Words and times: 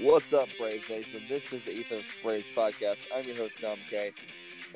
What's 0.00 0.32
up, 0.32 0.48
Braves 0.56 0.88
Nation? 0.88 1.22
This 1.28 1.52
is 1.52 1.64
the 1.64 1.72
Ethos 1.72 2.04
Braves 2.22 2.46
podcast. 2.56 2.98
I'm 3.12 3.24
your 3.24 3.34
host, 3.34 3.54
Dom 3.60 3.78
K. 3.90 4.12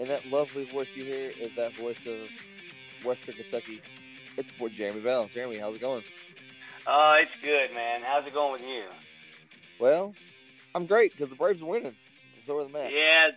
And 0.00 0.10
that 0.10 0.26
lovely 0.26 0.64
voice 0.64 0.88
you 0.96 1.04
hear 1.04 1.30
is 1.38 1.54
that 1.54 1.76
voice 1.76 2.04
of 2.08 3.06
Western 3.06 3.34
Kentucky. 3.36 3.80
It's 4.36 4.50
for 4.58 4.68
Jeremy 4.68 4.98
Bell. 4.98 5.30
Jeremy, 5.32 5.58
how's 5.58 5.76
it 5.76 5.80
going? 5.80 6.02
Uh, 6.88 7.18
it's 7.20 7.30
good, 7.40 7.72
man. 7.72 8.00
How's 8.02 8.26
it 8.26 8.34
going 8.34 8.54
with 8.54 8.62
you? 8.62 8.82
Well, 9.78 10.12
I'm 10.74 10.86
great 10.86 11.12
because 11.12 11.28
the 11.28 11.36
Braves 11.36 11.62
are 11.62 11.66
winning. 11.66 11.94
So 12.44 12.58
are 12.58 12.64
the 12.64 12.70
Mets. 12.70 12.92
Yeah, 12.92 13.30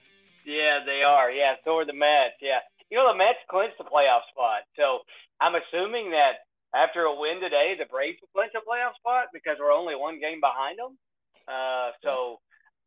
yeah, 0.43 0.79
they 0.83 1.03
are. 1.03 1.29
Yeah, 1.29 1.53
so 1.63 1.77
are 1.77 1.85
the 1.85 1.93
Mets. 1.93 2.33
Yeah. 2.41 2.61
You 2.89 2.97
know, 2.97 3.11
the 3.11 3.17
Mets 3.17 3.37
clinched 3.47 3.77
the 3.77 3.83
playoff 3.83 4.25
spot. 4.31 4.61
So 4.75 5.01
I'm 5.39 5.53
assuming 5.53 6.09
that 6.11 6.49
after 6.73 7.03
a 7.03 7.13
win 7.13 7.41
today, 7.41 7.75
the 7.77 7.85
Braves 7.85 8.17
will 8.21 8.29
clinch 8.33 8.53
a 8.55 8.67
playoff 8.67 8.95
spot 8.97 9.27
because 9.31 9.57
we're 9.59 9.71
only 9.71 9.95
one 9.95 10.19
game 10.19 10.41
behind 10.41 10.79
them. 10.79 10.97
Uh, 11.47 11.91
so, 12.03 12.39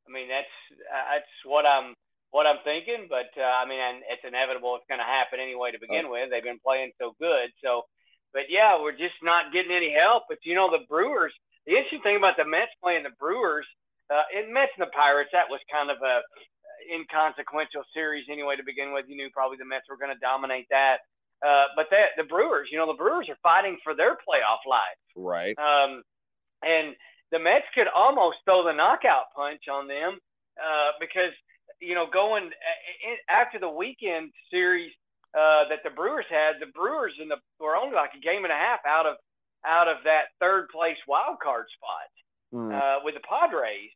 I 0.07 0.13
mean, 0.13 0.29
that's 0.29 0.55
that's 0.91 1.33
what 1.45 1.67
I'm 1.67 1.95
what 2.31 2.47
I'm 2.47 2.59
thinking. 2.65 3.07
But 3.09 3.31
uh, 3.37 3.45
I 3.45 3.67
mean, 3.69 3.81
and 3.81 4.03
it's 4.11 4.25
inevitable. 4.27 4.77
It's 4.77 4.89
going 4.89 5.01
to 5.01 5.07
happen 5.07 5.41
anyway 5.41 5.73
to 5.73 5.81
begin 5.81 6.11
with. 6.11 6.31
They've 6.31 6.43
been 6.43 6.63
playing 6.65 6.93
so 7.01 7.15
good. 7.21 7.51
So, 7.63 7.83
but 8.33 8.51
yeah, 8.51 8.81
we're 8.81 8.97
just 8.97 9.19
not 9.23 9.53
getting 9.53 9.73
any 9.73 9.93
help. 9.93 10.25
But 10.29 10.39
you 10.45 10.55
know, 10.55 10.71
the 10.71 10.85
Brewers. 10.89 11.33
The 11.67 11.77
interesting 11.77 12.01
thing 12.01 12.17
about 12.17 12.41
the 12.41 12.49
Mets 12.49 12.73
playing 12.83 13.05
the 13.05 13.13
Brewers, 13.21 13.67
uh, 14.09 14.25
and 14.33 14.55
Mets 14.55 14.73
and 14.79 14.89
the 14.89 14.93
Pirates, 14.97 15.29
that 15.37 15.53
was 15.53 15.61
kind 15.71 15.91
of 15.91 15.99
a 16.01 16.25
inconsequential 16.89 17.85
series 17.93 18.25
anyway 18.31 18.57
to 18.57 18.65
begin 18.65 18.93
with. 18.93 19.05
You 19.09 19.17
knew 19.17 19.29
probably 19.35 19.59
the 19.59 19.69
Mets 19.69 19.85
were 19.89 19.99
going 19.99 20.15
to 20.15 20.21
dominate 20.21 20.67
that. 20.71 21.05
Uh, 21.45 21.67
but 21.77 21.87
that 21.91 22.17
the 22.17 22.25
Brewers, 22.25 22.69
you 22.73 22.79
know, 22.79 22.87
the 22.87 22.99
Brewers 22.99 23.29
are 23.29 23.39
fighting 23.43 23.79
for 23.85 23.95
their 23.95 24.15
playoff 24.15 24.65
life. 24.67 24.99
Right. 25.15 25.57
Um, 25.59 26.03
and 26.63 26.97
the 27.33 27.39
Mets 27.39 27.69
could 27.75 27.89
almost 27.95 28.39
throw 28.45 28.65
the 28.65 28.73
knockout 28.73 29.35
punch 29.35 29.69
on 29.71 29.89
them 29.89 30.19
uh, 30.57 30.91
because 31.01 31.33
you 31.81 31.95
know 31.95 32.07
going 32.11 32.49
uh, 32.49 33.33
after 33.33 33.59
the 33.59 33.69
weekend 33.69 34.33
series 34.51 34.93
uh, 35.37 35.69
that 35.69 35.85
the 35.85 35.91
Brewers 35.91 36.27
had, 36.31 36.57
the 36.61 36.73
Brewers 36.73 37.13
in 37.21 37.29
the 37.29 37.37
were 37.61 37.77
only 37.77 37.95
like 37.95 38.11
a 38.17 38.21
game 38.21 38.45
and 38.45 38.53
a 38.53 38.57
half 38.57 38.81
out 38.87 39.07
of 39.07 39.17
out 39.67 39.89
of 39.89 39.99
that 40.05 40.33
third 40.41 40.69
place 40.69 40.99
wild 41.07 41.39
card 41.43 41.67
spot 41.77 42.09
mm. 42.55 42.73
uh, 42.73 43.01
with 43.05 43.15
the 43.15 43.25
Padres. 43.29 43.91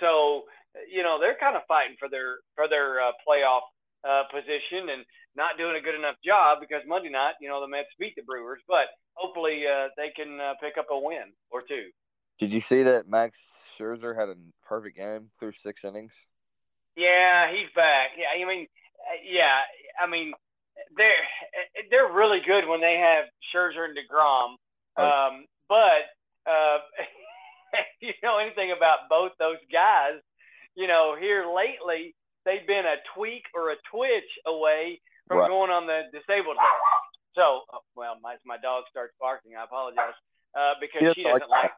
So 0.00 0.44
you 0.90 1.02
know 1.02 1.18
they're 1.20 1.38
kind 1.38 1.56
of 1.56 1.62
fighting 1.66 1.96
for 1.98 2.08
their 2.08 2.44
for 2.54 2.68
their 2.68 3.00
uh, 3.00 3.12
playoff 3.26 3.64
uh, 4.04 4.28
position 4.28 4.92
and 4.92 5.04
not 5.36 5.58
doing 5.58 5.74
a 5.76 5.82
good 5.82 5.96
enough 5.96 6.16
job 6.24 6.58
because 6.60 6.82
Monday 6.86 7.10
night, 7.10 7.34
you 7.40 7.48
know, 7.48 7.60
the 7.60 7.66
Mets 7.66 7.90
beat 7.98 8.14
the 8.14 8.22
Brewers, 8.22 8.60
but 8.68 8.86
hopefully 9.14 9.64
uh, 9.66 9.88
they 9.96 10.14
can 10.14 10.38
uh, 10.38 10.54
pick 10.62 10.78
up 10.78 10.86
a 10.90 10.98
win 10.98 11.34
or 11.50 11.62
two. 11.66 11.90
Did 12.38 12.52
you 12.52 12.60
see 12.60 12.82
that 12.82 13.08
Max 13.08 13.38
Scherzer 13.78 14.18
had 14.18 14.28
a 14.28 14.34
perfect 14.66 14.96
game 14.96 15.30
through 15.38 15.52
six 15.62 15.84
innings? 15.84 16.12
Yeah, 16.96 17.50
he's 17.50 17.68
back. 17.74 18.10
Yeah, 18.16 18.26
I 18.40 18.48
mean, 18.48 18.66
yeah, 19.28 19.60
I 20.00 20.06
mean, 20.06 20.32
they're 20.96 21.10
they're 21.90 22.12
really 22.12 22.40
good 22.40 22.68
when 22.68 22.80
they 22.80 22.96
have 22.96 23.24
Scherzer 23.52 23.84
and 23.84 23.96
Degrom. 23.96 24.54
Oh. 24.96 25.04
Um, 25.04 25.46
but 25.68 26.10
uh, 26.46 26.78
if 27.72 27.86
you 28.00 28.12
know 28.22 28.38
anything 28.38 28.72
about 28.76 29.08
both 29.08 29.32
those 29.38 29.58
guys, 29.72 30.20
you 30.74 30.86
know 30.86 31.16
here 31.18 31.46
lately 31.46 32.14
they've 32.44 32.66
been 32.66 32.84
a 32.84 32.96
tweak 33.14 33.44
or 33.54 33.70
a 33.70 33.76
twitch 33.90 34.30
away 34.46 35.00
from 35.28 35.38
right. 35.38 35.48
going 35.48 35.70
on 35.70 35.86
the 35.86 36.02
disabled 36.12 36.56
list. 36.56 36.84
So, 37.34 37.62
oh, 37.72 37.82
well, 37.96 38.16
my 38.22 38.36
my 38.46 38.58
dog 38.58 38.84
starts 38.90 39.14
barking. 39.20 39.52
I 39.58 39.64
apologize 39.64 40.14
uh, 40.54 40.74
because 40.80 41.14
she 41.14 41.24
doesn't 41.24 41.50
like. 41.50 41.64
like 41.64 41.72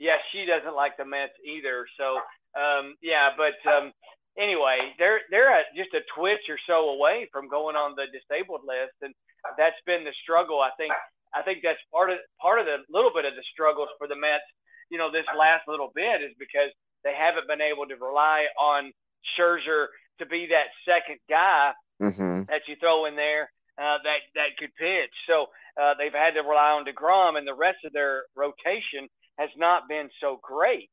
yeah, 0.00 0.16
she 0.32 0.46
doesn't 0.46 0.74
like 0.74 0.96
the 0.96 1.04
Mets 1.04 1.36
either. 1.44 1.84
So, 2.00 2.18
um, 2.56 2.96
yeah, 3.02 3.28
but 3.36 3.60
um, 3.70 3.92
anyway, 4.40 4.96
they're 4.98 5.20
they're 5.30 5.52
at 5.52 5.66
just 5.76 5.92
a 5.92 6.00
twitch 6.16 6.48
or 6.48 6.58
so 6.66 6.96
away 6.96 7.28
from 7.30 7.48
going 7.48 7.76
on 7.76 7.94
the 7.94 8.08
disabled 8.08 8.62
list, 8.64 8.96
and 9.02 9.14
that's 9.56 9.78
been 9.84 10.02
the 10.02 10.16
struggle. 10.24 10.60
I 10.60 10.70
think 10.76 10.92
I 11.34 11.42
think 11.42 11.60
that's 11.62 11.78
part 11.92 12.10
of 12.10 12.18
part 12.40 12.58
of 12.58 12.66
the 12.66 12.78
little 12.88 13.12
bit 13.14 13.26
of 13.26 13.36
the 13.36 13.44
struggles 13.52 13.88
for 13.98 14.08
the 14.08 14.16
Mets. 14.16 14.48
You 14.90 14.98
know, 14.98 15.12
this 15.12 15.26
last 15.38 15.68
little 15.68 15.92
bit 15.94 16.22
is 16.22 16.32
because 16.40 16.72
they 17.04 17.14
haven't 17.14 17.46
been 17.46 17.60
able 17.60 17.86
to 17.86 17.94
rely 17.96 18.46
on 18.58 18.92
Scherzer 19.36 19.86
to 20.18 20.26
be 20.26 20.48
that 20.48 20.72
second 20.88 21.20
guy 21.28 21.72
mm-hmm. 22.02 22.42
that 22.48 22.62
you 22.66 22.76
throw 22.80 23.04
in 23.04 23.16
there 23.16 23.52
uh, 23.78 23.98
that 24.04 24.24
that 24.34 24.56
could 24.58 24.74
pitch. 24.76 25.12
So 25.28 25.46
uh, 25.80 25.94
they've 25.98 26.12
had 26.12 26.34
to 26.34 26.40
rely 26.40 26.72
on 26.72 26.84
Degrom, 26.84 27.36
and 27.36 27.46
the 27.46 27.54
rest 27.54 27.84
of 27.84 27.92
their 27.92 28.24
rotation 28.34 29.08
has 29.38 29.50
not 29.56 29.88
been 29.88 30.08
so 30.20 30.38
great. 30.42 30.90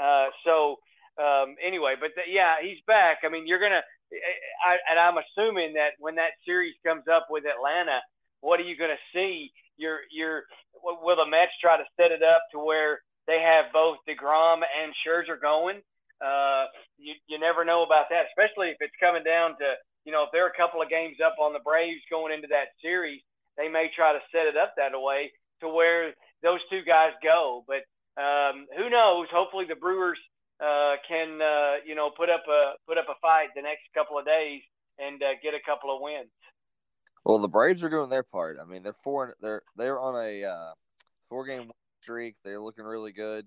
Uh, 0.00 0.26
so 0.44 0.76
um, 1.18 1.56
anyway, 1.64 1.94
but 2.00 2.10
the, 2.16 2.22
yeah, 2.30 2.54
he's 2.62 2.78
back. 2.86 3.18
I 3.24 3.28
mean, 3.28 3.46
you're 3.46 3.60
gonna, 3.60 3.82
I, 4.64 4.76
and 4.90 4.98
I'm 4.98 5.18
assuming 5.18 5.74
that 5.74 5.92
when 5.98 6.14
that 6.16 6.32
series 6.46 6.74
comes 6.86 7.04
up 7.10 7.26
with 7.30 7.44
Atlanta, 7.44 8.00
what 8.40 8.60
are 8.60 8.64
you 8.64 8.76
gonna 8.76 9.00
see? 9.12 9.52
You're, 9.76 10.00
you're, 10.10 10.44
will 10.82 11.16
the 11.16 11.26
Mets 11.26 11.52
try 11.60 11.76
to 11.76 11.84
set 11.96 12.12
it 12.12 12.22
up 12.22 12.42
to 12.52 12.58
where 12.58 13.00
they 13.26 13.40
have 13.40 13.72
both 13.72 13.98
Degrom 14.08 14.60
and 14.64 14.92
Scherzer 15.04 15.40
going? 15.40 15.80
Uh, 16.20 16.66
you, 16.98 17.14
you 17.28 17.38
never 17.38 17.64
know 17.64 17.82
about 17.82 18.06
that, 18.10 18.28
especially 18.28 18.68
if 18.68 18.76
it's 18.80 18.96
coming 19.00 19.24
down 19.24 19.56
to, 19.58 19.72
you 20.04 20.12
know, 20.12 20.24
if 20.24 20.30
they're 20.32 20.48
a 20.48 20.56
couple 20.56 20.80
of 20.80 20.88
games 20.88 21.16
up 21.24 21.36
on 21.40 21.52
the 21.52 21.64
Braves 21.64 22.04
going 22.10 22.32
into 22.32 22.48
that 22.48 22.76
series, 22.82 23.20
they 23.56 23.68
may 23.68 23.90
try 23.94 24.12
to 24.12 24.20
set 24.32 24.46
it 24.46 24.56
up 24.56 24.72
that 24.76 24.92
way 24.92 25.32
to 25.60 25.68
where 25.68 26.12
those 26.42 26.60
two 26.70 26.82
guys 26.86 27.12
go. 27.22 27.64
But 27.66 27.84
um, 28.20 28.66
who 28.76 28.90
knows? 28.90 29.26
Hopefully, 29.32 29.66
the 29.68 29.76
Brewers 29.76 30.18
uh, 30.60 30.96
can 31.08 31.40
uh, 31.40 31.74
you 31.86 31.94
know 31.94 32.10
put 32.10 32.30
up 32.30 32.42
a 32.48 32.72
put 32.86 32.98
up 32.98 33.06
a 33.08 33.18
fight 33.20 33.48
the 33.54 33.62
next 33.62 33.82
couple 33.94 34.18
of 34.18 34.24
days 34.24 34.62
and 34.98 35.22
uh, 35.22 35.34
get 35.42 35.54
a 35.54 35.64
couple 35.64 35.94
of 35.94 36.02
wins. 36.02 36.30
Well, 37.24 37.38
the 37.38 37.48
Braves 37.48 37.82
are 37.82 37.90
doing 37.90 38.10
their 38.10 38.22
part. 38.22 38.56
I 38.60 38.64
mean, 38.64 38.82
they're 38.82 38.96
four. 39.04 39.36
They're 39.40 39.62
they're 39.76 39.98
on 39.98 40.14
a 40.14 40.44
uh, 40.44 40.72
four 41.28 41.46
game 41.46 41.70
streak. 42.02 42.36
They're 42.44 42.60
looking 42.60 42.84
really 42.84 43.12
good. 43.12 43.46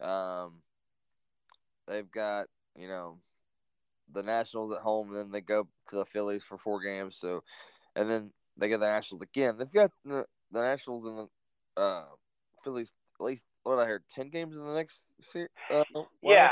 Um, 0.00 0.62
they've 1.86 2.10
got 2.10 2.46
you 2.76 2.88
know 2.88 3.18
the 4.14 4.22
Nationals 4.22 4.72
at 4.74 4.82
home, 4.82 5.12
then 5.14 5.30
they 5.30 5.40
go 5.40 5.66
to 5.90 5.96
the 5.96 6.04
Phillies 6.12 6.42
for 6.48 6.58
four 6.58 6.82
games. 6.82 7.16
So, 7.20 7.42
and 7.96 8.10
then 8.10 8.30
they 8.56 8.68
get 8.68 8.80
the 8.80 8.86
Nationals 8.86 9.22
again. 9.22 9.56
They've 9.58 9.72
got 9.72 9.90
the, 10.04 10.24
the 10.50 10.60
Nationals 10.60 11.06
and 11.06 11.18
the 11.18 11.28
uh, 11.76 12.04
Phillies 12.64 12.88
at 13.20 13.24
least 13.24 13.42
what 13.62 13.78
I 13.78 13.84
heard 13.84 14.02
ten 14.14 14.28
games 14.28 14.54
in 14.54 14.64
the 14.64 14.74
next 14.74 14.98
series. 15.32 15.50
Uh, 15.70 15.84
yeah, 16.22 16.50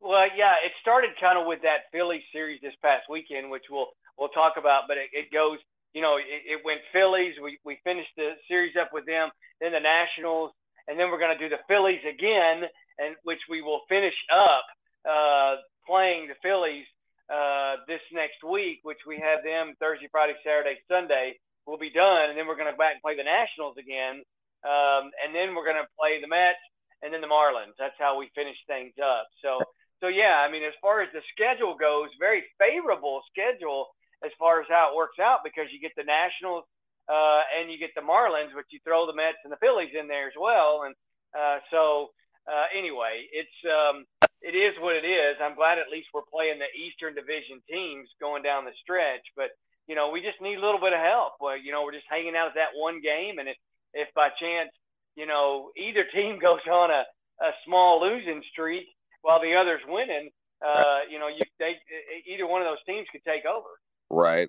well, 0.00 0.26
yeah, 0.36 0.54
it 0.64 0.72
started 0.80 1.10
kind 1.20 1.38
of 1.38 1.46
with 1.46 1.62
that 1.62 1.90
Phillies 1.92 2.22
series 2.32 2.60
this 2.62 2.74
past 2.82 3.04
weekend, 3.10 3.50
which 3.50 3.64
we'll 3.70 3.88
we'll 4.18 4.28
talk 4.28 4.54
about. 4.56 4.84
But 4.88 4.98
it, 4.98 5.08
it 5.12 5.32
goes, 5.32 5.58
you 5.94 6.02
know, 6.02 6.16
it, 6.16 6.24
it 6.46 6.60
went 6.64 6.80
Phillies. 6.92 7.34
We 7.42 7.58
we 7.64 7.78
finished 7.84 8.12
the 8.16 8.32
series 8.48 8.76
up 8.80 8.90
with 8.92 9.06
them, 9.06 9.30
then 9.60 9.72
the 9.72 9.80
Nationals, 9.80 10.52
and 10.88 10.98
then 10.98 11.10
we're 11.10 11.18
going 11.18 11.36
to 11.36 11.42
do 11.42 11.48
the 11.48 11.62
Phillies 11.68 12.02
again, 12.08 12.64
and 12.98 13.16
which 13.24 13.40
we 13.50 13.62
will 13.62 13.80
finish 13.88 14.14
up 14.32 14.64
uh, 15.08 15.56
playing 15.86 16.28
the 16.28 16.36
Phillies 16.42 16.86
uh, 17.32 17.76
this 17.88 18.00
next 18.12 18.44
week, 18.44 18.80
which 18.82 19.00
we 19.06 19.18
have 19.18 19.42
them 19.42 19.74
Thursday, 19.80 20.08
Friday, 20.10 20.34
Saturday, 20.44 20.78
Sunday. 20.88 21.38
We'll 21.66 21.78
be 21.78 21.90
done, 21.90 22.30
and 22.30 22.38
then 22.38 22.46
we're 22.46 22.54
going 22.54 22.70
to 22.70 22.78
back 22.78 22.92
and 22.94 23.02
play 23.02 23.16
the 23.16 23.24
Nationals 23.24 23.74
again 23.76 24.22
um, 24.64 25.10
and 25.20 25.34
then 25.34 25.54
we're 25.54 25.66
going 25.66 25.80
to 25.80 25.88
play 25.98 26.20
the 26.20 26.28
Mets 26.28 26.62
and 27.02 27.12
then 27.12 27.20
the 27.20 27.30
Marlins. 27.30 27.76
That's 27.78 27.98
how 27.98 28.18
we 28.18 28.30
finish 28.34 28.56
things 28.66 28.94
up. 29.02 29.28
So, 29.42 29.60
so 30.00 30.08
yeah, 30.08 30.40
I 30.40 30.50
mean, 30.50 30.64
as 30.64 30.76
far 30.80 31.02
as 31.02 31.08
the 31.12 31.22
schedule 31.32 31.76
goes, 31.76 32.08
very 32.18 32.44
favorable 32.58 33.20
schedule 33.30 33.88
as 34.24 34.32
far 34.38 34.60
as 34.60 34.66
how 34.68 34.92
it 34.92 34.96
works 34.96 35.18
out 35.20 35.44
because 35.44 35.68
you 35.72 35.80
get 35.80 35.92
the 35.96 36.04
Nationals 36.04 36.64
uh, 37.08 37.42
and 37.58 37.70
you 37.70 37.78
get 37.78 37.94
the 37.94 38.02
Marlins, 38.02 38.54
but 38.54 38.64
you 38.70 38.80
throw 38.82 39.06
the 39.06 39.14
Mets 39.14 39.44
and 39.44 39.52
the 39.52 39.60
Phillies 39.60 39.94
in 39.98 40.08
there 40.08 40.26
as 40.26 40.38
well. 40.38 40.88
And 40.88 40.94
uh, 41.36 41.58
so, 41.70 42.10
uh, 42.48 42.66
anyway, 42.72 43.26
it's 43.30 43.58
um, 43.66 44.06
it 44.42 44.54
is 44.54 44.74
what 44.80 44.96
it 44.96 45.04
is. 45.04 45.36
I'm 45.42 45.54
glad 45.54 45.78
at 45.78 45.90
least 45.90 46.08
we're 46.14 46.26
playing 46.30 46.58
the 46.58 46.70
Eastern 46.74 47.14
Division 47.14 47.60
teams 47.68 48.08
going 48.20 48.42
down 48.42 48.64
the 48.64 48.74
stretch, 48.82 49.26
but 49.36 49.50
you 49.86 49.94
know, 49.94 50.10
we 50.10 50.20
just 50.20 50.40
need 50.42 50.58
a 50.58 50.64
little 50.64 50.80
bit 50.80 50.92
of 50.92 50.98
help. 50.98 51.38
Well, 51.40 51.56
you 51.56 51.70
know, 51.70 51.82
we're 51.82 51.94
just 51.94 52.10
hanging 52.10 52.34
out 52.34 52.48
at 52.50 52.58
that 52.58 52.74
one 52.74 53.00
game, 53.00 53.38
and 53.38 53.48
it 53.48 53.56
if 53.96 54.12
by 54.14 54.28
chance, 54.38 54.70
you 55.16 55.26
know, 55.26 55.70
either 55.76 56.04
team 56.14 56.38
goes 56.42 56.60
on 56.70 56.90
a, 56.90 57.04
a 57.42 57.50
small 57.64 58.00
losing 58.00 58.42
streak 58.52 58.86
while 59.22 59.40
the 59.40 59.54
other's 59.54 59.80
winning, 59.88 60.30
uh, 60.64 61.00
you 61.10 61.18
know, 61.18 61.28
you 61.28 61.42
they 61.58 61.74
either 62.28 62.46
one 62.46 62.62
of 62.62 62.68
those 62.68 62.84
teams 62.86 63.06
could 63.10 63.24
take 63.24 63.44
over. 63.44 63.68
Right. 64.08 64.48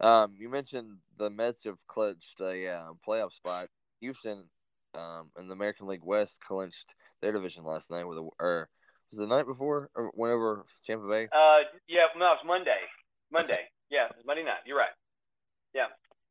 Um, 0.00 0.34
you 0.38 0.48
mentioned 0.48 0.98
the 1.18 1.30
Mets 1.30 1.64
have 1.64 1.78
clinched 1.88 2.40
a 2.40 2.68
uh, 2.68 2.92
playoff 3.06 3.32
spot. 3.36 3.68
Houston 4.00 4.44
um, 4.94 5.30
in 5.38 5.48
the 5.48 5.54
American 5.54 5.86
League 5.86 6.04
West 6.04 6.34
clinched 6.46 6.76
their 7.22 7.32
division 7.32 7.64
last 7.64 7.90
night 7.90 8.04
with 8.04 8.18
a 8.18 8.28
or 8.38 8.68
was 9.10 9.18
the 9.18 9.26
night 9.26 9.46
before 9.46 9.90
or 9.94 10.10
whenever 10.14 10.64
Tampa 10.86 11.06
Bay? 11.08 11.28
Uh, 11.32 11.62
yeah, 11.88 12.06
no, 12.18 12.32
it's 12.32 12.42
Monday. 12.44 12.80
Monday. 13.30 13.52
Okay. 13.52 13.62
Yeah, 13.90 14.08
Monday 14.26 14.42
night. 14.42 14.66
You're 14.66 14.78
right. 14.78 14.94
Yeah. 15.74 15.86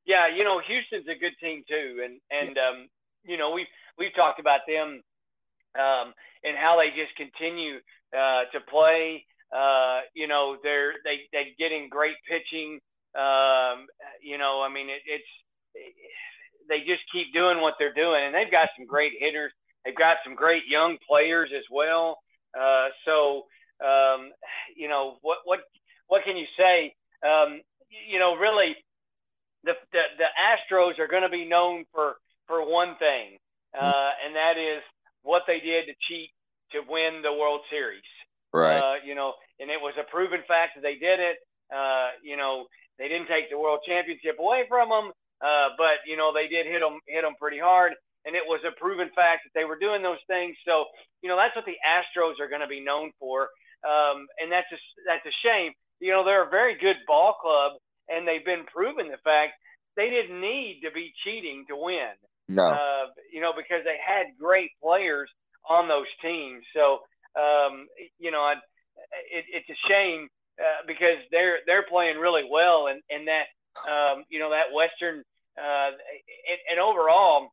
Yeah, 0.05 0.27
you 0.27 0.43
know, 0.43 0.59
Houston's 0.59 1.07
a 1.07 1.19
good 1.19 1.33
team 1.41 1.63
too, 1.67 2.01
and 2.03 2.19
and 2.31 2.57
um, 2.57 2.87
you 3.23 3.37
know 3.37 3.51
we've 3.51 3.67
we've 3.97 4.13
talked 4.15 4.39
about 4.39 4.61
them 4.67 5.01
um, 5.77 6.13
and 6.43 6.57
how 6.57 6.77
they 6.77 6.89
just 6.89 7.15
continue 7.17 7.77
uh, 8.17 8.43
to 8.53 8.59
play. 8.69 9.25
Uh, 9.55 10.01
you 10.13 10.27
know, 10.27 10.57
they're 10.63 10.93
they 11.03 11.21
they 11.31 11.55
getting 11.57 11.89
great 11.89 12.15
pitching. 12.27 12.79
Um, 13.15 13.87
you 14.21 14.37
know, 14.37 14.61
I 14.61 14.69
mean, 14.73 14.89
it, 14.89 15.01
it's 15.05 15.27
they 16.67 16.79
just 16.79 17.03
keep 17.11 17.33
doing 17.33 17.61
what 17.61 17.75
they're 17.79 17.93
doing, 17.93 18.23
and 18.25 18.33
they've 18.33 18.51
got 18.51 18.69
some 18.77 18.85
great 18.85 19.13
hitters. 19.19 19.51
They've 19.83 19.95
got 19.95 20.17
some 20.23 20.35
great 20.35 20.63
young 20.67 20.97
players 21.07 21.51
as 21.55 21.63
well. 21.71 22.19
Uh, 22.59 22.87
so, 23.05 23.43
um, 23.85 24.31
you 24.75 24.87
know, 24.87 25.17
what 25.21 25.39
what 25.45 25.59
what 26.07 26.23
can 26.23 26.37
you 26.37 26.45
say? 26.57 26.93
Um, 27.25 27.61
you 28.09 28.19
know, 28.19 28.35
really, 28.35 28.75
the 29.65 29.73
the, 29.91 30.03
the 30.17 30.29
Astros 30.37 30.99
are 30.99 31.07
going 31.07 31.23
to 31.23 31.29
be 31.29 31.45
known 31.45 31.85
for 31.93 32.15
for 32.47 32.65
one 32.65 32.95
thing, 32.97 33.37
uh, 33.73 34.11
and 34.25 34.35
that 34.35 34.57
is 34.57 34.81
what 35.23 35.43
they 35.47 35.59
did 35.59 35.85
to 35.87 35.93
cheat 36.01 36.29
to 36.71 36.81
win 36.87 37.21
the 37.21 37.33
World 37.33 37.61
Series. 37.69 38.05
Right. 38.53 38.77
Uh, 38.77 38.95
you 39.03 39.15
know, 39.15 39.33
and 39.59 39.69
it 39.69 39.81
was 39.81 39.93
a 39.99 40.09
proven 40.09 40.41
fact 40.47 40.75
that 40.75 40.81
they 40.81 40.95
did 40.95 41.19
it. 41.19 41.37
Uh, 41.73 42.09
you 42.23 42.37
know, 42.37 42.65
they 42.97 43.09
didn't 43.09 43.27
take 43.27 43.49
the 43.49 43.57
World 43.57 43.79
Championship 43.85 44.37
away 44.39 44.63
from 44.69 44.89
them, 44.89 45.11
uh, 45.41 45.69
but 45.77 46.05
you 46.05 46.15
know 46.15 46.31
they 46.33 46.47
did 46.47 46.65
hit 46.65 46.79
them 46.79 46.99
hit 47.07 47.23
them 47.23 47.33
pretty 47.39 47.59
hard, 47.59 47.93
and 48.25 48.35
it 48.35 48.43
was 48.45 48.61
a 48.65 48.71
proven 48.79 49.09
fact 49.15 49.43
that 49.43 49.51
they 49.53 49.65
were 49.65 49.77
doing 49.77 50.01
those 50.01 50.21
things. 50.27 50.55
So 50.65 50.85
you 51.21 51.29
know 51.29 51.35
that's 51.35 51.55
what 51.55 51.65
the 51.65 51.77
Astros 51.83 52.39
are 52.39 52.47
going 52.47 52.61
to 52.61 52.67
be 52.67 52.79
known 52.79 53.11
for, 53.19 53.49
um, 53.83 54.27
and 54.39 54.51
that's 54.51 54.71
a 54.71 54.77
that's 55.05 55.25
a 55.25 55.35
shame. 55.43 55.73
You 55.99 56.11
know 56.11 56.23
they're 56.23 56.47
a 56.47 56.49
very 56.49 56.77
good 56.77 56.97
ball 57.07 57.35
club, 57.41 57.73
and 58.09 58.27
they've 58.27 58.45
been 58.45 58.65
proven 58.65 59.09
the 59.09 59.17
fact 59.23 59.53
they 59.95 60.09
didn't 60.09 60.39
need 60.39 60.81
to 60.83 60.91
be 60.91 61.13
cheating 61.23 61.65
to 61.69 61.75
win. 61.75 62.11
No. 62.47 62.67
Uh, 62.67 63.05
you 63.31 63.41
know 63.41 63.53
because 63.55 63.83
they 63.83 63.97
had 64.05 64.27
great 64.39 64.71
players 64.81 65.29
on 65.69 65.87
those 65.87 66.07
teams. 66.21 66.63
So 66.73 66.99
um, 67.35 67.87
you 68.19 68.31
know 68.31 68.41
I, 68.41 68.53
it, 69.31 69.45
it's 69.51 69.69
a 69.69 69.87
shame 69.87 70.27
uh, 70.59 70.85
because 70.87 71.17
they're 71.31 71.59
they're 71.65 71.83
playing 71.83 72.17
really 72.17 72.47
well, 72.49 72.87
and 72.87 73.01
and 73.09 73.27
that 73.27 73.47
um, 73.89 74.23
you 74.29 74.39
know 74.39 74.51
that 74.51 74.73
Western 74.73 75.23
uh, 75.57 75.91
and, 75.91 76.59
and, 76.71 76.79
overall 76.79 77.49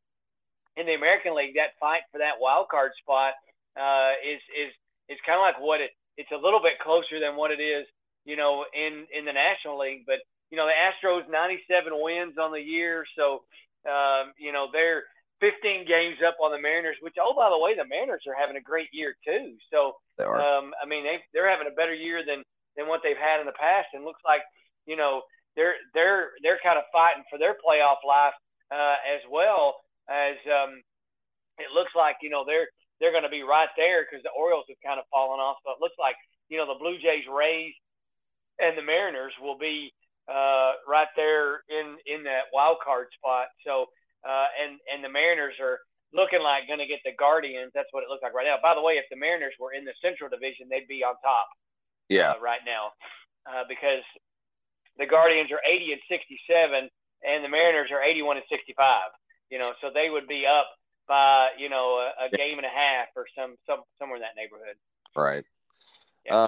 in 0.77 0.85
the 0.85 0.93
American 0.93 1.35
League, 1.35 1.55
that 1.55 1.71
fight 1.79 2.01
for 2.11 2.19
that 2.19 2.39
wild 2.39 2.67
card 2.69 2.91
spot 3.01 3.33
uh, 3.75 4.11
is 4.23 4.39
is 4.55 4.71
is 5.09 5.17
kind 5.25 5.37
of 5.37 5.41
like 5.41 5.59
what 5.59 5.81
it 5.81 5.91
it's 6.17 6.31
a 6.31 6.37
little 6.37 6.61
bit 6.61 6.79
closer 6.79 7.19
than 7.19 7.35
what 7.35 7.51
it 7.51 7.59
is 7.59 7.85
you 8.25 8.35
know 8.35 8.65
in 8.73 9.05
in 9.11 9.25
the 9.25 9.33
National 9.33 9.79
League, 9.79 10.03
but 10.05 10.19
you 10.53 10.61
know 10.61 10.69
the 10.69 10.77
Astros 10.77 11.25
97 11.25 11.89
wins 11.97 12.37
on 12.37 12.53
the 12.53 12.61
year, 12.61 13.09
so 13.17 13.41
um, 13.89 14.37
you 14.37 14.53
know 14.53 14.69
they're 14.69 15.01
15 15.41 15.89
games 15.89 16.21
up 16.21 16.37
on 16.37 16.53
the 16.53 16.61
Mariners, 16.61 17.01
which 17.01 17.17
oh 17.17 17.33
by 17.33 17.49
the 17.49 17.57
way, 17.57 17.73
the 17.73 17.89
Mariners 17.89 18.21
are 18.29 18.37
having 18.37 18.53
a 18.53 18.61
great 18.61 18.93
year 18.93 19.17
too. 19.25 19.57
So 19.73 19.97
they 20.21 20.29
um, 20.29 20.69
I 20.77 20.85
mean 20.85 21.01
they 21.01 21.25
they're 21.33 21.49
having 21.49 21.65
a 21.65 21.73
better 21.73 21.97
year 21.97 22.21
than 22.21 22.45
than 22.77 22.85
what 22.85 23.01
they've 23.01 23.17
had 23.17 23.41
in 23.41 23.49
the 23.49 23.57
past, 23.57 23.97
and 23.97 24.05
looks 24.05 24.21
like 24.21 24.45
you 24.85 24.93
know 24.93 25.25
they're 25.57 25.73
they're 25.97 26.37
they're 26.45 26.61
kind 26.61 26.77
of 26.77 26.85
fighting 26.93 27.25
for 27.33 27.41
their 27.41 27.57
playoff 27.57 28.05
life 28.05 28.37
uh, 28.69 29.01
as 29.09 29.25
well 29.33 29.81
as 30.05 30.37
um, 30.45 30.85
it 31.57 31.73
looks 31.73 31.97
like 31.97 32.21
you 32.21 32.29
know 32.29 32.45
they're 32.45 32.69
they're 33.01 33.09
going 33.09 33.25
to 33.25 33.33
be 33.33 33.41
right 33.41 33.73
there 33.73 34.05
because 34.05 34.21
the 34.21 34.37
Orioles 34.37 34.69
have 34.69 34.77
kind 34.85 35.01
of 35.01 35.09
fallen 35.09 35.41
off. 35.41 35.57
So 35.65 35.73
it 35.73 35.81
looks 35.81 35.97
like 35.97 36.13
you 36.45 36.61
know 36.61 36.69
the 36.69 36.77
Blue 36.77 37.01
Jays, 37.01 37.25
Rays, 37.25 37.73
and 38.61 38.77
the 38.77 38.85
Mariners 38.85 39.33
will 39.41 39.57
be 39.57 39.89
uh, 40.29 40.73
right 40.87 41.07
there 41.15 41.63
in 41.69 41.97
in 42.05 42.23
that 42.23 42.51
wild 42.53 42.77
card 42.83 43.07
spot. 43.17 43.47
So 43.65 43.87
uh, 44.27 44.47
and 44.61 44.79
and 44.91 45.03
the 45.03 45.09
Mariners 45.09 45.55
are 45.59 45.79
looking 46.13 46.41
like 46.41 46.67
going 46.67 46.79
to 46.79 46.87
get 46.87 46.99
the 47.03 47.11
Guardians. 47.17 47.71
That's 47.73 47.89
what 47.91 48.03
it 48.03 48.09
looks 48.09 48.23
like 48.23 48.33
right 48.33 48.45
now. 48.45 48.57
By 48.61 48.75
the 48.75 48.81
way, 48.81 48.93
if 48.93 49.05
the 49.09 49.17
Mariners 49.17 49.53
were 49.59 49.73
in 49.73 49.83
the 49.83 49.93
Central 50.01 50.29
Division, 50.29 50.67
they'd 50.69 50.87
be 50.87 51.03
on 51.03 51.15
top 51.23 51.47
yeah. 52.07 52.31
uh, 52.31 52.39
right 52.41 52.61
now 52.65 52.91
uh, 53.49 53.63
because 53.67 54.03
the 54.97 55.05
Guardians 55.05 55.51
are 55.51 55.59
80 55.65 55.93
and 55.93 56.01
67, 56.07 56.89
and 57.27 57.43
the 57.43 57.49
Mariners 57.49 57.89
are 57.91 58.01
81 58.01 58.37
and 58.37 58.45
65. 58.49 59.01
You 59.49 59.59
know, 59.59 59.73
so 59.81 59.89
they 59.93 60.09
would 60.09 60.27
be 60.27 60.45
up 60.47 60.67
by 61.07 61.49
you 61.57 61.69
know 61.69 61.99
a, 61.99 62.25
a 62.25 62.29
game 62.29 62.57
and 62.57 62.65
a 62.65 62.69
half 62.69 63.07
or 63.15 63.25
some 63.37 63.55
some 63.67 63.81
somewhere 63.99 64.17
in 64.17 64.21
that 64.21 64.37
neighborhood. 64.37 64.75
Right. 65.15 65.43
Yeah. 66.25 66.35
Uh, 66.35 66.47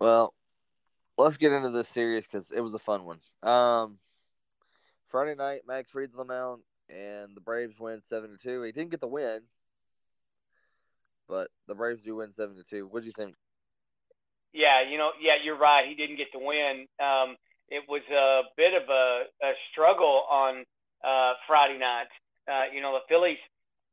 well, 0.00 0.34
let's 1.18 1.36
get 1.36 1.52
into 1.52 1.70
this 1.70 1.88
series 1.88 2.24
because 2.30 2.46
it 2.50 2.60
was 2.60 2.72
a 2.72 2.78
fun 2.78 3.04
one. 3.04 3.18
Um, 3.42 3.98
Friday 5.10 5.34
night, 5.34 5.62
Max 5.66 5.94
reads 5.94 6.14
the 6.16 6.24
mound, 6.24 6.62
and 6.88 7.36
the 7.36 7.40
Braves 7.40 7.78
win 7.78 8.00
seven 8.08 8.30
to 8.30 8.38
two. 8.38 8.62
He 8.62 8.72
didn't 8.72 8.90
get 8.90 9.00
the 9.00 9.06
win, 9.06 9.40
but 11.28 11.48
the 11.66 11.74
Braves 11.74 12.00
do 12.04 12.16
win 12.16 12.32
seven 12.36 12.56
to 12.56 12.64
two. 12.64 12.86
What 12.86 13.00
do 13.00 13.06
you 13.06 13.12
think? 13.16 13.34
Yeah, 14.52 14.80
you 14.88 14.96
know, 14.96 15.10
yeah, 15.20 15.34
you're 15.42 15.58
right. 15.58 15.86
He 15.86 15.94
didn't 15.94 16.16
get 16.16 16.28
the 16.32 16.38
win. 16.38 16.86
Um, 17.00 17.36
it 17.68 17.82
was 17.88 18.02
a 18.10 18.42
bit 18.56 18.74
of 18.74 18.88
a, 18.88 19.24
a 19.42 19.52
struggle 19.70 20.24
on 20.30 20.64
uh, 21.04 21.34
Friday 21.46 21.78
night. 21.78 22.08
Uh, 22.50 22.64
you 22.72 22.80
know, 22.80 22.92
the 22.92 23.04
Phillies 23.08 23.38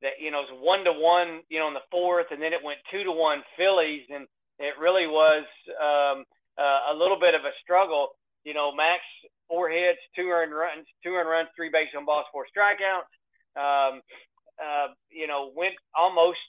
that 0.02 0.14
you 0.20 0.32
know 0.32 0.42
it 0.42 0.52
was 0.52 0.60
one 0.62 0.84
to 0.86 0.94
one, 0.94 1.42
you 1.50 1.60
know, 1.60 1.68
in 1.68 1.74
the 1.74 1.88
fourth, 1.92 2.28
and 2.32 2.42
then 2.42 2.54
it 2.54 2.64
went 2.64 2.80
two 2.92 3.04
to 3.04 3.12
one 3.12 3.44
Phillies, 3.58 4.04
and 4.14 4.28
it 4.60 4.74
really 4.80 5.08
was 5.08 5.44
um, 5.82 6.24
uh, 6.58 6.92
a 6.92 6.96
little 6.96 7.20
bit 7.20 7.36
of 7.36 7.42
a 7.42 7.52
struggle. 7.62 8.10
You 8.44 8.54
know, 8.54 8.74
Max 8.74 9.02
four 9.48 9.70
hits, 9.70 10.00
two 10.16 10.30
earned 10.30 10.54
runs, 10.54 10.86
two 11.04 11.14
earned 11.14 11.30
runs, 11.30 11.50
three 11.56 11.70
base 11.70 11.90
on 11.98 12.06
balls, 12.06 12.26
four 12.32 12.46
strikeouts. 12.46 13.10
Um, 13.56 14.02
uh, 14.60 14.88
you 15.10 15.28
know, 15.28 15.52
went 15.56 15.76
almost 15.94 16.40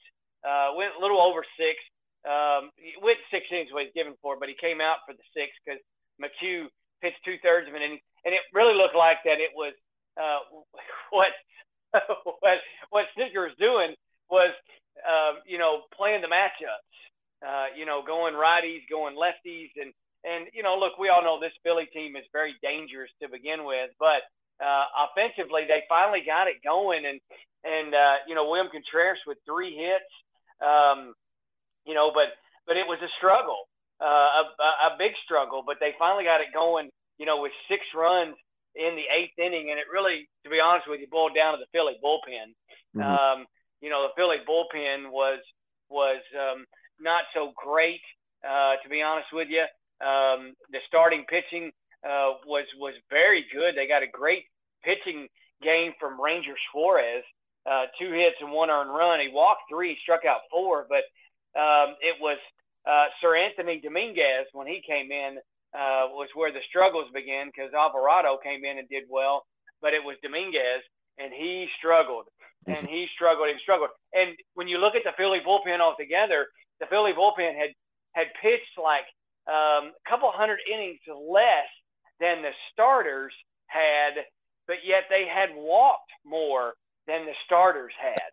uh, 0.47 0.70
went 0.76 0.93
a 0.97 1.00
little 1.00 1.20
over 1.20 1.44
six. 1.58 1.79
Um, 2.26 2.70
went 3.03 3.19
six 3.31 3.47
innings 3.50 3.70
he's 3.70 3.94
given 3.94 4.14
for, 4.20 4.37
but 4.38 4.49
he 4.49 4.56
came 4.58 4.81
out 4.81 4.99
for 5.06 5.14
the 5.14 5.23
six 5.31 5.53
because 5.62 5.79
McHugh 6.19 6.67
pitched 7.00 7.23
two 7.25 7.38
thirds 7.43 7.69
of 7.69 7.75
an 7.75 7.82
inning, 7.82 8.00
and 8.25 8.35
it 8.35 8.41
really 8.53 8.75
looked 8.75 8.97
like 8.97 9.19
that 9.25 9.38
it 9.38 9.50
was 9.55 9.75
uh, 10.19 10.43
what 11.11 11.32
what 12.41 12.58
what 12.91 13.06
Snitker 13.17 13.47
was 13.47 13.56
doing 13.58 13.94
was 14.31 14.50
um, 15.06 15.38
you 15.47 15.58
know 15.58 15.82
playing 15.94 16.23
the 16.23 16.29
matchups, 16.29 16.85
uh, 17.44 17.66
you 17.76 17.86
know 17.86 18.02
going 18.06 18.34
righties, 18.34 18.82
going 18.90 19.16
lefties, 19.16 19.70
and 19.76 19.92
and 20.24 20.46
you 20.52 20.62
know 20.62 20.76
look, 20.78 20.98
we 20.98 21.08
all 21.08 21.22
know 21.22 21.40
this 21.40 21.52
Philly 21.62 21.86
team 21.92 22.16
is 22.16 22.24
very 22.32 22.54
dangerous 22.62 23.10
to 23.22 23.28
begin 23.28 23.64
with, 23.64 23.90
but 23.98 24.22
uh, 24.64 24.84
offensively 25.08 25.62
they 25.68 25.82
finally 25.88 26.22
got 26.24 26.48
it 26.48 26.56
going, 26.64 27.04
and 27.04 27.20
and 27.64 27.94
uh, 27.94 28.16
you 28.26 28.34
know 28.34 28.48
William 28.48 28.69
Contreras 28.70 29.19
with 29.26 29.38
three 29.46 29.74
hits. 29.76 30.12
Um, 30.60 31.12
you 31.84 31.94
know, 31.94 32.10
but 32.12 32.34
but 32.66 32.76
it 32.76 32.86
was 32.86 32.98
a 33.02 33.08
struggle, 33.16 33.69
uh, 34.00 34.43
a, 34.58 34.94
a 34.94 34.96
big 34.98 35.12
struggle. 35.24 35.62
But 35.64 35.76
they 35.81 35.94
finally 35.98 36.24
got 36.24 36.40
it 36.40 36.48
going, 36.52 36.90
you 37.19 37.26
know, 37.26 37.40
with 37.40 37.52
six 37.69 37.82
runs 37.94 38.34
in 38.74 38.96
the 38.96 39.06
eighth 39.08 39.38
inning, 39.38 39.70
and 39.70 39.78
it 39.78 39.86
really, 39.93 40.28
to 40.44 40.50
be 40.50 40.60
honest 40.60 40.88
with 40.88 41.00
you, 41.00 41.06
boiled 41.10 41.34
down 41.34 41.55
to 41.55 41.58
the 41.58 41.70
Philly 41.72 41.94
bullpen. 42.02 42.52
Mm-hmm. 42.96 43.02
Um, 43.02 43.46
you 43.81 43.90
know, 43.90 44.02
the 44.08 44.14
Philly 44.16 44.38
bullpen 44.48 45.10
was 45.10 45.40
was 45.88 46.20
um, 46.34 46.64
not 47.00 47.24
so 47.34 47.53
great, 47.56 48.00
uh, 48.46 48.76
to 48.82 48.88
be 48.88 49.03
honest 49.03 49.29
with 49.32 49.48
you. 49.48 49.65
Um, 50.00 50.55
the 50.70 50.79
starting 50.86 51.24
pitching 51.29 51.72
uh, 52.05 52.34
was 52.46 52.67
was 52.79 52.94
very 53.10 53.46
good. 53.53 53.74
They 53.76 53.88
got 53.88 54.03
a 54.03 54.06
great 54.06 54.44
pitching 54.84 55.29
game 55.62 55.93
from 55.98 56.20
Ranger 56.20 56.55
Suarez, 56.70 57.24
uh, 57.70 57.86
two 57.98 58.12
hits 58.12 58.36
and 58.41 58.53
one 58.53 58.70
earned 58.70 58.91
run. 58.91 59.20
He 59.20 59.29
walked 59.29 59.62
three, 59.70 59.98
struck 60.03 60.24
out 60.24 60.41
four, 60.50 60.86
but 60.88 61.05
um, 61.58 61.96
it 62.00 62.17
was 62.20 62.38
uh, 62.86 63.06
Seranthony 63.22 63.82
Dominguez 63.82 64.46
when 64.53 64.67
he 64.67 64.82
came 64.86 65.10
in 65.10 65.38
uh, 65.74 66.08
was 66.12 66.29
where 66.34 66.53
the 66.53 66.60
struggles 66.69 67.06
began 67.12 67.46
because 67.48 67.72
Alvarado 67.74 68.38
came 68.43 68.65
in 68.65 68.79
and 68.79 68.88
did 68.88 69.05
well, 69.08 69.44
but 69.82 69.94
it 69.94 70.03
was 70.03 70.17
Dominguez 70.22 70.82
and 71.19 71.32
he 71.32 71.67
struggled 71.79 72.26
and 72.67 72.76
mm-hmm. 72.76 72.86
he 72.86 73.08
struggled 73.15 73.48
and 73.48 73.60
struggled. 73.60 73.91
And 74.12 74.31
when 74.55 74.69
you 74.69 74.79
look 74.79 74.94
at 74.94 75.05
the 75.05 75.12
Philly 75.17 75.41
bullpen 75.46 75.81
altogether, 75.81 76.46
the 76.80 76.86
Philly 76.86 77.12
bullpen 77.12 77.56
had 77.56 77.70
had 78.14 78.26
pitched 78.40 78.78
like 78.82 79.04
um, 79.48 79.92
a 79.92 80.08
couple 80.08 80.30
hundred 80.32 80.58
innings 80.72 81.00
less 81.06 81.68
than 82.18 82.42
the 82.42 82.52
starters 82.72 83.32
had, 83.66 84.24
but 84.66 84.76
yet 84.84 85.04
they 85.10 85.26
had 85.28 85.50
walked 85.54 86.10
more 86.24 86.74
than 87.06 87.26
the 87.26 87.34
starters 87.44 87.92
had. 88.00 88.32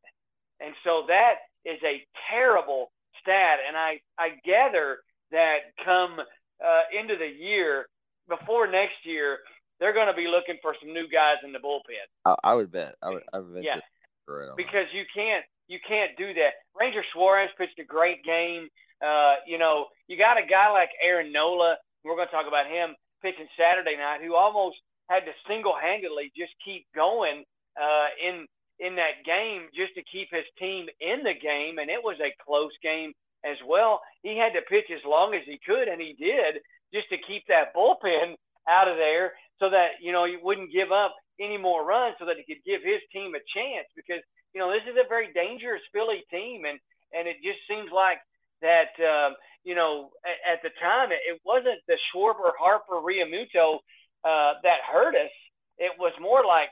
And 0.65 0.73
so 0.83 1.03
that 1.07 1.35
is 1.65 1.79
a 1.83 2.05
terrible 2.31 2.91
stat, 3.21 3.59
and 3.67 3.77
I 3.77 3.99
I 4.17 4.39
gather 4.45 4.99
that 5.31 5.73
come 5.83 6.19
uh, 6.19 6.81
into 6.97 7.15
the 7.17 7.27
year 7.27 7.87
before 8.29 8.67
next 8.67 9.03
year, 9.03 9.39
they're 9.79 9.93
going 9.93 10.07
to 10.07 10.13
be 10.13 10.27
looking 10.27 10.57
for 10.61 10.75
some 10.79 10.93
new 10.93 11.07
guys 11.09 11.37
in 11.43 11.51
the 11.51 11.59
bullpen. 11.59 12.07
I, 12.25 12.35
I 12.43 12.53
would 12.53 12.71
bet. 12.71 12.95
I 13.01 13.09
would. 13.09 13.23
I 13.33 13.39
would 13.39 13.53
bet 13.53 13.63
yeah. 13.63 13.79
Right 14.27 14.55
because 14.55 14.87
you 14.93 15.03
can't 15.13 15.43
you 15.73 15.79
can't 15.87 16.13
do 16.17 16.33
that. 16.35 16.61
Ranger 16.79 17.03
Suarez 17.11 17.49
pitched 17.57 17.79
a 17.79 17.83
great 17.83 18.23
game. 18.23 18.69
Uh, 19.01 19.35
you 19.47 19.57
know, 19.57 19.87
you 20.07 20.15
got 20.17 20.37
a 20.37 20.45
guy 20.45 20.69
like 20.69 20.89
Aaron 21.01 21.33
Nola. 21.33 21.75
We're 22.05 22.15
going 22.15 22.29
to 22.29 22.35
talk 22.37 22.47
about 22.47 22.67
him 22.67 22.95
pitching 23.23 23.49
Saturday 23.57 23.97
night, 23.97 24.21
who 24.21 24.35
almost 24.35 24.77
had 25.09 25.25
to 25.25 25.33
single-handedly 25.49 26.31
just 26.37 26.53
keep 26.63 26.85
going 26.93 27.43
uh, 27.75 28.07
in 28.21 28.45
in 28.79 28.95
that 28.95 29.21
game 29.25 29.69
just 29.73 29.93
to 29.95 30.03
keep 30.11 30.29
his 30.31 30.45
team 30.57 30.87
in 30.99 31.23
the 31.23 31.33
game, 31.33 31.77
and 31.79 31.89
it 31.89 32.01
was 32.03 32.17
a 32.19 32.33
close 32.43 32.73
game 32.81 33.13
as 33.45 33.57
well. 33.67 34.01
He 34.23 34.37
had 34.37 34.53
to 34.53 34.61
pitch 34.69 34.89
as 34.93 35.03
long 35.05 35.33
as 35.33 35.43
he 35.45 35.59
could, 35.65 35.87
and 35.87 36.01
he 36.01 36.15
did 36.19 36.59
just 36.93 37.07
to 37.09 37.17
keep 37.17 37.43
that 37.47 37.73
bullpen 37.75 38.35
out 38.69 38.87
of 38.87 38.97
there 38.97 39.33
so 39.59 39.69
that, 39.69 40.01
you 40.01 40.11
know, 40.11 40.25
he 40.25 40.37
wouldn't 40.41 40.71
give 40.71 40.91
up 40.91 41.15
any 41.39 41.57
more 41.57 41.85
runs 41.85 42.15
so 42.19 42.25
that 42.25 42.37
he 42.37 42.43
could 42.43 42.63
give 42.65 42.81
his 42.83 43.01
team 43.11 43.33
a 43.35 43.43
chance 43.53 43.87
because, 43.95 44.21
you 44.53 44.61
know, 44.61 44.71
this 44.71 44.85
is 44.89 44.97
a 44.97 45.07
very 45.07 45.33
dangerous 45.33 45.81
Philly 45.91 46.23
team. 46.31 46.65
And, 46.65 46.79
and 47.13 47.27
it 47.27 47.37
just 47.43 47.59
seems 47.67 47.91
like 47.91 48.19
that, 48.61 48.93
um, 49.01 49.35
you 49.63 49.75
know, 49.75 50.11
at, 50.25 50.57
at 50.57 50.59
the 50.63 50.71
time, 50.81 51.11
it, 51.11 51.21
it 51.25 51.41
wasn't 51.45 51.81
the 51.87 51.97
Schwarber, 52.09 52.51
Harper, 52.57 53.01
Realmuto 53.01 53.79
uh, 54.23 54.59
that 54.63 54.85
hurt 54.89 55.15
us. 55.15 55.33
It 55.77 55.91
was 55.97 56.13
more 56.21 56.45
like 56.45 56.69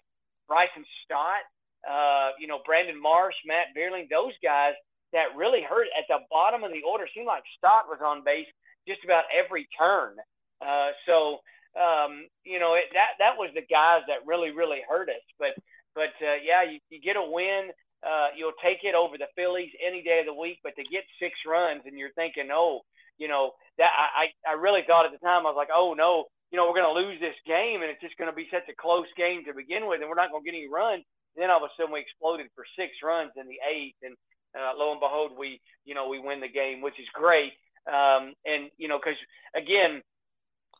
Bryson 0.47 0.85
Stott, 1.03 1.43
uh, 1.89 2.31
you 2.39 2.47
know, 2.47 2.59
Brandon 2.65 2.99
Marsh, 2.99 3.35
Matt 3.45 3.73
Vierling, 3.75 4.09
those 4.09 4.33
guys 4.43 4.73
that 5.13 5.35
really 5.35 5.61
hurt 5.61 5.87
at 5.97 6.05
the 6.07 6.19
bottom 6.29 6.63
of 6.63 6.71
the 6.71 6.83
order. 6.83 7.07
Seemed 7.13 7.27
like 7.27 7.43
Stott 7.57 7.87
was 7.87 7.99
on 8.03 8.23
base 8.23 8.47
just 8.87 9.03
about 9.03 9.25
every 9.31 9.67
turn. 9.77 10.15
Uh, 10.61 10.91
so 11.05 11.39
um, 11.79 12.27
you 12.43 12.59
know 12.59 12.75
it, 12.75 12.85
that 12.93 13.17
that 13.19 13.37
was 13.37 13.49
the 13.55 13.65
guys 13.65 14.01
that 14.07 14.25
really 14.25 14.51
really 14.51 14.81
hurt 14.87 15.09
us. 15.09 15.23
But 15.39 15.55
but 15.95 16.13
uh, 16.21 16.39
yeah, 16.43 16.63
you, 16.63 16.79
you 16.89 17.01
get 17.01 17.15
a 17.15 17.23
win. 17.23 17.69
Uh, 18.01 18.33
you'll 18.35 18.57
take 18.63 18.79
it 18.83 18.95
over 18.95 19.17
the 19.17 19.29
Phillies 19.35 19.69
any 19.85 20.01
day 20.01 20.19
of 20.21 20.25
the 20.25 20.33
week. 20.33 20.59
But 20.63 20.75
to 20.75 20.83
get 20.83 21.03
six 21.19 21.35
runs 21.45 21.83
and 21.85 21.97
you're 21.97 22.13
thinking, 22.13 22.49
oh, 22.51 22.81
you 23.17 23.27
know 23.27 23.51
that 23.77 23.91
I 23.93 24.33
I 24.49 24.53
really 24.53 24.81
thought 24.87 25.05
at 25.05 25.11
the 25.11 25.21
time 25.21 25.45
I 25.45 25.53
was 25.53 25.57
like, 25.57 25.73
oh 25.73 25.93
no, 25.93 26.25
you 26.49 26.57
know 26.57 26.65
we're 26.65 26.79
going 26.81 26.89
to 26.89 26.99
lose 26.99 27.19
this 27.19 27.37
game 27.45 27.81
and 27.81 27.91
it's 27.91 28.01
just 28.01 28.17
going 28.17 28.29
to 28.29 28.35
be 28.35 28.47
such 28.51 28.67
a 28.69 28.75
close 28.75 29.07
game 29.15 29.45
to 29.45 29.53
begin 29.53 29.87
with, 29.87 30.01
and 30.01 30.09
we're 30.09 30.19
not 30.19 30.31
going 30.31 30.43
to 30.43 30.49
get 30.49 30.57
any 30.57 30.67
runs. 30.67 31.03
Then 31.35 31.49
all 31.49 31.63
of 31.63 31.69
a 31.69 31.73
sudden 31.77 31.93
we 31.93 32.01
exploded 32.01 32.47
for 32.55 32.65
six 32.75 32.91
runs 33.03 33.31
in 33.37 33.47
the 33.47 33.59
eighth, 33.61 34.01
and 34.03 34.15
uh, 34.57 34.73
lo 34.75 34.91
and 34.91 34.99
behold, 34.99 35.31
we 35.37 35.61
you 35.85 35.95
know 35.95 36.09
we 36.09 36.19
win 36.19 36.41
the 36.41 36.49
game, 36.49 36.81
which 36.81 36.99
is 36.99 37.07
great. 37.13 37.53
Um, 37.87 38.33
and 38.45 38.69
you 38.77 38.87
know, 38.87 38.99
because 38.99 39.19
again, 39.55 40.01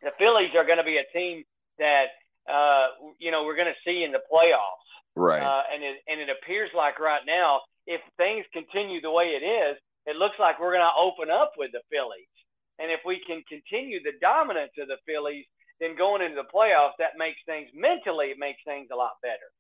the 0.02 0.12
Phillies 0.18 0.52
are 0.56 0.66
going 0.66 0.78
to 0.78 0.84
be 0.84 0.98
a 0.98 1.08
team 1.14 1.44
that 1.80 2.08
uh, 2.52 2.88
you 3.20 3.32
know 3.32 3.44
we're 3.44 3.56
going 3.56 3.72
to 3.72 3.82
see 3.86 4.04
in 4.04 4.12
the 4.12 4.22
playoffs. 4.32 4.81
Right. 5.16 5.42
Uh, 5.42 5.64
and 5.74 5.84
it 5.84 5.98
and 6.08 6.22
it 6.22 6.30
appears 6.30 6.70
like 6.76 7.00
right 7.00 7.22
now, 7.26 7.62
if 7.86 8.02
things 8.18 8.46
continue 8.54 9.02
the 9.02 9.12
way 9.12 9.36
it 9.36 9.46
is, 9.46 9.78
it 10.06 10.16
looks 10.16 10.36
like 10.40 10.60
we're 10.60 10.74
going 10.74 10.86
to 10.86 11.02
open 11.02 11.30
up 11.30 11.54
with 11.58 11.72
the 11.72 11.82
Phillies. 11.92 12.32
And 12.80 12.92
if 12.92 13.02
we 13.06 13.22
can 13.26 13.44
continue 13.48 14.02
the 14.02 14.18
dominance 14.22 14.72
of 14.80 14.88
the 14.88 14.98
Phillies, 15.06 15.46
then 15.80 15.96
going 15.98 16.22
into 16.22 16.36
the 16.36 16.48
playoffs, 16.54 16.98
that 17.00 17.18
makes 17.18 17.40
things 17.46 17.70
mentally, 17.76 18.28
it 18.28 18.40
makes 18.40 18.62
things 18.66 18.88
a 18.92 18.96
lot 18.96 19.12
better. 19.22 19.52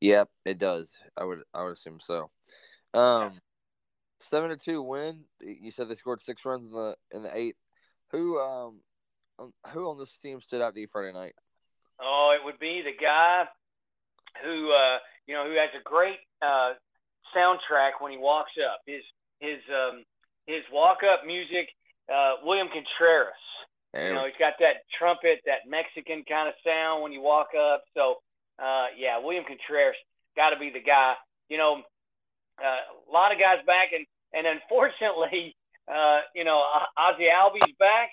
Yep, 0.00 0.28
it 0.44 0.58
does. 0.58 0.90
I 1.16 1.24
would 1.24 1.40
I 1.52 1.64
would 1.64 1.76
assume 1.76 1.98
so. 2.00 2.30
Um, 2.92 3.40
seven 4.30 4.50
to 4.50 4.56
two 4.56 4.82
win. 4.82 5.24
You 5.40 5.72
said 5.72 5.88
they 5.88 5.96
scored 5.96 6.22
six 6.22 6.44
runs 6.44 6.70
in 6.70 6.72
the 6.72 6.96
in 7.12 7.22
the 7.22 7.36
eighth. 7.36 7.56
Who 8.12 8.38
um 8.38 8.80
who 9.72 9.88
on 9.88 9.98
this 9.98 10.16
team 10.22 10.40
stood 10.40 10.62
out 10.62 10.74
to 10.74 10.80
you 10.80 10.88
Friday 10.92 11.12
night? 11.12 11.34
Oh, 12.00 12.36
it 12.38 12.44
would 12.44 12.58
be 12.58 12.82
the 12.82 12.92
guy 13.02 13.44
who 14.42 14.72
uh 14.72 14.98
you 15.26 15.34
know 15.34 15.44
who 15.44 15.56
has 15.56 15.70
a 15.78 15.82
great 15.82 16.18
uh 16.42 16.72
soundtrack 17.36 18.00
when 18.00 18.12
he 18.12 18.18
walks 18.18 18.52
up. 18.64 18.80
His 18.86 19.02
his 19.40 19.58
um 19.70 20.04
his 20.46 20.62
walk 20.72 20.98
up 21.02 21.26
music. 21.26 21.68
Uh, 22.12 22.34
William 22.44 22.68
Contreras. 22.68 23.32
There. 23.94 24.08
You 24.08 24.14
know, 24.14 24.26
he's 24.26 24.36
got 24.38 24.54
that 24.60 24.84
trumpet, 24.98 25.40
that 25.46 25.70
Mexican 25.70 26.24
kind 26.28 26.48
of 26.48 26.54
sound 26.66 27.02
when 27.02 27.12
you 27.12 27.22
walk 27.22 27.48
up. 27.58 27.84
So, 27.96 28.16
uh, 28.58 28.86
yeah, 28.96 29.18
William 29.22 29.44
Contreras 29.44 29.96
got 30.36 30.50
to 30.50 30.58
be 30.58 30.70
the 30.70 30.82
guy. 30.82 31.14
You 31.48 31.58
know, 31.58 31.82
uh, 32.60 32.80
a 33.08 33.12
lot 33.12 33.32
of 33.32 33.38
guys 33.38 33.58
back, 33.66 33.92
and 33.94 34.04
and 34.34 34.46
unfortunately, 34.46 35.56
uh, 35.88 36.20
you 36.34 36.44
know, 36.44 36.62
Ozzie 36.98 37.30
Albies 37.32 37.78
back, 37.78 38.10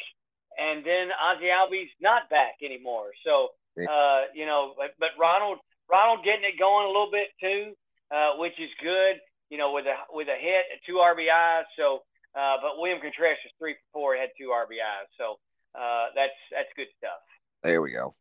and 0.57 0.85
then 0.85 1.09
Ozzie 1.11 1.49
Albies 1.49 1.89
not 1.99 2.29
back 2.29 2.55
anymore. 2.63 3.11
So, 3.25 3.49
uh, 3.89 4.21
you 4.33 4.45
know, 4.45 4.73
but, 4.77 4.91
but 4.99 5.09
Ronald 5.19 5.59
Ronald 5.91 6.23
getting 6.23 6.45
it 6.45 6.57
going 6.57 6.85
a 6.85 6.87
little 6.87 7.11
bit 7.11 7.27
too, 7.39 7.75
uh, 8.09 8.37
which 8.37 8.57
is 8.59 8.69
good. 8.81 9.19
You 9.49 9.57
know, 9.57 9.73
with 9.73 9.85
a 9.85 9.95
with 10.15 10.29
a 10.29 10.39
hit, 10.39 10.63
two 10.87 11.03
RBIs. 11.03 11.63
So, 11.75 12.03
uh, 12.33 12.55
but 12.61 12.79
William 12.79 12.99
Contreras 13.01 13.37
was 13.43 13.51
three 13.59 13.73
for 13.73 13.99
four, 13.99 14.15
had 14.15 14.29
two 14.39 14.55
RBIs. 14.55 15.11
So 15.17 15.35
uh, 15.75 16.07
that's 16.15 16.39
that's 16.51 16.69
good 16.75 16.87
stuff. 16.97 17.19
There 17.63 17.81
we 17.81 17.91
go. 17.91 18.15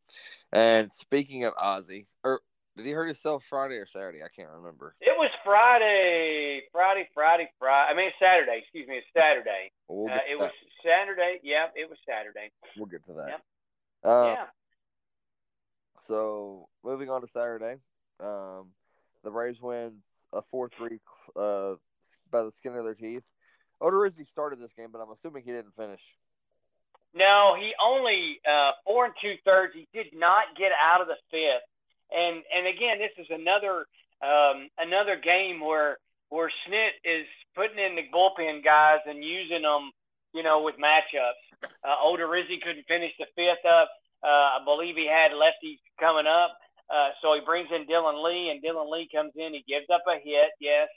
And 0.52 0.90
speaking 0.92 1.44
of 1.44 1.54
Ozzie, 1.56 2.06
or 2.24 2.40
did 2.76 2.84
he 2.84 2.92
hurt 2.92 3.06
himself 3.06 3.44
Friday 3.48 3.76
or 3.76 3.86
Saturday? 3.92 4.22
I 4.24 4.28
can't 4.34 4.50
remember. 4.50 4.96
It 5.00 5.14
was 5.16 5.30
Friday, 5.44 6.62
Friday, 6.72 7.08
Friday, 7.14 7.48
Friday. 7.58 7.92
I 7.92 7.96
mean 7.96 8.10
Saturday. 8.18 8.58
Excuse 8.62 8.88
me, 8.88 8.96
it's 8.96 9.06
Saturday. 9.16 9.70
We'll 9.86 10.12
uh, 10.12 10.18
it 10.28 10.36
was 10.36 10.50
Saturday. 10.84 11.38
Yeah, 11.44 11.66
it 11.76 11.88
was 11.88 11.98
Saturday. 12.08 12.50
We'll 12.76 12.86
get 12.86 13.06
to 13.06 13.12
that. 13.14 13.28
Yep. 13.28 13.42
Uh, 14.02 14.24
yeah. 14.26 14.44
So 16.10 16.66
moving 16.84 17.08
on 17.08 17.20
to 17.20 17.28
Saturday, 17.32 17.76
um, 18.18 18.66
the 19.22 19.30
Braves 19.30 19.60
wins 19.62 20.02
a 20.32 20.42
four-three 20.50 20.98
uh, 21.36 21.74
by 22.32 22.42
the 22.42 22.50
skin 22.56 22.74
of 22.74 22.84
their 22.84 22.94
teeth. 22.94 23.22
Odorizzi 23.80 24.26
started 24.32 24.60
this 24.60 24.72
game, 24.76 24.88
but 24.92 24.98
I'm 24.98 25.12
assuming 25.12 25.44
he 25.44 25.52
didn't 25.52 25.76
finish. 25.76 26.00
No, 27.14 27.56
he 27.58 27.72
only 27.80 28.40
uh, 28.48 28.72
four 28.84 29.04
and 29.04 29.14
two 29.22 29.36
thirds. 29.44 29.72
He 29.74 29.86
did 29.94 30.08
not 30.12 30.56
get 30.58 30.72
out 30.82 31.00
of 31.00 31.06
the 31.06 31.16
fifth. 31.30 31.62
And 32.16 32.42
and 32.54 32.66
again, 32.66 32.98
this 32.98 33.12
is 33.16 33.28
another 33.30 33.86
um, 34.20 34.68
another 34.78 35.14
game 35.16 35.60
where 35.60 35.98
where 36.28 36.50
Snit 36.66 36.90
is 37.04 37.26
putting 37.54 37.78
in 37.78 37.94
the 37.94 38.08
bullpen 38.12 38.64
guys 38.64 38.98
and 39.06 39.24
using 39.24 39.62
them, 39.62 39.92
you 40.34 40.42
know, 40.42 40.62
with 40.62 40.74
matchups. 40.76 41.68
Uh, 41.84 41.96
Odorizzi 42.04 42.60
couldn't 42.60 42.86
finish 42.86 43.12
the 43.18 43.26
fifth 43.36 43.64
up. 43.64 43.90
Uh, 44.22 44.58
I 44.58 44.58
believe 44.64 44.96
he 44.96 45.06
had 45.06 45.32
lefties 45.32 45.78
coming 45.98 46.26
up, 46.26 46.56
uh, 46.92 47.10
so 47.22 47.34
he 47.34 47.40
brings 47.40 47.68
in 47.74 47.86
Dylan 47.86 48.22
Lee, 48.22 48.50
and 48.50 48.62
Dylan 48.62 48.90
Lee 48.90 49.08
comes 49.14 49.32
in. 49.36 49.54
He 49.54 49.64
gives 49.66 49.86
up 49.92 50.02
a 50.08 50.18
hit, 50.22 50.50
yes, 50.60 50.88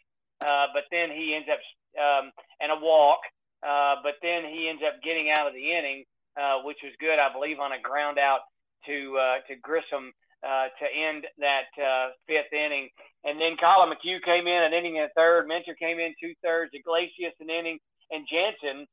uh, 0.42 0.68
but 0.74 0.84
then 0.92 1.10
he 1.10 1.34
ends 1.36 1.48
up 1.52 1.60
um, 1.96 2.32
and 2.60 2.72
a 2.72 2.76
walk, 2.76 3.20
but 3.62 4.16
then 4.22 4.44
he 4.44 4.68
ends 4.68 4.82
up 4.86 5.02
getting 5.04 5.30
out 5.30 5.48
of 5.48 5.54
the 5.54 5.72
inning, 5.72 6.04
which 6.64 6.80
was 6.84 6.94
good, 7.00 7.20
I 7.20 7.32
believe, 7.32 7.60
on 7.60 7.72
a 7.72 7.82
ground 7.82 8.20
out 8.20 8.42
to 8.88 9.18
to 9.48 9.56
Grissom 9.62 10.12
uh, 10.44 10.68
to 10.80 10.86
end 10.92 11.26
that 11.40 11.72
uh, 11.82 12.10
fifth 12.28 12.52
inning. 12.52 12.90
And 13.24 13.40
then 13.40 13.56
Collin 13.58 13.90
McHugh 13.96 14.22
came 14.22 14.46
in 14.46 14.64
an 14.64 14.74
inning 14.74 14.98
and 14.98 15.06
a 15.06 15.14
third. 15.16 15.48
Minter 15.48 15.74
came 15.74 16.00
in 16.00 16.14
two 16.22 16.34
thirds. 16.44 16.72
Iglesias 16.74 17.34
an 17.40 17.50
inning. 17.50 17.80
And 18.12 18.28
Jansen, 18.30 18.86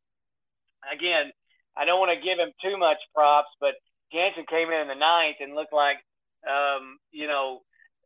again, 0.93 1.33
I 1.77 1.85
don't 1.85 1.99
want 1.99 2.17
to 2.17 2.25
give 2.25 2.39
him 2.39 2.53
too 2.63 2.77
much 2.79 2.99
props, 3.15 3.49
but 3.61 3.75
Jansen 4.13 4.45
came 4.49 4.71
in 4.71 4.81
in 4.81 4.89
the 4.89 4.95
ninth 4.95 5.37
and 5.41 5.55
looked 5.55 5.73
like, 5.73 5.99
um, 6.49 6.99
you 7.13 7.27
know, 7.27 7.61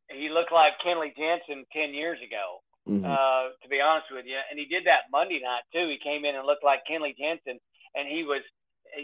he 0.09 0.29
looked 0.29 0.53
like 0.53 0.75
Kenley 0.85 1.17
Jansen 1.17 1.65
10 1.73 1.95
years 1.95 2.19
ago, 2.21 2.61
mm-hmm. 2.89 3.05
uh, 3.05 3.55
to 3.63 3.69
be 3.69 3.81
honest 3.81 4.07
with 4.13 4.27
you. 4.27 4.37
And 4.51 4.59
he 4.59 4.67
did 4.67 4.87
that 4.87 5.11
Monday 5.11 5.41
night, 5.43 5.63
too. 5.73 5.89
He 5.89 5.99
came 5.99 6.25
in 6.25 6.37
and 6.37 6.47
looked 6.47 6.65
like 6.65 6.83
Kenley 6.91 7.17
Jansen, 7.17 7.59
and 7.95 8.09
he 8.09 8.25
was, 8.25 8.43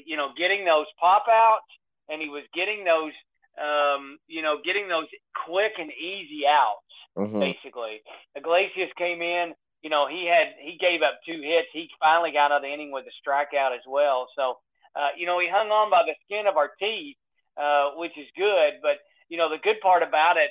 you 0.04 0.16
know, 0.16 0.30
getting 0.36 0.64
those 0.64 0.86
pop 0.98 1.26
outs 1.30 1.66
and 2.08 2.20
he 2.20 2.28
was 2.28 2.44
getting 2.54 2.84
those– 2.84 3.12
um, 3.58 4.18
you 4.28 4.42
know, 4.42 4.58
getting 4.64 4.88
those 4.88 5.06
quick 5.46 5.72
and 5.78 5.90
easy 5.92 6.46
outs, 6.48 6.86
mm-hmm. 7.16 7.40
basically. 7.40 8.00
Iglesias 8.34 8.90
came 8.96 9.22
in, 9.22 9.52
you 9.82 9.90
know, 9.90 10.06
he 10.08 10.26
had 10.26 10.54
he 10.60 10.76
gave 10.78 11.02
up 11.02 11.20
two 11.26 11.40
hits. 11.42 11.68
He 11.72 11.88
finally 12.00 12.32
got 12.32 12.52
out 12.52 12.58
of 12.58 12.62
the 12.62 12.72
inning 12.72 12.92
with 12.92 13.06
a 13.06 13.14
strikeout 13.28 13.74
as 13.74 13.82
well. 13.88 14.28
So, 14.36 14.58
uh, 14.96 15.08
you 15.16 15.26
know, 15.26 15.38
he 15.38 15.48
hung 15.48 15.68
on 15.70 15.90
by 15.90 16.02
the 16.04 16.14
skin 16.24 16.46
of 16.46 16.56
our 16.56 16.70
teeth, 16.78 17.16
uh, 17.56 17.90
which 17.96 18.16
is 18.18 18.26
good. 18.36 18.74
But 18.82 18.98
you 19.28 19.38
know, 19.38 19.48
the 19.48 19.58
good 19.62 19.80
part 19.80 20.02
about 20.02 20.36
it, 20.36 20.50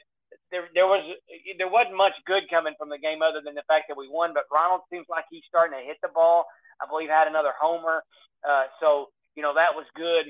there 0.52 0.70
there 0.74 0.88
was 0.88 1.04
there 1.58 1.70
wasn't 1.70 1.98
much 1.98 2.14
good 2.26 2.50
coming 2.50 2.74
from 2.78 2.90
the 2.90 2.98
game 2.98 3.22
other 3.22 3.42
than 3.44 3.56
the 3.56 3.68
fact 3.68 3.86
that 3.90 3.98
we 3.98 4.08
won. 4.10 4.34
But 4.34 4.46
Ronald 4.52 4.82
seems 4.92 5.06
like 5.10 5.26
he's 5.30 5.44
starting 5.48 5.78
to 5.78 5.86
hit 5.86 5.98
the 6.02 6.10
ball. 6.14 6.46
I 6.82 6.88
believe 6.88 7.10
had 7.10 7.28
another 7.28 7.54
homer. 7.60 8.04
Uh, 8.48 8.66
so 8.80 9.10
you 9.36 9.44
know 9.44 9.54
that 9.56 9.76
was 9.76 9.86
good. 9.96 10.28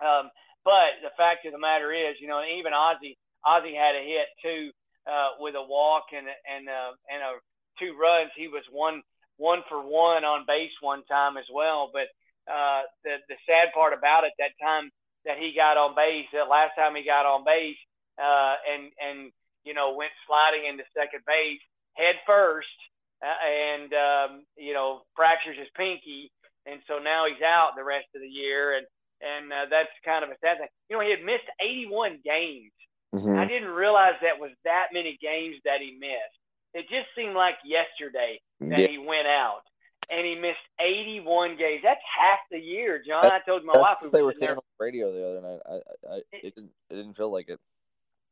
Um, 0.00 0.30
but 0.64 0.98
the 1.02 1.14
fact 1.16 1.46
of 1.46 1.52
the 1.52 1.58
matter 1.58 1.92
is, 1.92 2.16
you 2.20 2.28
know, 2.28 2.42
even 2.42 2.74
Ozzie, 2.74 3.16
Ozzie 3.46 3.74
had 3.74 3.94
a 3.94 4.02
hit 4.02 4.26
too 4.42 4.70
uh, 5.06 5.38
with 5.38 5.54
a 5.54 5.62
walk 5.62 6.10
and 6.14 6.26
and 6.26 6.68
uh, 6.68 6.92
and 7.10 7.22
a 7.22 7.38
two 7.78 7.96
runs. 7.98 8.30
He 8.36 8.48
was 8.48 8.64
one 8.70 9.02
one 9.36 9.62
for 9.68 9.80
one 9.80 10.24
on 10.24 10.44
base 10.46 10.72
one 10.80 11.04
time 11.04 11.36
as 11.36 11.46
well. 11.52 11.90
But 11.92 12.08
uh, 12.50 12.82
the 13.04 13.16
the 13.28 13.36
sad 13.46 13.72
part 13.74 13.92
about 13.92 14.24
it, 14.24 14.32
that 14.38 14.52
time 14.62 14.90
that 15.24 15.38
he 15.38 15.52
got 15.54 15.76
on 15.76 15.94
base, 15.94 16.26
the 16.32 16.44
last 16.44 16.72
time 16.76 16.94
he 16.94 17.04
got 17.04 17.26
on 17.26 17.44
base, 17.44 17.78
uh, 18.18 18.54
and 18.70 18.90
and 19.02 19.32
you 19.64 19.74
know 19.74 19.94
went 19.94 20.12
sliding 20.26 20.66
into 20.66 20.84
second 20.96 21.20
base 21.26 21.60
head 21.94 22.16
first, 22.26 22.78
uh, 23.24 23.46
and 23.46 23.92
um, 23.94 24.44
you 24.56 24.72
know 24.72 25.02
fractures 25.14 25.58
his 25.58 25.68
pinky, 25.76 26.30
and 26.66 26.80
so 26.86 26.98
now 26.98 27.26
he's 27.26 27.42
out 27.42 27.72
the 27.76 27.84
rest 27.84 28.06
of 28.14 28.20
the 28.20 28.28
year. 28.28 28.76
And 28.76 28.86
and 29.22 29.52
uh, 29.52 29.66
that's 29.70 29.88
kind 30.04 30.24
of 30.24 30.30
a 30.30 30.36
sad 30.44 30.58
thing. 30.58 30.68
You 30.90 30.96
know, 30.96 31.02
he 31.02 31.10
had 31.10 31.24
missed 31.24 31.48
81 31.58 32.20
games 32.22 32.70
Mm-hmm. 33.16 33.38
I 33.38 33.46
didn't 33.46 33.70
realize 33.70 34.14
that 34.20 34.38
was 34.38 34.50
that 34.64 34.88
many 34.92 35.18
games 35.22 35.56
that 35.64 35.80
he 35.80 35.96
missed. 35.98 36.36
It 36.74 36.84
just 36.90 37.08
seemed 37.16 37.34
like 37.34 37.56
yesterday 37.64 38.40
that 38.60 38.78
yeah. 38.78 38.88
he 38.88 38.98
went 38.98 39.26
out 39.26 39.62
and 40.10 40.26
he 40.26 40.34
missed 40.34 40.62
81 40.80 41.56
games. 41.56 41.80
That's 41.82 42.00
half 42.06 42.38
the 42.50 42.58
year, 42.58 43.02
John. 43.06 43.26
I 43.26 43.40
told 43.46 43.64
my 43.64 43.76
wife 43.76 43.98
we 44.02 44.10
they 44.10 44.22
were 44.22 44.34
saying 44.38 44.52
on 44.52 44.56
the 44.56 44.84
radio 44.84 45.12
the 45.12 45.28
other 45.28 45.40
night. 45.40 45.60
I, 45.66 46.14
I, 46.14 46.16
it, 46.32 46.54
didn't, 46.54 46.70
it 46.90 46.96
didn't 46.96 47.16
feel 47.16 47.32
like 47.32 47.48
it. 47.48 47.58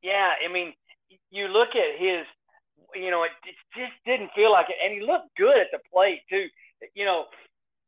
Yeah, 0.03 0.31
I 0.39 0.53
mean, 0.53 0.73
you 1.31 1.49
look 1.49 1.71
at 1.71 1.99
his, 1.99 2.27
you 2.95 3.11
know, 3.11 3.25
it, 3.25 3.33
it 3.47 3.57
just 3.77 3.93
didn't 4.07 4.31
feel 4.37 4.53
like 4.53 4.67
it, 4.69 4.77
and 4.85 4.95
he 4.95 5.01
looked 5.01 5.35
good 5.37 5.59
at 5.59 5.69
the 5.73 5.81
plate 5.93 6.21
too. 6.31 6.47
You 6.95 7.05
know, 7.05 7.25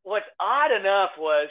what's 0.02 0.26
odd 0.40 0.72
enough 0.72 1.10
was 1.18 1.48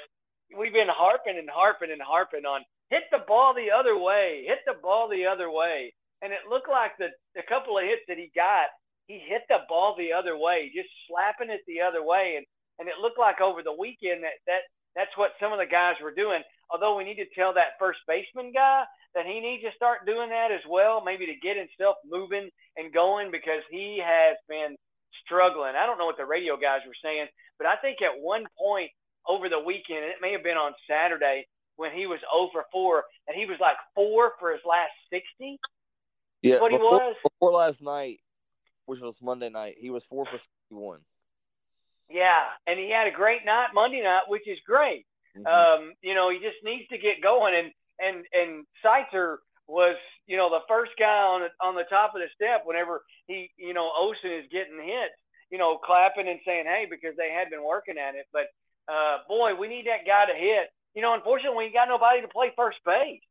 we've 0.57 0.73
been 0.73 0.89
harping 0.89 1.37
and 1.37 1.49
harping 1.49 1.91
and 1.91 2.01
harping 2.01 2.45
on 2.45 2.61
hit 2.89 3.03
the 3.11 3.23
ball 3.27 3.53
the 3.53 3.71
other 3.71 3.97
way, 3.97 4.43
hit 4.47 4.59
the 4.65 4.79
ball 4.81 5.09
the 5.09 5.25
other 5.25 5.49
way, 5.51 5.93
and 6.21 6.33
it 6.33 6.49
looked 6.49 6.69
like 6.69 6.97
the 6.97 7.09
the 7.35 7.43
couple 7.47 7.77
of 7.77 7.83
hits 7.83 8.03
that 8.07 8.17
he 8.17 8.31
got 8.35 8.67
he 9.07 9.19
hit 9.19 9.43
the 9.49 9.65
ball 9.69 9.95
the 9.97 10.13
other 10.13 10.37
way, 10.37 10.71
just 10.73 10.89
slapping 11.07 11.53
it 11.53 11.61
the 11.67 11.81
other 11.81 12.03
way, 12.03 12.35
and 12.37 12.45
and 12.79 12.89
it 12.89 12.99
looked 13.01 13.19
like 13.19 13.39
over 13.39 13.63
the 13.63 13.73
weekend 13.73 14.23
that 14.23 14.41
that 14.47 14.67
that's 14.95 15.15
what 15.17 15.37
some 15.39 15.51
of 15.51 15.59
the 15.59 15.69
guys 15.69 15.95
were 16.01 16.13
doing. 16.13 16.41
Although 16.69 16.97
we 16.97 17.03
need 17.03 17.21
to 17.21 17.29
tell 17.35 17.53
that 17.53 17.77
first 17.77 17.99
baseman 18.07 18.51
guy 18.51 18.83
that 19.13 19.25
he 19.25 19.39
needs 19.39 19.63
to 19.63 19.71
start 19.75 20.05
doing 20.05 20.29
that 20.29 20.51
as 20.51 20.63
well, 20.67 21.03
maybe 21.03 21.25
to 21.25 21.35
get 21.43 21.55
himself 21.55 21.95
moving 22.03 22.49
and 22.75 22.93
going 22.93 23.29
because 23.31 23.61
he 23.69 24.01
has 24.03 24.35
been 24.49 24.75
struggling. 25.23 25.75
I 25.77 25.85
don't 25.85 25.97
know 25.97 26.05
what 26.05 26.17
the 26.17 26.25
radio 26.25 26.57
guys 26.57 26.81
were 26.87 26.97
saying, 27.03 27.27
but 27.57 27.67
I 27.67 27.75
think 27.77 28.01
at 28.01 28.19
one 28.19 28.45
point 28.57 28.89
over 29.27 29.49
the 29.49 29.59
weekend, 29.59 30.05
it 30.05 30.21
may 30.21 30.31
have 30.31 30.43
been 30.43 30.57
on 30.57 30.73
Saturday 30.89 31.45
when 31.77 31.91
he 31.91 32.07
was 32.07 32.19
oh 32.31 32.49
over 32.49 32.65
4 32.71 33.03
and 33.27 33.37
he 33.37 33.45
was 33.45 33.57
like 33.59 33.77
4 33.95 34.33
for 34.39 34.51
his 34.51 34.61
last 34.65 34.93
60. 35.11 35.59
Yeah, 36.41 36.59
what 36.59 36.71
he 36.71 36.77
before, 36.77 36.99
was 36.99 37.15
before 37.23 37.53
last 37.53 37.81
night, 37.81 38.19
which 38.85 38.99
was 39.01 39.15
Monday 39.21 39.49
night. 39.49 39.75
He 39.79 39.89
was 39.89 40.03
four 40.09 40.25
for 40.25 40.39
fifty-one. 40.69 40.99
Yeah, 42.09 42.45
and 42.67 42.79
he 42.79 42.91
had 42.91 43.07
a 43.07 43.11
great 43.11 43.45
night 43.45 43.69
Monday 43.73 44.01
night, 44.01 44.23
which 44.27 44.47
is 44.47 44.59
great. 44.65 45.05
Mm-hmm. 45.37 45.47
Um, 45.47 45.93
you 46.01 46.13
know, 46.13 46.29
he 46.29 46.37
just 46.37 46.63
needs 46.63 46.87
to 46.89 46.97
get 46.97 47.21
going, 47.21 47.55
and 47.55 47.71
and 47.99 48.25
and 48.33 48.65
Seitzer 48.83 49.37
was, 49.67 49.97
you 50.27 50.37
know, 50.37 50.49
the 50.49 50.61
first 50.67 50.91
guy 50.99 51.25
on 51.25 51.41
the, 51.41 51.49
on 51.65 51.75
the 51.75 51.89
top 51.89 52.13
of 52.13 52.21
the 52.21 52.29
step 52.35 52.61
whenever 52.65 53.01
he, 53.27 53.49
you 53.57 53.73
know, 53.73 53.89
Olson 53.97 54.31
is 54.31 54.45
getting 54.51 54.77
hit, 54.77 55.09
you 55.49 55.57
know, 55.57 55.77
clapping 55.77 56.27
and 56.27 56.39
saying, 56.45 56.65
hey, 56.65 56.85
because 56.89 57.17
they 57.17 57.31
had 57.31 57.49
been 57.49 57.65
working 57.65 57.97
at 57.97 58.13
it. 58.13 58.27
But 58.31 58.53
uh, 58.87 59.25
boy, 59.27 59.55
we 59.55 59.67
need 59.67 59.87
that 59.87 60.05
guy 60.05 60.25
to 60.31 60.37
hit. 60.37 60.69
You 60.93 61.01
know, 61.01 61.13
unfortunately, 61.13 61.65
we 61.65 61.73
got 61.73 61.89
nobody 61.89 62.21
to 62.21 62.27
play 62.27 62.53
first 62.55 62.77
base. 62.85 63.21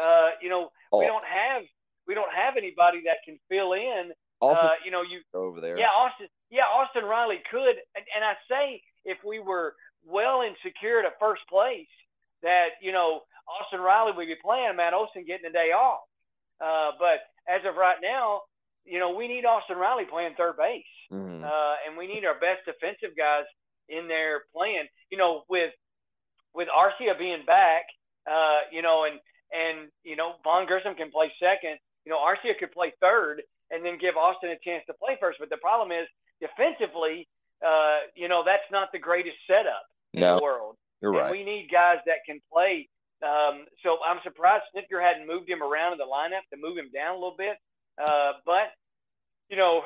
Uh, 0.00 0.30
you 0.40 0.48
know, 0.48 0.70
oh. 0.90 0.98
we 0.98 1.06
don't 1.06 1.24
have 1.24 1.62
we 2.08 2.14
don't 2.14 2.32
have 2.32 2.56
anybody 2.56 3.02
that 3.04 3.22
can 3.24 3.38
fill 3.48 3.72
in 3.74 4.12
uh, 4.50 4.70
you 4.84 4.90
know, 4.90 5.02
you 5.02 5.20
over 5.32 5.60
there. 5.60 5.78
Yeah, 5.78 5.92
Austin. 5.94 6.28
Yeah, 6.50 6.64
Austin 6.64 7.04
Riley 7.04 7.42
could, 7.50 7.76
and, 7.96 8.04
and 8.14 8.24
I 8.24 8.34
say 8.48 8.82
if 9.04 9.18
we 9.24 9.40
were 9.40 9.74
well 10.06 10.42
and 10.42 10.54
secured 10.62 11.04
at 11.04 11.18
first 11.18 11.42
place, 11.48 11.90
that 12.42 12.76
you 12.80 12.92
know 12.92 13.22
Austin 13.48 13.80
Riley 13.80 14.12
would 14.16 14.26
be 14.26 14.36
playing, 14.42 14.76
Matt 14.76 14.94
Olson 14.94 15.24
getting 15.26 15.46
a 15.46 15.52
day 15.52 15.72
off. 15.72 16.04
Uh, 16.60 16.92
but 16.98 17.24
as 17.48 17.60
of 17.68 17.76
right 17.76 17.98
now, 18.00 18.42
you 18.84 18.98
know, 18.98 19.14
we 19.14 19.28
need 19.28 19.44
Austin 19.44 19.76
Riley 19.76 20.04
playing 20.08 20.34
third 20.36 20.56
base, 20.56 20.84
mm-hmm. 21.12 21.44
uh, 21.44 21.74
and 21.86 21.96
we 21.96 22.06
need 22.06 22.24
our 22.24 22.38
best 22.38 22.64
defensive 22.64 23.16
guys 23.16 23.44
in 23.88 24.08
there 24.08 24.44
playing. 24.54 24.86
You 25.10 25.18
know, 25.18 25.42
with 25.48 25.72
with 26.54 26.68
Arcia 26.68 27.18
being 27.18 27.44
back, 27.46 27.84
uh, 28.28 28.68
you 28.70 28.82
know, 28.82 29.04
and 29.04 29.18
and 29.52 29.90
you 30.04 30.16
know 30.16 30.36
Vaughn 30.44 30.66
Grissom 30.66 30.94
can 30.94 31.10
play 31.10 31.32
second. 31.40 31.78
You 32.04 32.12
know, 32.12 32.20
Arcia 32.20 32.56
could 32.58 32.72
play 32.72 32.92
third, 33.00 33.42
and 33.70 33.84
then 33.84 33.98
give 33.98 34.16
Austin 34.16 34.50
a 34.50 34.58
chance 34.64 34.84
to 34.86 34.94
play 34.94 35.16
first. 35.20 35.38
But 35.38 35.50
the 35.50 35.58
problem 35.58 35.92
is 35.92 36.06
defensively, 36.40 37.28
uh, 37.64 38.10
you 38.14 38.28
know, 38.28 38.42
that's 38.44 38.66
not 38.70 38.88
the 38.92 38.98
greatest 38.98 39.36
setup 39.46 39.84
in 40.12 40.20
no, 40.20 40.36
the 40.36 40.42
world. 40.42 40.76
You're 41.00 41.12
and. 41.12 41.30
We 41.30 41.44
need 41.44 41.68
guys 41.72 41.98
that 42.06 42.24
can 42.26 42.40
play. 42.52 42.88
Um, 43.22 43.64
so 43.82 43.98
I'm 44.04 44.20
surprised 44.22 44.64
Snitker 44.74 45.00
hadn't 45.00 45.26
moved 45.26 45.48
him 45.48 45.62
around 45.62 45.92
in 45.92 45.98
the 45.98 46.08
lineup 46.08 46.44
to 46.52 46.60
move 46.60 46.76
him 46.76 46.90
down 46.92 47.16
a 47.16 47.18
little 47.18 47.36
bit. 47.38 47.56
Uh, 47.96 48.32
but 48.44 48.74
you 49.48 49.56
know, 49.56 49.82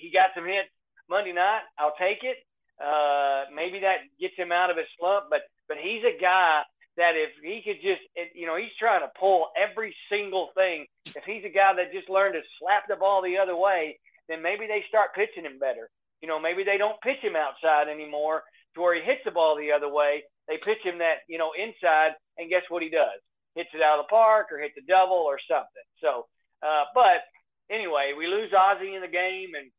he 0.00 0.10
got 0.10 0.30
some 0.34 0.44
hits 0.44 0.70
Monday 1.08 1.32
night. 1.32 1.62
I'll 1.78 1.94
take 1.98 2.22
it. 2.22 2.38
Uh, 2.82 3.44
maybe 3.54 3.80
that 3.80 4.08
gets 4.18 4.34
him 4.36 4.50
out 4.50 4.70
of 4.70 4.76
his 4.76 4.86
slump, 4.98 5.26
but 5.30 5.42
but 5.68 5.76
he's 5.78 6.02
a 6.02 6.18
guy 6.20 6.62
that 6.96 7.16
if 7.16 7.32
he 7.40 7.62
could 7.64 7.80
just, 7.80 8.04
you 8.34 8.46
know, 8.46 8.56
he's 8.56 8.76
trying 8.78 9.00
to 9.00 9.08
pull 9.18 9.48
every 9.56 9.96
single 10.12 10.50
thing. 10.54 10.84
If 11.06 11.24
he's 11.24 11.44
a 11.44 11.48
guy 11.48 11.72
that 11.72 11.92
just 11.92 12.10
learned 12.12 12.34
to 12.34 12.44
slap 12.60 12.84
the 12.88 12.96
ball 12.96 13.22
the 13.22 13.38
other 13.38 13.56
way, 13.56 13.98
then 14.28 14.42
maybe 14.42 14.66
they 14.68 14.84
start 14.88 15.16
pitching 15.16 15.48
him 15.48 15.58
better. 15.58 15.88
You 16.20 16.28
know, 16.28 16.38
maybe 16.38 16.64
they 16.64 16.76
don't 16.76 17.00
pitch 17.00 17.24
him 17.24 17.34
outside 17.34 17.88
anymore 17.88 18.44
to 18.74 18.80
where 18.80 18.94
he 18.94 19.00
hits 19.00 19.24
the 19.24 19.32
ball 19.32 19.56
the 19.56 19.72
other 19.72 19.88
way. 19.88 20.22
They 20.48 20.58
pitch 20.60 20.84
him 20.84 20.98
that, 20.98 21.24
you 21.28 21.38
know, 21.38 21.50
inside, 21.56 22.12
and 22.36 22.50
guess 22.50 22.68
what 22.68 22.82
he 22.82 22.90
does? 22.90 23.18
Hits 23.56 23.72
it 23.72 23.80
out 23.80 23.98
of 23.98 24.04
the 24.04 24.12
park 24.12 24.52
or 24.52 24.60
hits 24.60 24.76
a 24.76 24.84
double 24.84 25.24
or 25.24 25.40
something. 25.48 25.86
So, 26.00 26.28
uh, 26.60 26.84
but 26.94 27.24
anyway, 27.72 28.12
we 28.16 28.26
lose 28.28 28.52
Ozzie 28.52 28.94
in 28.94 29.00
the 29.00 29.08
game, 29.08 29.56
and 29.56 29.72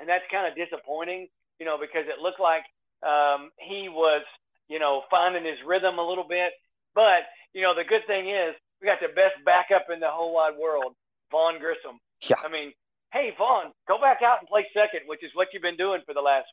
and 0.00 0.08
that's 0.08 0.24
kind 0.32 0.48
of 0.48 0.56
disappointing, 0.56 1.28
you 1.60 1.66
know, 1.66 1.76
because 1.76 2.08
it 2.08 2.24
looked 2.24 2.40
like 2.40 2.64
um, 3.04 3.52
he 3.60 3.92
was– 3.92 4.24
you 4.70 4.78
know, 4.78 5.02
finding 5.10 5.44
his 5.44 5.58
rhythm 5.66 5.98
a 5.98 6.06
little 6.08 6.24
bit. 6.24 6.54
But, 6.94 7.26
you 7.52 7.60
know, 7.60 7.74
the 7.74 7.84
good 7.84 8.06
thing 8.06 8.30
is 8.30 8.54
we 8.80 8.86
got 8.86 9.02
the 9.02 9.12
best 9.12 9.34
backup 9.44 9.90
in 9.92 9.98
the 9.98 10.08
whole 10.08 10.32
wide 10.32 10.54
world, 10.56 10.94
Vaughn 11.30 11.58
Grissom. 11.58 11.98
Yeah. 12.22 12.38
I 12.38 12.48
mean, 12.48 12.72
hey, 13.12 13.34
Vaughn, 13.36 13.74
go 13.90 14.00
back 14.00 14.22
out 14.22 14.38
and 14.38 14.48
play 14.48 14.64
second, 14.72 15.10
which 15.10 15.26
is 15.26 15.34
what 15.34 15.48
you've 15.52 15.66
been 15.66 15.76
doing 15.76 16.00
for 16.06 16.14
the 16.14 16.22
last, 16.22 16.46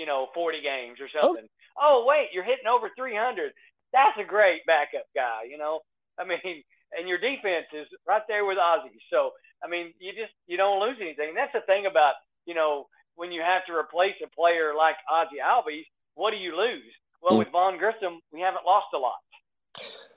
you 0.00 0.06
know, 0.06 0.32
40 0.34 0.64
games 0.64 0.98
or 0.98 1.12
something. 1.12 1.46
Oh, 1.76 2.02
oh 2.02 2.06
wait, 2.08 2.32
you're 2.32 2.48
hitting 2.48 2.66
over 2.66 2.88
300. 2.96 3.52
That's 3.92 4.16
a 4.18 4.24
great 4.24 4.64
backup 4.66 5.06
guy, 5.14 5.44
you 5.48 5.60
know? 5.60 5.80
I 6.18 6.24
mean, 6.24 6.40
and 6.96 7.04
your 7.06 7.20
defense 7.20 7.68
is 7.76 7.86
right 8.08 8.24
there 8.28 8.48
with 8.48 8.56
Ozzie. 8.56 8.96
So, 9.12 9.36
I 9.62 9.68
mean, 9.68 9.92
you 10.00 10.16
just, 10.16 10.32
you 10.48 10.56
don't 10.56 10.80
lose 10.80 10.96
anything. 11.00 11.36
That's 11.36 11.52
the 11.52 11.68
thing 11.68 11.84
about, 11.84 12.14
you 12.46 12.54
know, 12.54 12.88
when 13.16 13.30
you 13.30 13.42
have 13.42 13.66
to 13.66 13.76
replace 13.76 14.16
a 14.24 14.30
player 14.32 14.72
like 14.72 14.96
Ozzie 15.10 15.44
Albies, 15.44 15.84
what 16.14 16.30
do 16.30 16.38
you 16.38 16.56
lose? 16.56 16.88
Well, 17.22 17.38
with 17.38 17.48
Vaughn 17.50 17.78
Grissom, 17.78 18.20
we 18.32 18.40
haven't 18.40 18.64
lost 18.64 18.86
a 18.94 18.98
lot. 18.98 19.18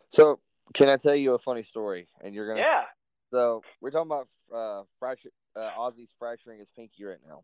So, 0.10 0.40
can 0.74 0.90
I 0.90 0.98
tell 0.98 1.16
you 1.16 1.34
a 1.34 1.40
funny 1.40 1.64
story? 1.64 2.08
And 2.24 2.34
you're 2.36 2.48
gonna. 2.48 2.62
Yeah. 2.62 2.84
So 3.32 3.62
we're 3.80 3.92
talking 3.92 4.12
about 4.12 4.28
uh, 4.54 4.84
fracture. 5.00 5.32
Uh, 5.56 5.70
Ozzie's 5.78 6.10
fracturing 6.20 6.60
his 6.60 6.70
pinky 6.76 7.04
right 7.04 7.18
now. 7.28 7.44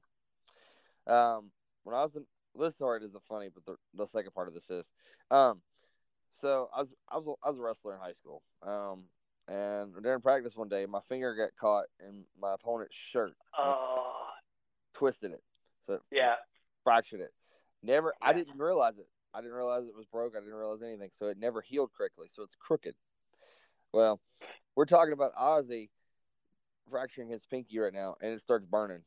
Um, 1.13 1.51
when 1.83 1.95
I 1.95 2.03
was 2.03 2.15
in 2.15 2.25
this 2.59 2.73
part 2.75 3.03
isn't 3.03 3.23
funny, 3.27 3.49
but 3.53 3.65
the, 3.65 3.75
the 3.95 4.07
second 4.13 4.33
part 4.33 4.47
of 4.47 4.53
this 4.53 4.69
is, 4.69 4.85
um, 5.31 5.61
so 6.41 6.69
I 6.75 6.81
was 6.81 6.89
I 7.09 7.17
was 7.17 7.37
I 7.43 7.49
was 7.49 7.59
a 7.59 7.61
wrestler 7.61 7.95
in 7.95 7.99
high 7.99 8.13
school. 8.13 8.43
Um, 8.61 9.03
and 9.47 9.93
during 10.03 10.21
practice 10.21 10.55
one 10.55 10.67
day, 10.67 10.85
my 10.85 10.99
finger 11.07 11.33
got 11.35 11.49
caught 11.59 11.85
in 12.05 12.25
my 12.39 12.53
opponent's 12.53 12.95
shirt. 13.13 13.33
Oh. 13.57 14.27
Twisted 14.95 15.31
it. 15.31 15.43
So 15.87 15.99
yeah. 16.11 16.35
Fractured 16.83 17.21
it. 17.21 17.33
Never. 17.81 18.13
Yeah. 18.21 18.29
I 18.29 18.33
didn't 18.33 18.59
realize 18.59 18.95
it. 18.97 19.07
I 19.37 19.41
didn't 19.41 19.55
realize 19.55 19.83
it 19.87 19.95
was 19.95 20.07
broke. 20.11 20.33
I 20.35 20.39
didn't 20.39 20.55
realize 20.55 20.79
anything. 20.83 21.11
So 21.19 21.27
it 21.27 21.37
never 21.37 21.61
healed 21.61 21.91
correctly. 21.95 22.27
So 22.35 22.41
it's 22.41 22.55
crooked. 22.59 22.95
Well, 23.93 24.19
we're 24.75 24.85
talking 24.85 25.13
about 25.13 25.31
Ozzie 25.37 25.91
fracturing 26.89 27.29
his 27.29 27.41
pinky 27.51 27.77
right 27.77 27.93
now, 27.93 28.15
and 28.21 28.33
it 28.33 28.41
starts 28.43 28.65
burning. 28.65 29.01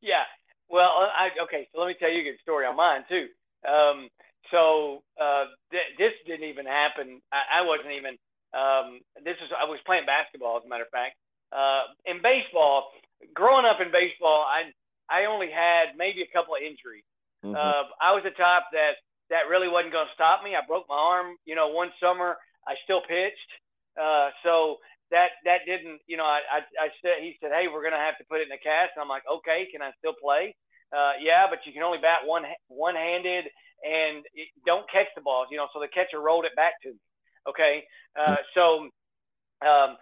Yeah. 0.00 0.22
Well, 0.68 0.90
I 0.90 1.30
okay. 1.44 1.68
So 1.72 1.80
let 1.80 1.88
me 1.88 1.96
tell 1.98 2.10
you 2.10 2.20
a 2.20 2.24
good 2.24 2.40
story 2.42 2.66
on 2.66 2.76
mine 2.76 3.04
too. 3.08 3.26
Um, 3.68 4.08
so 4.50 5.02
uh, 5.20 5.46
th- 5.72 5.98
this 5.98 6.12
didn't 6.26 6.48
even 6.48 6.66
happen. 6.66 7.20
I, 7.32 7.60
I 7.60 7.66
wasn't 7.66 7.92
even. 7.98 8.14
Um, 8.54 9.00
this 9.24 9.36
is 9.42 9.50
I 9.58 9.64
was 9.64 9.80
playing 9.86 10.06
basketball, 10.06 10.56
as 10.58 10.64
a 10.64 10.68
matter 10.68 10.84
of 10.84 10.90
fact. 10.90 11.16
Uh, 11.50 11.90
in 12.06 12.22
baseball, 12.22 12.90
growing 13.34 13.66
up 13.66 13.80
in 13.80 13.90
baseball, 13.90 14.46
I 14.46 14.70
I 15.10 15.26
only 15.26 15.50
had 15.50 15.96
maybe 15.98 16.22
a 16.22 16.30
couple 16.30 16.54
of 16.54 16.62
injuries. 16.62 17.04
Mm-hmm. 17.44 17.54
Uh, 17.54 17.90
I 18.00 18.14
was 18.14 18.22
the 18.24 18.30
type 18.30 18.70
that 18.72 19.02
that 19.30 19.50
really 19.50 19.68
wasn't 19.68 19.92
going 19.92 20.06
to 20.06 20.14
stop 20.14 20.42
me. 20.42 20.54
I 20.54 20.64
broke 20.66 20.86
my 20.88 20.96
arm, 20.96 21.36
you 21.44 21.54
know, 21.54 21.68
one 21.68 21.90
summer. 22.00 22.36
I 22.66 22.74
still 22.82 23.00
pitched, 23.06 23.50
uh, 23.94 24.30
so 24.42 24.76
that 25.10 25.38
that 25.44 25.62
didn't, 25.66 26.00
you 26.06 26.16
know, 26.16 26.26
I, 26.26 26.42
I 26.50 26.86
I 26.86 26.88
said 27.02 27.22
he 27.22 27.36
said, 27.40 27.52
hey, 27.54 27.66
we're 27.70 27.82
going 27.82 27.94
to 27.94 28.02
have 28.02 28.18
to 28.18 28.24
put 28.28 28.40
it 28.40 28.48
in 28.48 28.52
a 28.52 28.58
cast, 28.58 28.94
and 28.96 29.02
I'm 29.02 29.08
like, 29.08 29.22
okay, 29.30 29.68
can 29.70 29.82
I 29.82 29.92
still 29.98 30.14
play? 30.18 30.54
Uh, 30.90 31.18
yeah, 31.20 31.46
but 31.48 31.60
you 31.64 31.72
can 31.72 31.82
only 31.82 31.98
bat 31.98 32.26
one 32.26 32.42
one 32.68 32.94
handed 32.94 33.46
and 33.84 34.24
it, 34.34 34.48
don't 34.64 34.88
catch 34.90 35.06
the 35.14 35.22
balls, 35.22 35.48
you 35.50 35.56
know. 35.56 35.68
So 35.72 35.80
the 35.80 35.88
catcher 35.88 36.20
rolled 36.20 36.44
it 36.44 36.54
back 36.56 36.80
to 36.82 36.90
me. 36.90 37.00
Okay, 37.48 37.84
uh, 38.18 38.36
so 38.54 38.88
um, 39.62 39.96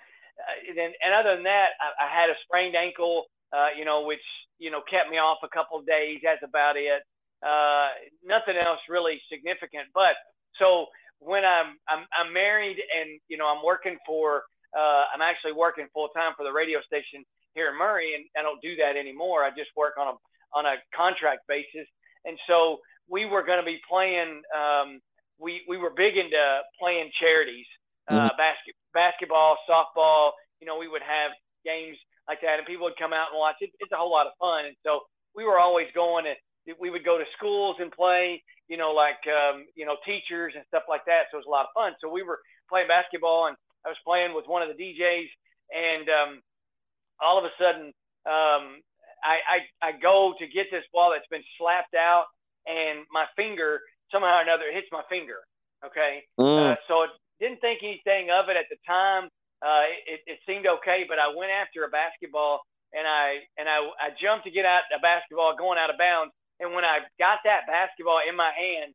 then 0.74 0.92
and 1.04 1.14
other 1.14 1.34
than 1.36 1.44
that, 1.44 1.76
I, 1.80 2.06
I 2.06 2.08
had 2.08 2.30
a 2.30 2.34
sprained 2.44 2.76
ankle, 2.76 3.24
uh, 3.52 3.68
you 3.76 3.84
know, 3.84 4.04
which 4.06 4.24
you 4.58 4.70
know 4.70 4.80
kept 4.88 5.10
me 5.10 5.18
off 5.18 5.38
a 5.42 5.48
couple 5.48 5.78
of 5.78 5.86
days. 5.86 6.20
That's 6.22 6.42
about 6.42 6.76
it. 6.76 7.02
Uh, 7.46 7.88
nothing 8.24 8.56
else 8.56 8.80
really 8.88 9.20
significant. 9.30 9.84
But 9.94 10.14
so 10.58 10.86
when 11.18 11.44
I'm, 11.44 11.76
I'm, 11.88 12.06
I'm 12.18 12.32
married 12.32 12.78
and, 12.98 13.20
you 13.28 13.36
know, 13.36 13.46
I'm 13.46 13.64
working 13.64 13.98
for 14.06 14.44
uh, 14.76 15.04
I'm 15.14 15.22
actually 15.22 15.52
working 15.52 15.86
full 15.92 16.08
time 16.08 16.32
for 16.36 16.44
the 16.44 16.52
radio 16.52 16.80
station 16.82 17.24
here 17.54 17.70
in 17.70 17.78
Murray, 17.78 18.14
and 18.14 18.24
I 18.36 18.42
don't 18.42 18.60
do 18.60 18.76
that 18.76 18.96
anymore. 18.96 19.44
I 19.44 19.50
just 19.50 19.70
work 19.76 19.94
on 19.98 20.08
a 20.08 20.14
on 20.56 20.66
a 20.66 20.76
contract 20.94 21.40
basis, 21.48 21.86
and 22.24 22.38
so 22.46 22.78
we 23.08 23.24
were 23.24 23.42
going 23.42 23.58
to 23.58 23.64
be 23.64 23.80
playing. 23.88 24.42
Um, 24.54 25.00
we 25.38 25.62
we 25.68 25.78
were 25.78 25.90
big 25.90 26.16
into 26.16 26.60
playing 26.80 27.10
charities, 27.18 27.66
uh, 28.08 28.14
mm-hmm. 28.14 28.36
basket, 28.36 28.74
basketball, 28.92 29.58
softball. 29.68 30.32
You 30.60 30.66
know, 30.66 30.78
we 30.78 30.88
would 30.88 31.02
have 31.02 31.32
games 31.64 31.96
like 32.28 32.40
that, 32.42 32.58
and 32.58 32.66
people 32.66 32.84
would 32.84 32.96
come 32.98 33.12
out 33.12 33.28
and 33.30 33.38
watch. 33.38 33.56
It, 33.60 33.70
it's 33.78 33.92
a 33.92 33.96
whole 33.96 34.10
lot 34.10 34.26
of 34.26 34.32
fun, 34.40 34.66
and 34.66 34.74
so 34.84 35.02
we 35.36 35.44
were 35.44 35.58
always 35.58 35.86
going 35.94 36.26
and 36.26 36.36
we 36.80 36.90
would 36.90 37.04
go 37.04 37.18
to 37.18 37.24
schools 37.36 37.76
and 37.80 37.90
play. 37.90 38.42
You 38.68 38.76
know, 38.76 38.92
like 38.92 39.20
um, 39.28 39.66
you 39.74 39.84
know 39.84 39.96
teachers 40.04 40.54
and 40.56 40.64
stuff 40.68 40.84
like 40.88 41.04
that. 41.06 41.28
So 41.30 41.36
it 41.36 41.44
was 41.44 41.46
a 41.46 41.50
lot 41.50 41.66
of 41.66 41.72
fun. 41.74 41.92
So 42.00 42.10
we 42.10 42.22
were 42.22 42.40
playing 42.68 42.88
basketball, 42.88 43.46
and 43.46 43.56
I 43.84 43.88
was 43.88 43.98
playing 44.04 44.34
with 44.34 44.46
one 44.46 44.62
of 44.62 44.68
the 44.68 44.78
DJs, 44.80 45.28
and 45.74 46.08
um, 46.08 46.40
all 47.20 47.38
of 47.38 47.44
a 47.44 47.52
sudden, 47.60 47.92
um, 48.24 48.80
I, 49.22 49.60
I 49.82 49.88
I 49.88 49.92
go 49.92 50.34
to 50.38 50.46
get 50.46 50.66
this 50.70 50.84
ball 50.92 51.12
that's 51.12 51.28
been 51.30 51.44
slapped 51.58 51.94
out, 51.94 52.24
and 52.66 53.04
my 53.12 53.26
finger 53.36 53.80
somehow 54.10 54.38
or 54.38 54.42
another 54.42 54.72
hits 54.72 54.88
my 54.92 55.02
finger. 55.10 55.44
Okay, 55.84 56.24
mm. 56.40 56.72
uh, 56.72 56.76
so 56.88 57.06
didn't 57.40 57.60
think 57.60 57.80
anything 57.82 58.30
of 58.30 58.48
it 58.48 58.56
at 58.56 58.66
the 58.70 58.76
time. 58.86 59.28
Uh, 59.60 59.84
it, 60.06 60.20
it 60.26 60.38
seemed 60.46 60.66
okay, 60.66 61.04
but 61.08 61.18
I 61.18 61.28
went 61.34 61.50
after 61.50 61.84
a 61.84 61.88
basketball 61.88 62.60
and 62.94 63.06
I 63.06 63.42
and 63.58 63.68
I, 63.68 63.82
I 63.98 64.14
jumped 64.16 64.46
to 64.46 64.50
get 64.54 64.64
out 64.64 64.86
a 64.94 65.00
basketball 65.02 65.54
going 65.58 65.78
out 65.78 65.90
of 65.90 65.98
bounds. 65.98 66.32
And 66.60 66.74
when 66.74 66.84
I 66.84 67.00
got 67.18 67.38
that 67.44 67.66
basketball 67.66 68.20
in 68.28 68.36
my 68.36 68.50
hand, 68.56 68.94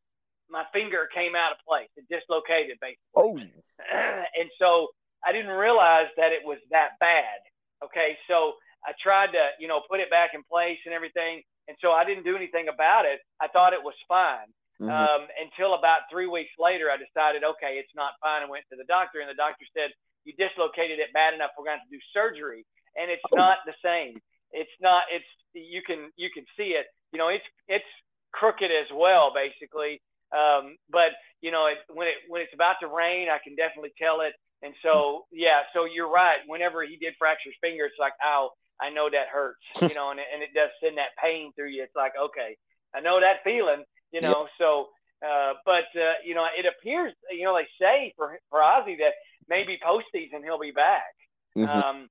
my 0.49 0.63
finger 0.73 1.07
came 1.13 1.35
out 1.35 1.51
of 1.51 1.57
place. 1.67 1.89
It 1.97 2.05
dislocated 2.09 2.77
basically. 2.81 3.13
Oh. 3.15 3.37
and 4.39 4.49
so 4.57 4.87
I 5.25 5.31
didn't 5.31 5.51
realize 5.51 6.07
that 6.17 6.31
it 6.31 6.41
was 6.43 6.57
that 6.71 6.97
bad. 6.99 7.39
Okay, 7.83 8.17
so 8.27 8.53
I 8.85 8.91
tried 9.01 9.31
to 9.33 9.43
you 9.59 9.67
know 9.67 9.81
put 9.89 9.99
it 9.99 10.09
back 10.09 10.31
in 10.33 10.43
place 10.43 10.79
and 10.85 10.93
everything, 10.93 11.43
and 11.67 11.77
so 11.79 11.91
I 11.91 12.03
didn't 12.03 12.23
do 12.23 12.35
anything 12.35 12.67
about 12.67 13.05
it. 13.05 13.19
I 13.39 13.47
thought 13.47 13.73
it 13.73 13.83
was 13.83 13.95
fine. 14.07 14.49
Mm-hmm. 14.81 14.91
Um, 14.91 15.27
until 15.35 15.75
about 15.75 16.07
three 16.09 16.27
weeks 16.27 16.55
later, 16.57 16.87
I 16.87 16.95
decided, 16.95 17.43
okay, 17.43 17.75
it's 17.75 17.91
not 17.99 18.15
fine. 18.23 18.43
I 18.43 18.49
went 18.49 18.63
to 18.71 18.79
the 18.79 18.87
doctor, 18.87 19.19
and 19.19 19.27
the 19.27 19.35
doctor 19.35 19.67
said, 19.75 19.91
you 20.23 20.31
dislocated 20.39 20.99
it 20.99 21.11
bad 21.11 21.33
enough. 21.33 21.51
We're 21.57 21.67
going 21.67 21.75
to, 21.75 21.83
have 21.83 21.89
to 21.91 21.95
do 21.95 22.03
surgery, 22.15 22.63
and 22.95 23.11
it's 23.11 23.23
oh. 23.31 23.35
not 23.35 23.59
the 23.65 23.75
same. 23.83 24.19
It's 24.51 24.71
not. 24.81 25.03
It's 25.11 25.27
you 25.53 25.81
can 25.81 26.11
you 26.15 26.29
can 26.33 26.45
see 26.57 26.77
it. 26.77 26.87
You 27.11 27.19
know, 27.19 27.29
it's 27.29 27.45
it's 27.67 27.85
crooked 28.31 28.71
as 28.71 28.87
well, 28.93 29.33
basically. 29.33 30.01
Um, 30.31 30.77
but 30.89 31.11
you 31.41 31.51
know, 31.51 31.67
it, 31.67 31.77
when 31.93 32.07
it 32.07 32.15
when 32.27 32.41
it's 32.41 32.53
about 32.53 32.75
to 32.81 32.87
rain, 32.87 33.27
I 33.29 33.39
can 33.43 33.55
definitely 33.55 33.93
tell 33.97 34.21
it. 34.21 34.33
And 34.61 34.73
so, 34.83 35.25
yeah, 35.31 35.61
so 35.73 35.85
you're 35.85 36.11
right. 36.11 36.39
Whenever 36.45 36.83
he 36.83 36.97
did 36.97 37.13
fracture 37.17 37.49
his 37.49 37.55
finger, 37.61 37.85
it's 37.85 37.95
like, 37.97 38.11
ow, 38.23 38.51
I 38.81 38.89
know 38.89 39.09
that 39.09 39.27
hurts, 39.31 39.63
you 39.81 39.95
know, 39.95 40.11
and, 40.11 40.19
and 40.19 40.43
it 40.43 40.49
does 40.53 40.69
send 40.83 40.97
that 40.97 41.15
pain 41.21 41.51
through 41.55 41.69
you. 41.69 41.83
It's 41.83 41.95
like, 41.95 42.13
okay, 42.19 42.57
I 42.93 42.99
know 42.99 43.19
that 43.19 43.43
feeling, 43.43 43.83
you 44.11 44.21
know. 44.21 44.47
So, 44.57 44.89
uh, 45.25 45.53
but 45.65 45.87
uh, 45.95 46.19
you 46.25 46.35
know, 46.35 46.45
it 46.57 46.65
appears, 46.65 47.13
you 47.31 47.43
know, 47.43 47.55
they 47.55 47.67
say 47.79 48.13
for 48.15 48.37
for 48.49 48.61
Ozzie 48.61 48.97
that 48.99 49.13
maybe 49.47 49.79
postseason 49.83 50.43
he'll 50.43 50.59
be 50.59 50.71
back. 50.71 51.15
Mm-hmm. 51.57 51.69
Um, 51.69 52.09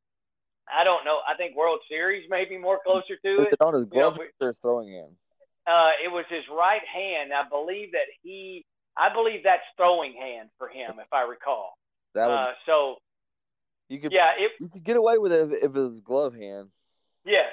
I 0.77 0.85
don't 0.85 1.05
know. 1.05 1.19
I 1.29 1.35
think 1.37 1.57
World 1.57 1.81
Series 1.89 2.29
may 2.29 2.45
be 2.45 2.59
more 2.59 2.79
closer 2.85 3.17
to 3.25 3.43
it. 3.43 3.53
it 3.53 3.61
on 3.61 3.75
his 3.75 3.85
glove 3.85 4.17
you 4.19 4.25
know, 4.41 4.47
his 4.47 4.59
throwing 4.59 4.93
hand? 4.93 5.13
Uh, 5.67 5.91
it 6.03 6.09
was 6.09 6.25
his 6.29 6.45
right 6.51 6.83
hand. 6.87 7.33
I 7.33 7.49
believe 7.49 7.93
that 7.93 8.07
he. 8.23 8.65
I 8.97 9.13
believe 9.13 9.43
that's 9.45 9.63
throwing 9.77 10.15
hand 10.15 10.49
for 10.59 10.69
him, 10.69 10.95
if 10.99 11.13
I 11.13 11.23
recall. 11.23 11.79
That 12.15 12.27
was, 12.27 12.49
uh, 12.49 12.53
so. 12.67 12.97
You 13.89 14.01
could. 14.01 14.13
Yeah, 14.13 14.33
it, 14.37 14.53
you 14.61 14.69
could 14.69 14.85
get 14.85 14.97
away 14.97 15.19
with 15.19 15.33
it 15.33 15.53
if, 15.53 15.65
if 15.65 15.77
it 15.77 15.79
was 15.79 16.01
glove 16.05 16.35
hand. 16.35 16.69
Yes. 17.25 17.53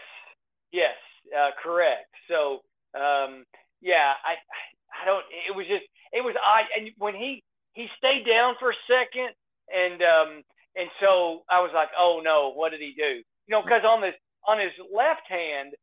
Yes. 0.72 0.96
Uh, 1.36 1.52
correct. 1.62 2.10
So. 2.28 2.62
Um, 2.96 3.44
yeah, 3.82 4.14
I. 4.24 4.36
I 5.02 5.06
don't. 5.06 5.24
It 5.48 5.56
was 5.56 5.68
just. 5.68 5.84
It 6.14 6.24
was 6.24 6.36
odd, 6.46 6.66
and 6.78 6.92
when 6.98 7.14
he 7.14 7.44
he 7.74 7.90
stayed 7.98 8.26
down 8.26 8.56
for 8.58 8.72
a 8.72 8.76
second 8.88 9.32
and 9.74 10.02
um, 10.02 10.42
and 10.76 10.90
so 11.00 11.44
I 11.50 11.62
was 11.62 11.72
like, 11.74 11.90
oh 11.98 12.22
no, 12.24 12.52
what 12.54 12.72
did 12.72 12.82
he 12.82 12.94
do? 12.98 13.22
You 13.48 13.52
know, 13.52 13.62
because 13.62 13.84
on 13.86 14.02
this 14.02 14.16
on 14.48 14.60
his 14.60 14.72
left 14.94 15.28
hand, 15.28 15.74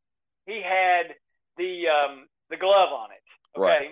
he 0.47 0.63
had 0.63 1.15
the 1.57 1.89
um, 1.89 2.27
the 2.51 2.57
glove 2.57 2.93
on 2.93 3.11
it. 3.11 3.59
Okay. 3.59 3.67
Right. 3.67 3.91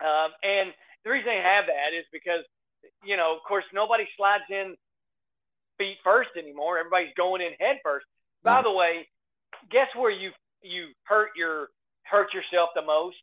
Um, 0.00 0.32
and 0.42 0.72
the 1.04 1.10
reason 1.10 1.26
they 1.26 1.42
have 1.42 1.66
that 1.66 1.96
is 1.96 2.04
because, 2.12 2.44
you 3.04 3.16
know, 3.16 3.34
of 3.36 3.42
course, 3.46 3.64
nobody 3.72 4.04
slides 4.16 4.44
in 4.50 4.74
feet 5.78 5.98
first 6.02 6.30
anymore. 6.36 6.78
Everybody's 6.78 7.14
going 7.16 7.42
in 7.42 7.52
head 7.58 7.78
1st 7.86 8.04
mm-hmm. 8.04 8.44
By 8.44 8.62
the 8.62 8.72
way, 8.72 9.08
guess 9.70 9.88
where 9.96 10.10
you 10.10 10.30
you 10.62 10.88
hurt 11.04 11.30
your 11.36 11.68
hurt 12.04 12.32
yourself 12.34 12.70
the 12.74 12.82
most? 12.82 13.16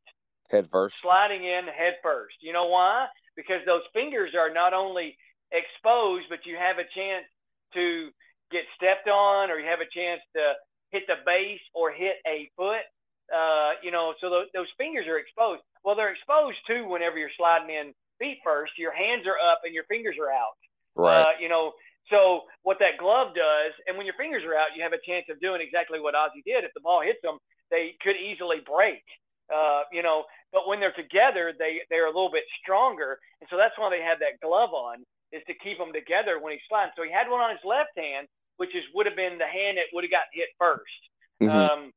Head 0.49 0.67
first. 0.71 0.95
Sliding 1.01 1.43
in 1.43 1.65
head 1.65 1.95
first. 2.03 2.35
You 2.41 2.53
know 2.53 2.65
why? 2.65 3.07
Because 3.35 3.61
those 3.65 3.83
fingers 3.93 4.33
are 4.37 4.53
not 4.53 4.73
only 4.73 5.17
exposed, 5.51 6.25
but 6.29 6.45
you 6.45 6.55
have 6.55 6.79
a 6.79 6.87
chance 6.95 7.25
to 7.73 8.09
get 8.51 8.63
stepped 8.75 9.07
on 9.07 9.51
or 9.51 9.59
you 9.59 9.67
have 9.67 9.79
a 9.79 9.91
chance 9.91 10.21
to 10.35 10.53
hit 10.91 11.03
the 11.07 11.19
base 11.25 11.63
or 11.73 11.91
hit 11.91 12.19
a 12.27 12.49
foot. 12.55 12.83
Uh, 13.31 13.79
you 13.81 13.91
know, 13.91 14.13
so 14.19 14.27
th- 14.27 14.51
those 14.53 14.67
fingers 14.77 15.07
are 15.07 15.17
exposed. 15.17 15.61
Well, 15.83 15.95
they're 15.95 16.11
exposed 16.11 16.59
too 16.67 16.87
whenever 16.87 17.17
you're 17.17 17.33
sliding 17.37 17.71
in 17.71 17.93
feet 18.19 18.39
first. 18.43 18.75
Your 18.77 18.91
hands 18.91 19.23
are 19.25 19.39
up 19.39 19.63
and 19.63 19.73
your 19.73 19.87
fingers 19.87 20.15
are 20.19 20.31
out. 20.31 20.59
Right. 20.95 21.21
Uh, 21.21 21.31
you 21.39 21.47
know, 21.47 21.71
so 22.11 22.43
what 22.63 22.77
that 22.79 22.99
glove 22.99 23.31
does, 23.33 23.71
and 23.87 23.95
when 23.95 24.05
your 24.05 24.19
fingers 24.19 24.43
are 24.43 24.55
out, 24.55 24.75
you 24.75 24.83
have 24.83 24.91
a 24.91 24.99
chance 25.07 25.25
of 25.31 25.39
doing 25.39 25.63
exactly 25.63 25.99
what 26.03 26.15
Ozzie 26.15 26.43
did. 26.43 26.67
If 26.67 26.75
the 26.75 26.83
ball 26.83 27.01
hits 27.01 27.23
them, 27.23 27.39
they 27.71 27.95
could 28.03 28.19
easily 28.19 28.59
break. 28.67 29.03
Uh, 29.47 29.83
you 29.91 30.03
know, 30.03 30.25
but 30.51 30.67
when 30.67 30.79
they're 30.79 30.95
together, 30.95 31.53
they 31.57 31.79
they're 31.89 32.07
a 32.07 32.15
little 32.15 32.31
bit 32.31 32.43
stronger, 32.61 33.19
and 33.39 33.47
so 33.49 33.55
that's 33.55 33.75
why 33.77 33.89
they 33.89 34.03
have 34.03 34.19
that 34.19 34.39
glove 34.43 34.71
on 34.73 35.03
is 35.31 35.41
to 35.47 35.53
keep 35.53 35.77
them 35.77 35.93
together 35.93 36.39
when 36.39 36.53
he's 36.53 36.65
sliding. 36.67 36.93
So 36.95 37.03
he 37.03 37.11
had 37.11 37.29
one 37.29 37.41
on 37.41 37.51
his 37.51 37.63
left 37.63 37.95
hand, 37.95 38.27
which 38.57 38.75
is 38.75 38.83
would 38.93 39.05
have 39.05 39.15
been 39.15 39.37
the 39.37 39.47
hand 39.47 39.77
that 39.77 39.89
would 39.93 40.03
have 40.03 40.11
got 40.11 40.27
hit 40.33 40.49
1st 40.61 41.01
mm-hmm. 41.41 41.49
um, 41.49 41.91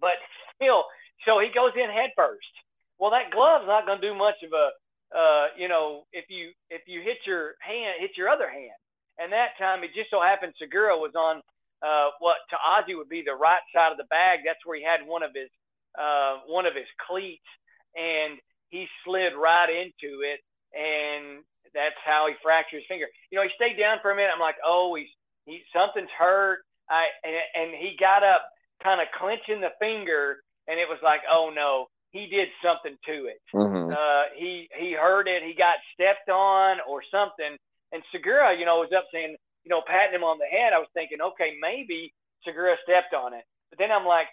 but 0.00 0.18
still, 0.54 0.84
so 1.24 1.38
he 1.38 1.48
goes 1.54 1.72
in 1.76 1.90
head 1.90 2.10
first. 2.16 2.50
Well, 2.98 3.10
that 3.10 3.30
glove's 3.30 3.66
not 3.66 3.86
going 3.86 4.00
to 4.00 4.06
do 4.06 4.14
much 4.14 4.42
of 4.42 4.52
a, 4.52 4.70
uh, 5.16 5.46
you 5.56 5.68
know, 5.68 6.04
if 6.12 6.26
you 6.28 6.50
if 6.70 6.82
you 6.86 7.02
hit 7.02 7.18
your 7.26 7.54
hand, 7.60 7.96
hit 7.98 8.16
your 8.16 8.28
other 8.28 8.50
hand. 8.50 8.78
And 9.18 9.32
that 9.32 9.58
time, 9.58 9.84
it 9.84 9.94
just 9.94 10.10
so 10.10 10.20
happened 10.20 10.54
Segura 10.58 10.96
was 10.96 11.12
on 11.14 11.42
uh, 11.82 12.10
what 12.20 12.36
to 12.50 12.56
Ozzie 12.56 12.94
would 12.94 13.08
be 13.08 13.22
the 13.22 13.34
right 13.34 13.62
side 13.74 13.92
of 13.92 13.98
the 13.98 14.08
bag. 14.10 14.40
That's 14.44 14.64
where 14.64 14.78
he 14.78 14.84
had 14.84 15.06
one 15.06 15.22
of 15.22 15.30
his 15.34 15.50
uh, 15.98 16.38
one 16.46 16.66
of 16.66 16.74
his 16.74 16.88
cleats, 17.06 17.46
and 17.94 18.38
he 18.70 18.86
slid 19.04 19.34
right 19.34 19.68
into 19.68 20.22
it. 20.22 20.40
And 20.74 21.44
that's 21.74 21.98
how 22.04 22.26
he 22.28 22.34
fractured 22.42 22.80
his 22.80 22.88
finger. 22.88 23.06
You 23.30 23.38
know, 23.38 23.44
he 23.44 23.50
stayed 23.56 23.80
down 23.80 23.98
for 24.00 24.10
a 24.10 24.16
minute. 24.16 24.30
I'm 24.34 24.40
like, 24.40 24.60
oh, 24.64 24.94
he's 24.94 25.08
he 25.46 25.62
something's 25.74 26.12
hurt. 26.16 26.60
I 26.88 27.08
and, 27.24 27.34
and 27.54 27.70
he 27.74 27.96
got 27.98 28.22
up, 28.22 28.42
kind 28.82 29.00
of 29.00 29.08
clenching 29.18 29.60
the 29.60 29.72
finger, 29.80 30.42
and 30.68 30.78
it 30.78 30.88
was 30.88 30.98
like, 31.02 31.20
oh 31.30 31.50
no, 31.54 31.86
he 32.10 32.26
did 32.26 32.48
something 32.62 32.96
to 33.06 33.26
it. 33.26 33.40
Mm-hmm. 33.54 33.92
Uh, 33.92 34.24
he 34.36 34.68
he 34.78 34.92
heard 34.92 35.28
it. 35.28 35.42
He 35.42 35.54
got 35.54 35.76
stepped 35.94 36.28
on 36.28 36.78
or 36.88 37.02
something. 37.10 37.56
And 37.92 38.02
Segura, 38.10 38.56
you 38.56 38.64
know, 38.64 38.80
was 38.80 38.92
up 38.96 39.04
saying, 39.12 39.36
you 39.64 39.68
know, 39.68 39.82
patting 39.86 40.14
him 40.14 40.24
on 40.24 40.38
the 40.38 40.46
head. 40.48 40.72
I 40.72 40.78
was 40.78 40.88
thinking, 40.94 41.20
okay, 41.20 41.56
maybe 41.60 42.12
Segura 42.44 42.76
stepped 42.84 43.12
on 43.12 43.34
it. 43.34 43.44
But 43.68 43.78
then 43.78 43.92
I'm 43.92 44.06
like, 44.06 44.28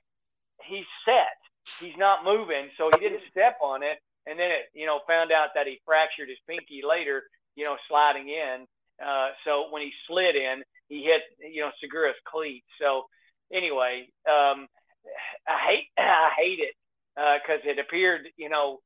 he's 0.64 0.88
set. 1.04 1.36
He's 1.80 1.98
not 1.98 2.24
moving, 2.24 2.70
so 2.78 2.90
he 2.94 3.00
didn't 3.00 3.28
step 3.32 3.58
on 3.62 3.84
it 3.84 4.00
and 4.30 4.40
then 4.40 4.52
it, 4.52 4.70
you 4.74 4.86
know, 4.86 5.00
found 5.08 5.32
out 5.32 5.50
that 5.56 5.68
he 5.68 5.80
fractured 5.86 6.30
his 6.30 6.38
pinky 6.48 6.82
later, 6.88 7.24
you 7.56 7.66
know, 7.66 7.78
sliding 7.88 8.30
in. 8.30 8.66
Uh, 9.04 9.30
so 9.46 9.68
when 9.72 9.82
he 9.82 9.92
slid 10.08 10.36
in, 10.36 10.62
he 10.88 11.04
hit, 11.04 11.22
you 11.40 11.62
know, 11.62 11.72
Segura's 11.82 12.16
cleat. 12.26 12.64
So 12.80 13.06
anyway, 13.52 14.10
um, 14.28 14.68
I 15.48 15.58
hate, 15.68 15.86
I 15.98 16.32
hate 16.38 16.60
it 16.60 16.76
because 17.16 17.62
uh, 17.66 17.70
it 17.72 17.80
appeared, 17.80 18.28
you 18.38 18.50
know, 18.50 18.80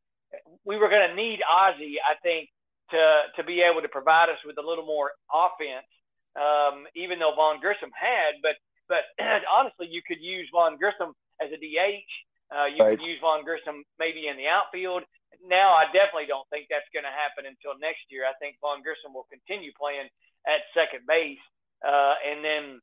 we 0.65 0.77
were 0.77 0.89
going 0.89 1.09
to 1.09 1.15
need 1.15 1.41
Ozzie, 1.49 1.97
I 1.99 2.15
think, 2.23 2.49
to 2.91 3.21
to 3.35 3.43
be 3.43 3.61
able 3.61 3.81
to 3.81 3.87
provide 3.87 4.29
us 4.29 4.39
with 4.45 4.57
a 4.57 4.61
little 4.61 4.85
more 4.85 5.11
offense. 5.31 5.85
Um, 6.35 6.85
even 6.95 7.19
though 7.19 7.35
Vaughn 7.35 7.59
Grissom 7.59 7.91
had, 7.93 8.41
but 8.41 8.55
but 8.89 9.03
honestly, 9.51 9.87
you 9.89 10.01
could 10.05 10.21
use 10.21 10.49
Vaughn 10.51 10.77
Grissom 10.77 11.13
as 11.41 11.51
a 11.51 11.57
DH. 11.57 12.09
Uh, 12.53 12.65
you 12.65 12.83
right. 12.83 12.97
could 12.97 13.05
use 13.05 13.19
Vaughn 13.21 13.43
Grissom 13.43 13.83
maybe 13.99 14.27
in 14.27 14.37
the 14.37 14.47
outfield 14.47 15.03
now 15.41 15.73
I 15.73 15.85
definitely 15.85 16.27
don't 16.27 16.47
think 16.49 16.67
that's 16.69 16.87
going 16.93 17.03
to 17.05 17.13
happen 17.13 17.45
until 17.45 17.79
next 17.79 18.05
year. 18.09 18.23
I 18.25 18.33
think 18.37 18.57
Vaughn 18.61 18.81
Grissom 18.83 19.13
will 19.13 19.27
continue 19.31 19.71
playing 19.73 20.07
at 20.45 20.61
second 20.73 21.07
base, 21.07 21.41
uh, 21.85 22.15
and 22.21 22.43
then 22.43 22.79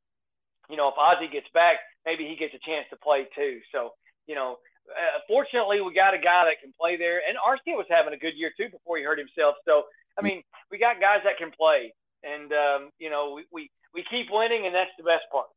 you 0.69 0.77
know 0.77 0.89
if 0.89 0.97
Ozzie 0.97 1.29
gets 1.31 1.47
back, 1.53 1.77
maybe 2.05 2.27
he 2.27 2.35
gets 2.35 2.53
a 2.53 2.61
chance 2.65 2.85
to 2.89 2.97
play 2.97 3.27
too. 3.35 3.59
So 3.71 3.93
you 4.27 4.35
know, 4.35 4.57
uh, 4.89 5.19
fortunately 5.27 5.81
we 5.81 5.93
got 5.93 6.13
a 6.13 6.21
guy 6.21 6.45
that 6.45 6.61
can 6.61 6.73
play 6.79 6.97
there, 6.97 7.21
and 7.27 7.37
Arcia 7.37 7.77
was 7.77 7.87
having 7.89 8.13
a 8.13 8.17
good 8.17 8.35
year 8.35 8.51
too 8.55 8.69
before 8.69 8.97
he 8.97 9.03
hurt 9.03 9.19
himself. 9.19 9.55
So 9.65 9.83
I 10.17 10.21
mean, 10.21 10.43
we 10.69 10.77
got 10.77 10.99
guys 10.99 11.21
that 11.23 11.37
can 11.37 11.51
play. 11.51 11.93
and 12.23 12.51
um, 12.53 12.89
you 12.99 13.09
know 13.09 13.33
we, 13.35 13.45
we 13.51 13.71
we 13.93 14.03
keep 14.09 14.27
winning, 14.31 14.65
and 14.65 14.75
that's 14.75 14.91
the 14.97 15.03
best 15.03 15.25
part. 15.31 15.47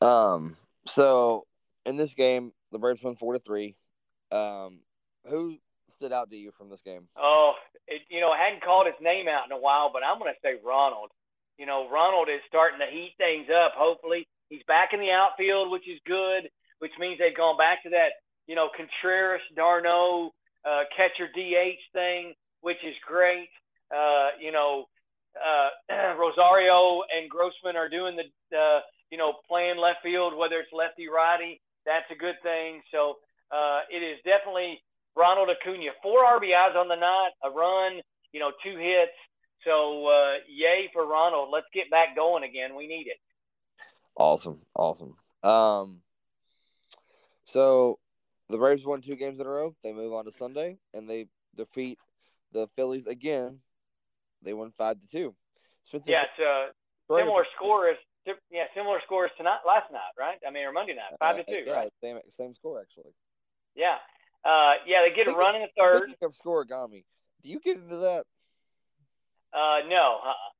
Um. 0.00 0.56
So 0.88 1.46
in 1.86 1.96
this 1.96 2.14
game, 2.14 2.52
the 2.72 2.78
Braves 2.78 3.02
won 3.02 3.16
four 3.16 3.34
to 3.34 3.38
three. 3.38 3.76
Um, 4.30 4.80
who 5.28 5.56
stood 5.96 6.12
out 6.12 6.30
to 6.30 6.36
you 6.36 6.52
from 6.56 6.68
this 6.68 6.80
game? 6.84 7.08
Oh, 7.16 7.54
it, 7.86 8.02
you 8.08 8.20
know, 8.20 8.30
I 8.30 8.38
hadn't 8.38 8.64
called 8.64 8.86
his 8.86 8.98
name 9.00 9.28
out 9.28 9.46
in 9.46 9.52
a 9.52 9.60
while, 9.60 9.90
but 9.92 10.02
I'm 10.02 10.18
going 10.18 10.32
to 10.32 10.40
say 10.42 10.60
Ronald. 10.64 11.10
You 11.58 11.66
know, 11.66 11.88
Ronald 11.88 12.28
is 12.28 12.40
starting 12.48 12.80
to 12.80 12.90
heat 12.90 13.14
things 13.18 13.46
up. 13.54 13.72
Hopefully, 13.76 14.26
he's 14.48 14.62
back 14.66 14.90
in 14.92 15.00
the 15.00 15.12
outfield, 15.12 15.70
which 15.70 15.88
is 15.88 16.00
good. 16.06 16.48
Which 16.80 16.92
means 16.98 17.18
they've 17.18 17.36
gone 17.36 17.56
back 17.56 17.84
to 17.84 17.90
that, 17.90 18.18
you 18.48 18.56
know, 18.56 18.68
Contreras, 18.76 19.42
d'Arnaud, 19.54 20.32
uh, 20.66 20.82
catcher 20.96 21.28
DH 21.32 21.78
thing, 21.92 22.34
which 22.60 22.82
is 22.84 22.96
great. 23.06 23.48
Uh, 23.94 24.30
you 24.40 24.50
know, 24.50 24.86
uh, 25.38 26.14
Rosario 26.18 27.02
and 27.14 27.30
Grossman 27.30 27.76
are 27.76 27.88
doing 27.88 28.16
the, 28.16 28.80
you 29.12 29.18
know, 29.18 29.34
playing 29.48 29.78
left 29.78 30.02
field, 30.02 30.36
whether 30.36 30.56
it's 30.56 30.72
lefty 30.72 31.06
righty. 31.06 31.60
That's 31.86 32.10
a 32.10 32.18
good 32.18 32.36
thing. 32.42 32.80
So 32.90 33.18
uh, 33.52 33.80
it 33.90 34.02
is 34.02 34.18
definitely 34.24 34.82
Ronald 35.16 35.48
Acuna. 35.50 35.90
Four 36.02 36.24
RBIs 36.24 36.76
on 36.76 36.88
the 36.88 36.96
night, 36.96 37.30
a 37.44 37.50
run, 37.50 38.00
you 38.32 38.40
know, 38.40 38.50
two 38.62 38.76
hits. 38.76 39.12
So 39.64 40.06
uh, 40.06 40.34
yay 40.48 40.90
for 40.92 41.06
Ronald. 41.06 41.50
Let's 41.52 41.66
get 41.72 41.90
back 41.90 42.16
going 42.16 42.42
again. 42.42 42.74
We 42.76 42.86
need 42.86 43.06
it. 43.06 43.18
Awesome, 44.16 44.60
awesome. 44.74 45.14
Um, 45.42 46.00
so 47.46 47.98
the 48.48 48.56
Braves 48.56 48.84
won 48.84 49.02
two 49.02 49.16
games 49.16 49.40
in 49.40 49.46
a 49.46 49.48
row. 49.48 49.74
They 49.82 49.92
move 49.92 50.12
on 50.12 50.24
to 50.24 50.32
Sunday 50.38 50.78
and 50.92 51.08
they 51.08 51.26
defeat 51.56 51.98
the 52.52 52.68
Phillies 52.76 53.06
again. 53.06 53.58
They 54.42 54.52
won 54.52 54.72
five 54.76 54.96
to 55.00 55.06
two. 55.10 55.34
Spencer 55.88 56.10
yeah, 56.10 56.22
it's 56.22 56.38
a 56.40 57.16
similar 57.16 57.44
score 57.56 57.88
as 57.88 57.96
yeah, 58.50 58.64
similar 58.74 59.00
scores 59.04 59.30
tonight, 59.36 59.66
last 59.66 59.90
night, 59.90 60.14
right? 60.18 60.38
I 60.46 60.50
mean, 60.50 60.64
or 60.64 60.72
Monday 60.72 60.94
night, 60.94 61.18
five 61.18 61.34
uh, 61.34 61.38
to 61.38 61.44
two, 61.44 61.64
yeah, 61.66 61.72
right? 61.72 61.92
Same 62.00 62.18
same 62.36 62.54
score 62.54 62.80
actually. 62.80 63.12
Yeah, 63.74 63.96
uh, 64.44 64.72
yeah, 64.86 64.98
they 65.06 65.14
get 65.14 65.32
a 65.32 65.36
run 65.36 65.54
in 65.54 65.62
the 65.62 65.68
third. 65.76 66.10
Speaking 66.10 66.16
of 66.22 66.34
scorigami, 66.34 67.04
do 67.42 67.48
you 67.48 67.60
get 67.60 67.76
into 67.76 67.96
that? 67.96 68.24
Uh, 69.52 69.86
no, 69.88 70.18
uh-uh. 70.24 70.50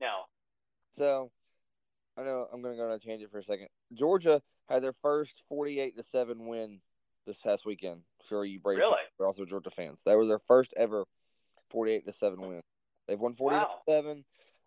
no. 0.00 0.12
So, 0.98 1.30
I 2.16 2.22
know 2.22 2.46
I'm 2.52 2.62
going 2.62 2.74
to 2.74 2.80
go 2.80 2.88
on 2.88 2.94
a 2.94 2.98
tangent 2.98 3.30
for 3.30 3.38
a 3.38 3.44
second. 3.44 3.68
Georgia 3.94 4.40
had 4.68 4.82
their 4.82 4.94
first 5.02 5.32
48 5.48 5.96
to 5.96 6.04
seven 6.04 6.46
win 6.46 6.80
this 7.26 7.36
past 7.38 7.66
weekend. 7.66 8.02
For 8.28 8.44
you 8.44 8.58
Braves, 8.58 8.78
really? 8.78 9.02
We're 9.18 9.26
also 9.26 9.44
Georgia 9.44 9.70
fans. 9.70 10.00
That 10.06 10.16
was 10.16 10.28
their 10.28 10.40
first 10.48 10.72
ever 10.76 11.04
48 11.70 12.06
to 12.06 12.12
seven 12.14 12.40
win. 12.40 12.62
They've 13.06 13.20
won 13.20 13.34
48 13.34 13.58
wow. 13.58 13.68
seven 13.86 14.24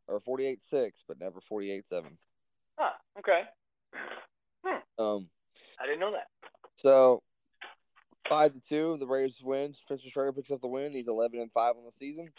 or 0.08 0.20
48 0.20 0.60
six, 0.70 1.02
but 1.08 1.20
never 1.20 1.40
48 1.50 1.84
seven. 1.90 2.18
Huh. 2.78 2.92
Okay. 3.18 3.42
Hmm. 4.64 5.04
Um, 5.04 5.30
I 5.82 5.86
didn't 5.86 6.00
know 6.00 6.12
that. 6.12 6.28
So 6.78 7.24
Five 8.30 8.54
to 8.54 8.62
two, 8.68 8.98
the 9.00 9.06
Braves 9.06 9.34
win. 9.44 9.74
Spencer 9.86 10.10
Strider 10.10 10.34
picks 10.34 10.52
up 10.52 10.62
the 10.62 10.68
win. 10.68 10.92
He's 10.92 11.08
eleven 11.08 11.40
and 11.40 11.52
five 11.52 11.76
on 11.76 11.84
the 11.86 11.92
season. 12.00 12.30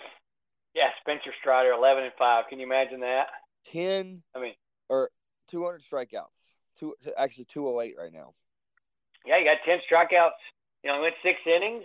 Yeah, 0.75 0.89
Spencer 1.01 1.33
Strider, 1.41 1.73
eleven 1.73 2.05
and 2.05 2.13
five. 2.19 2.45
Can 2.49 2.59
you 2.59 2.67
imagine 2.67 3.01
that? 3.01 3.29
Ten. 3.73 4.23
I 4.35 4.41
mean, 4.41 4.55
or 4.89 5.11
two 5.51 5.65
hundred 5.65 5.83
strikeouts. 5.91 6.27
Two, 6.79 6.95
actually 7.17 7.47
two 7.53 7.69
oh 7.69 7.81
eight 7.81 7.95
right 7.99 8.13
now. 8.13 8.35
Yeah, 9.27 9.39
he 9.39 9.45
got 9.45 9.59
ten 9.65 9.79
strikeouts. 9.91 10.31
You 10.83 10.91
know, 10.91 10.97
he 10.97 11.03
went 11.03 11.15
six 11.23 11.39
innings. 11.47 11.85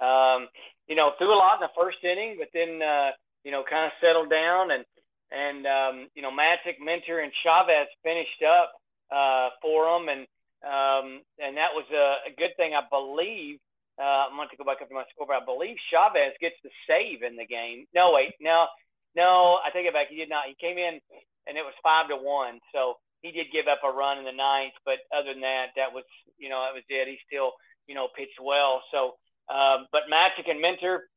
Um, 0.00 0.48
you 0.88 0.96
know, 0.96 1.12
threw 1.18 1.32
a 1.32 1.36
lot 1.36 1.54
in 1.54 1.60
the 1.60 1.80
first 1.80 1.98
inning, 2.02 2.36
but 2.38 2.48
then 2.52 2.82
uh, 2.82 3.10
you 3.44 3.52
know, 3.52 3.62
kind 3.68 3.86
of 3.86 3.92
settled 4.00 4.30
down 4.30 4.70
and 4.72 4.84
and 5.30 5.66
um, 5.66 6.08
you 6.14 6.22
know, 6.22 6.30
Matzek, 6.30 6.78
Minter, 6.84 7.20
and 7.20 7.32
Chavez 7.42 7.88
finished 8.02 8.42
up 8.46 8.72
uh, 9.10 9.50
for 9.62 9.96
him, 9.96 10.08
and 10.08 10.26
um, 10.64 11.20
and 11.38 11.56
that 11.56 11.74
was 11.74 11.84
a, 11.92 12.30
a 12.30 12.34
good 12.36 12.56
thing, 12.56 12.74
I 12.74 12.82
believe. 12.88 13.58
Uh, 14.00 14.26
I'm 14.26 14.36
going 14.36 14.48
to 14.48 14.56
go 14.56 14.64
back 14.64 14.82
up 14.82 14.88
to 14.88 14.94
my 14.94 15.04
score, 15.14 15.26
but 15.28 15.40
I 15.40 15.44
believe 15.44 15.76
Chavez 15.90 16.34
gets 16.40 16.56
the 16.64 16.70
save 16.88 17.22
in 17.22 17.36
the 17.36 17.46
game. 17.46 17.86
No, 17.94 18.12
wait, 18.12 18.34
no, 18.40 18.66
no, 19.14 19.60
I 19.64 19.70
take 19.70 19.86
it 19.86 19.92
back. 19.92 20.08
He 20.08 20.16
did 20.16 20.28
not. 20.28 20.46
He 20.46 20.56
came 20.58 20.78
in 20.78 20.98
and 21.46 21.56
it 21.56 21.62
was 21.62 21.74
five 21.82 22.08
to 22.08 22.16
one. 22.16 22.58
So 22.74 22.96
he 23.22 23.30
did 23.30 23.52
give 23.52 23.68
up 23.68 23.80
a 23.84 23.90
run 23.90 24.18
in 24.18 24.24
the 24.24 24.32
ninth, 24.32 24.74
but 24.84 24.98
other 25.14 25.32
than 25.32 25.42
that, 25.42 25.68
that 25.76 25.92
was, 25.92 26.04
you 26.38 26.48
know, 26.48 26.64
that 26.66 26.74
was 26.74 26.82
it. 26.88 27.08
He 27.08 27.18
still, 27.26 27.52
you 27.86 27.94
know, 27.94 28.08
pitched 28.16 28.40
well. 28.42 28.82
So, 28.90 29.14
um, 29.48 29.86
but 29.92 30.02
Matzek 30.10 30.50
and 30.50 30.60
Minter 30.60 31.08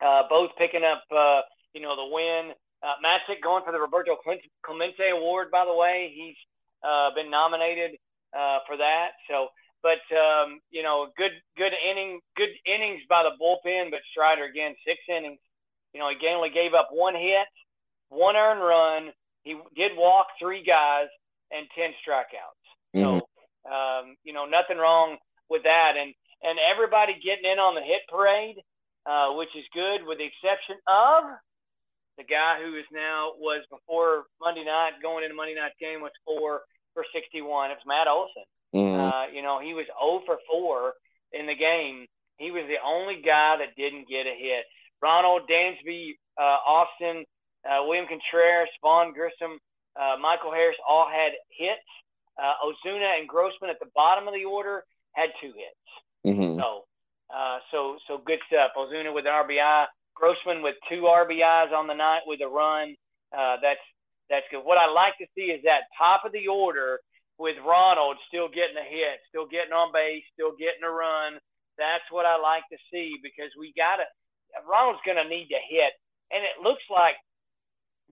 uh, 0.00 0.22
both 0.28 0.50
picking 0.56 0.84
up, 0.84 1.02
uh, 1.14 1.42
you 1.74 1.80
know, 1.82 1.96
the 1.96 2.14
win. 2.14 2.52
Uh, 2.82 2.94
going 3.42 3.62
for 3.62 3.72
the 3.72 3.78
Roberto 3.78 4.16
Clemente 4.64 5.10
Award, 5.10 5.50
by 5.50 5.66
the 5.66 5.74
way. 5.74 6.12
He's 6.14 6.36
uh, 6.82 7.10
been 7.14 7.30
nominated 7.30 7.98
uh, 8.36 8.58
for 8.66 8.76
that. 8.76 9.10
So, 9.28 9.48
but 9.82 10.00
um, 10.16 10.60
you 10.70 10.82
know, 10.82 11.08
good 11.16 11.32
good 11.56 11.72
inning, 11.88 12.20
good 12.36 12.50
innings 12.66 13.02
by 13.08 13.22
the 13.22 13.32
bullpen. 13.40 13.90
But 13.90 14.00
Strider 14.10 14.44
again, 14.44 14.74
six 14.86 15.00
innings. 15.08 15.38
You 15.92 16.00
know, 16.00 16.10
he 16.10 16.28
only 16.28 16.50
gave 16.50 16.74
up 16.74 16.88
one 16.92 17.14
hit, 17.14 17.48
one 18.08 18.36
earned 18.36 18.60
run. 18.60 19.12
He 19.42 19.56
did 19.74 19.92
walk 19.96 20.26
three 20.38 20.62
guys 20.62 21.06
and 21.50 21.66
ten 21.74 21.90
strikeouts. 22.06 22.94
Mm-hmm. 22.94 23.18
So, 23.18 23.72
um, 23.72 24.16
you 24.24 24.32
know, 24.32 24.46
nothing 24.46 24.78
wrong 24.78 25.16
with 25.48 25.62
that. 25.64 25.94
And 25.98 26.14
and 26.42 26.58
everybody 26.58 27.18
getting 27.22 27.50
in 27.50 27.58
on 27.58 27.74
the 27.74 27.82
hit 27.82 28.02
parade, 28.08 28.56
uh, 29.06 29.32
which 29.32 29.54
is 29.56 29.64
good, 29.74 30.04
with 30.06 30.18
the 30.18 30.24
exception 30.24 30.76
of 30.86 31.24
the 32.18 32.24
guy 32.24 32.60
who 32.62 32.76
is 32.76 32.84
now 32.92 33.32
was 33.38 33.64
before 33.70 34.24
Monday 34.40 34.64
night 34.64 34.92
going 35.02 35.24
into 35.24 35.34
Monday 35.34 35.54
night's 35.54 35.74
game 35.80 36.00
was 36.00 36.12
for 36.24 36.60
for 37.00 37.06
61. 37.12 37.70
It 37.70 37.78
was 37.80 37.86
Matt 37.86 38.08
Olson. 38.08 38.44
Mm-hmm. 38.74 39.00
Uh, 39.00 39.26
you 39.32 39.42
know, 39.42 39.60
he 39.60 39.72
was 39.72 39.86
0 39.96 40.22
for 40.26 40.38
4 40.50 40.92
in 41.32 41.46
the 41.46 41.54
game. 41.54 42.06
He 42.36 42.50
was 42.50 42.64
the 42.68 42.76
only 42.84 43.22
guy 43.24 43.56
that 43.56 43.76
didn't 43.76 44.08
get 44.08 44.26
a 44.26 44.36
hit. 44.36 44.64
Ronald 45.02 45.48
Dansby, 45.48 46.12
uh, 46.38 46.60
Austin, 46.68 47.24
uh, 47.64 47.80
William 47.84 48.06
Contreras, 48.06 48.68
Vaughn 48.82 49.12
Grissom, 49.12 49.58
uh, 49.96 50.16
Michael 50.20 50.52
Harris 50.52 50.76
all 50.86 51.08
had 51.08 51.32
hits. 51.50 51.88
Uh, 52.40 52.52
Ozuna 52.64 53.18
and 53.18 53.28
Grossman 53.28 53.70
at 53.70 53.80
the 53.80 53.90
bottom 53.94 54.28
of 54.28 54.34
the 54.34 54.44
order 54.44 54.84
had 55.12 55.30
two 55.40 55.52
hits. 55.52 55.88
Mm-hmm. 56.26 56.60
So, 56.60 56.84
uh, 57.34 57.58
so, 57.70 57.96
so 58.08 58.18
good 58.24 58.38
stuff. 58.46 58.72
Ozuna 58.76 59.12
with 59.14 59.26
an 59.26 59.32
RBI, 59.32 59.86
Grossman 60.14 60.62
with 60.62 60.76
two 60.88 61.08
RBIs 61.08 61.72
on 61.72 61.86
the 61.86 61.94
night 61.94 62.20
with 62.26 62.40
a 62.40 62.48
run. 62.48 62.94
Uh, 63.36 63.56
that's 63.62 63.80
that's 64.30 64.46
good. 64.50 64.64
What 64.64 64.78
I 64.78 64.86
like 64.90 65.18
to 65.18 65.26
see 65.36 65.50
is 65.50 65.60
that 65.64 65.90
top 65.98 66.24
of 66.24 66.32
the 66.32 66.46
order 66.46 67.00
with 67.36 67.56
Ronald 67.66 68.16
still 68.28 68.48
getting 68.48 68.78
a 68.78 68.86
hit, 68.86 69.18
still 69.28 69.46
getting 69.46 69.72
on 69.72 69.92
base, 69.92 70.22
still 70.32 70.52
getting 70.56 70.86
a 70.86 70.90
run. 70.90 71.34
That's 71.76 72.04
what 72.10 72.26
I 72.26 72.38
like 72.38 72.62
to 72.70 72.78
see 72.92 73.18
because 73.22 73.50
we 73.58 73.74
got 73.76 73.96
to. 73.96 74.04
Ronald's 74.68 75.00
going 75.04 75.18
to 75.18 75.28
need 75.28 75.48
to 75.48 75.58
hit, 75.68 75.92
and 76.30 76.44
it 76.44 76.62
looks 76.62 76.82
like 76.90 77.14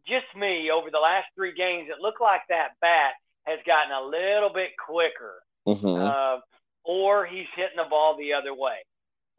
just 0.06 0.26
me 0.34 0.70
over 0.70 0.90
the 0.90 0.98
last 0.98 1.26
three 1.36 1.54
games. 1.54 1.88
It 1.90 2.00
looked 2.00 2.20
like 2.20 2.42
that 2.48 2.78
bat 2.80 3.12
has 3.44 3.58
gotten 3.66 3.92
a 3.92 4.02
little 4.02 4.50
bit 4.52 4.70
quicker, 4.78 5.42
mm-hmm. 5.66 5.86
uh, 5.86 6.40
or 6.84 7.26
he's 7.26 7.50
hitting 7.54 7.76
the 7.76 7.90
ball 7.90 8.16
the 8.16 8.32
other 8.32 8.54
way. 8.54 8.78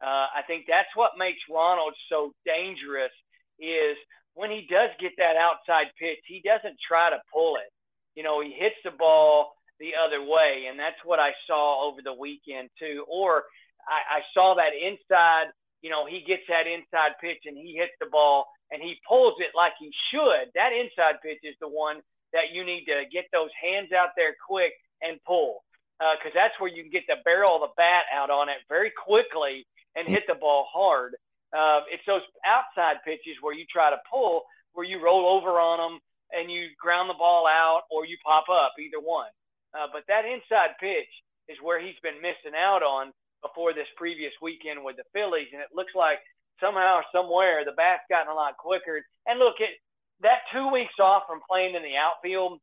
Uh, 0.00 0.28
I 0.32 0.42
think 0.46 0.64
that's 0.68 0.88
what 0.94 1.18
makes 1.18 1.40
Ronald 1.50 1.94
so 2.08 2.32
dangerous. 2.46 3.12
Is 3.58 3.96
when 4.34 4.50
he 4.50 4.66
does 4.70 4.90
get 5.00 5.12
that 5.18 5.36
outside 5.36 5.88
pitch, 5.98 6.20
he 6.26 6.42
doesn't 6.44 6.76
try 6.86 7.10
to 7.10 7.18
pull 7.32 7.56
it. 7.56 7.70
You 8.14 8.22
know, 8.22 8.40
he 8.40 8.52
hits 8.52 8.76
the 8.84 8.90
ball 8.90 9.52
the 9.78 9.92
other 9.96 10.22
way, 10.22 10.66
and 10.68 10.78
that's 10.78 10.98
what 11.04 11.18
I 11.18 11.32
saw 11.46 11.88
over 11.88 12.00
the 12.02 12.14
weekend 12.14 12.70
too. 12.78 13.04
Or 13.08 13.44
I, 13.88 14.18
I 14.18 14.20
saw 14.34 14.54
that 14.54 14.72
inside. 14.74 15.52
You 15.82 15.90
know, 15.90 16.06
he 16.06 16.22
gets 16.26 16.42
that 16.48 16.66
inside 16.66 17.16
pitch 17.20 17.42
and 17.46 17.56
he 17.56 17.74
hits 17.74 17.92
the 18.00 18.06
ball 18.12 18.46
and 18.70 18.82
he 18.82 19.00
pulls 19.08 19.34
it 19.38 19.50
like 19.56 19.72
he 19.78 19.90
should. 20.10 20.52
That 20.54 20.72
inside 20.72 21.16
pitch 21.22 21.40
is 21.42 21.56
the 21.60 21.68
one 21.68 22.00
that 22.32 22.52
you 22.52 22.64
need 22.64 22.84
to 22.84 23.04
get 23.10 23.26
those 23.32 23.50
hands 23.60 23.90
out 23.92 24.10
there 24.16 24.36
quick 24.46 24.72
and 25.02 25.18
pull 25.26 25.64
because 25.98 26.32
uh, 26.32 26.40
that's 26.40 26.54
where 26.58 26.70
you 26.70 26.82
can 26.82 26.92
get 26.92 27.04
the 27.08 27.20
barrel 27.24 27.56
of 27.56 27.62
the 27.62 27.74
bat 27.76 28.04
out 28.14 28.30
on 28.30 28.48
it 28.48 28.56
very 28.68 28.90
quickly 28.90 29.66
and 29.96 30.08
hit 30.08 30.24
the 30.26 30.34
ball 30.34 30.66
hard. 30.72 31.14
Uh, 31.52 31.82
it's 31.90 32.06
those 32.06 32.22
outside 32.46 33.02
pitches 33.04 33.38
where 33.40 33.54
you 33.54 33.66
try 33.66 33.90
to 33.90 33.98
pull, 34.10 34.42
where 34.72 34.86
you 34.86 35.02
roll 35.02 35.26
over 35.26 35.58
on 35.58 35.78
them 35.78 36.00
and 36.30 36.50
you 36.50 36.70
ground 36.78 37.10
the 37.10 37.18
ball 37.18 37.46
out 37.46 37.82
or 37.90 38.06
you 38.06 38.16
pop 38.24 38.46
up, 38.48 38.74
either 38.78 39.02
one. 39.02 39.30
Uh, 39.74 39.86
but 39.92 40.06
that 40.06 40.24
inside 40.24 40.78
pitch 40.78 41.10
is 41.48 41.58
where 41.62 41.82
he's 41.82 41.98
been 42.02 42.22
missing 42.22 42.54
out 42.54 42.82
on 42.82 43.12
before 43.42 43.74
this 43.74 43.90
previous 43.96 44.32
weekend 44.42 44.82
with 44.82 44.96
the 44.96 45.06
Phillies. 45.12 45.50
And 45.52 45.62
it 45.62 45.74
looks 45.74 45.94
like 45.94 46.18
somehow 46.62 47.00
somewhere 47.10 47.64
the 47.64 47.74
bat's 47.74 48.06
gotten 48.08 48.30
a 48.30 48.34
lot 48.34 48.56
quicker. 48.56 49.02
And 49.26 49.38
look, 49.38 49.58
it, 49.58 49.74
that 50.22 50.46
two 50.52 50.70
weeks 50.70 50.94
off 51.00 51.24
from 51.26 51.40
playing 51.48 51.74
in 51.74 51.82
the 51.82 51.98
outfield 51.98 52.60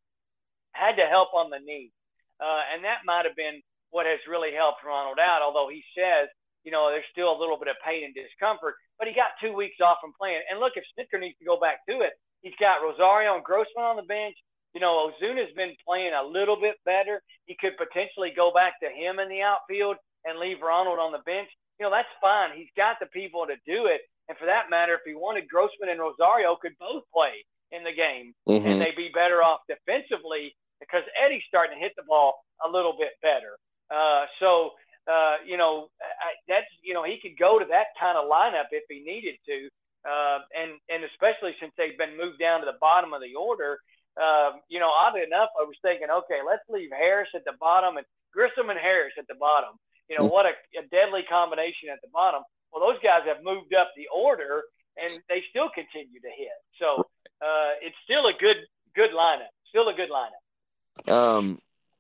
had 0.72 0.96
to 0.96 1.10
help 1.10 1.34
on 1.34 1.50
the 1.50 1.60
knee. 1.60 1.92
Uh, 2.40 2.62
and 2.72 2.86
that 2.86 3.04
might 3.04 3.26
have 3.26 3.36
been 3.36 3.60
what 3.90 4.06
has 4.06 4.20
really 4.30 4.54
helped 4.54 4.86
Ronald 4.86 5.18
out, 5.18 5.42
although 5.42 5.70
he 5.72 5.84
says 5.98 6.30
you 6.68 6.72
know, 6.76 6.92
there's 6.92 7.08
still 7.16 7.32
a 7.32 7.40
little 7.40 7.56
bit 7.56 7.72
of 7.72 7.80
pain 7.80 8.04
and 8.04 8.12
discomfort, 8.12 8.76
but 9.00 9.08
he 9.08 9.16
got 9.16 9.40
two 9.40 9.56
weeks 9.56 9.80
off 9.80 10.04
from 10.04 10.12
playing. 10.20 10.44
And 10.52 10.60
look, 10.60 10.76
if 10.76 10.84
Snitker 10.92 11.16
needs 11.16 11.40
to 11.40 11.48
go 11.48 11.56
back 11.56 11.88
to 11.88 12.04
it, 12.04 12.20
He's 12.42 12.54
got 12.60 12.84
Rosario 12.84 13.36
and 13.36 13.44
Grossman 13.44 13.84
on 13.84 13.96
the 13.98 14.04
bench. 14.04 14.36
You 14.74 14.82
know, 14.82 15.10
Ozuna's 15.10 15.54
been 15.56 15.74
playing 15.86 16.14
a 16.14 16.24
little 16.24 16.60
bit 16.60 16.76
better. 16.86 17.22
He 17.46 17.58
could 17.60 17.78
potentially 17.78 18.32
go 18.36 18.52
back 18.54 18.80
to 18.82 18.90
him 18.90 19.20
in 19.20 19.30
the 19.30 19.42
outfield 19.42 19.98
and 20.26 20.40
leave 20.40 20.62
Ronald 20.62 21.00
on 21.00 21.12
the 21.12 21.24
bench. 21.26 21.50
You 21.80 21.86
know, 21.86 21.92
that's 21.92 22.12
fine. 22.22 22.52
He's 22.56 22.72
got 22.76 22.98
the 23.00 23.08
people 23.08 23.46
to 23.48 23.56
do 23.66 23.88
it. 23.88 24.02
And 24.30 24.38
for 24.38 24.46
that 24.46 24.70
matter, 24.70 24.94
if 24.94 25.02
he 25.06 25.16
wanted 25.16 25.48
Grossman 25.48 25.90
and 25.90 26.00
Rosario 26.00 26.58
could 26.62 26.78
both 26.80 27.04
play 27.14 27.44
in 27.72 27.84
the 27.84 27.94
game 27.94 28.34
mm-hmm. 28.48 28.66
and 28.66 28.82
they'd 28.82 28.96
be 28.96 29.10
better 29.14 29.42
off 29.42 29.62
defensively 29.68 30.56
because 30.80 31.04
Eddie's 31.18 31.44
starting 31.48 31.78
to 31.78 31.82
hit 31.82 31.94
the 31.96 32.04
ball 32.08 32.36
a 32.64 32.70
little 32.70 32.96
bit 33.00 33.12
better. 33.22 33.58
Uh, 33.90 34.26
so, 34.40 34.72
uh, 35.08 35.36
you 35.46 35.58
know, 35.58 35.90
I, 36.02 36.36
that's, 36.48 36.68
you 36.84 36.94
know, 36.94 37.04
he 37.04 37.20
could 37.22 37.38
go 37.40 37.60
to 37.60 37.66
that 37.66 37.96
kind 38.00 38.18
of 38.18 38.30
lineup 38.30 38.70
if 38.72 38.84
he 38.90 39.04
needed 39.04 39.36
to. 39.48 39.70
Uh, 40.08 40.40
and, 40.56 40.72
and 40.88 41.04
especially 41.04 41.56
since 41.60 41.74
they've 41.78 41.98
been 41.98 42.16
moved 42.16 42.40
down 42.40 42.60
to 42.60 42.66
the 42.66 42.78
bottom 42.80 43.14
of 43.14 43.22
the 43.22 43.36
order, 43.36 43.80
um, 44.18 44.62
you 44.70 44.80
know, 44.80 44.90
oddly 44.90 45.22
enough, 45.22 45.50
I 45.60 45.64
was 45.64 45.76
thinking, 45.82 46.08
okay, 46.10 46.40
let's 46.46 46.64
leave 46.70 46.90
Harris 46.92 47.30
at 47.36 47.46
the 47.46 47.54
bottom 47.60 47.98
and 47.98 48.06
Grissom 48.34 48.70
and 48.70 48.80
Harris 48.80 49.14
at 49.18 49.28
the 49.28 49.36
bottom. 49.36 49.76
You 50.10 50.18
know, 50.18 50.26
mm-hmm. 50.26 50.34
what 50.34 50.46
a, 50.46 50.56
a 50.80 50.88
deadly 50.90 51.24
combination 51.30 51.90
at 51.92 52.00
the 52.02 52.10
bottom. 52.12 52.42
Well, 52.72 52.82
those 52.82 53.02
guys 53.04 53.22
have 53.26 53.44
moved 53.44 53.74
up 53.74 53.92
the 53.96 54.08
order 54.14 54.64
and 54.98 55.20
they 55.30 55.44
still 55.50 55.70
continue 55.70 56.20
to 56.20 56.32
hit. 56.36 56.58
So 56.80 57.06
uh, 57.42 57.78
it's 57.82 57.96
still 58.04 58.28
a 58.28 58.34
good 58.34 58.58
good 58.96 59.12
lineup. 59.12 59.54
Still 59.70 59.90
a 59.90 59.94
good 59.94 60.10
lineup. 60.10 61.12
Um, 61.12 61.60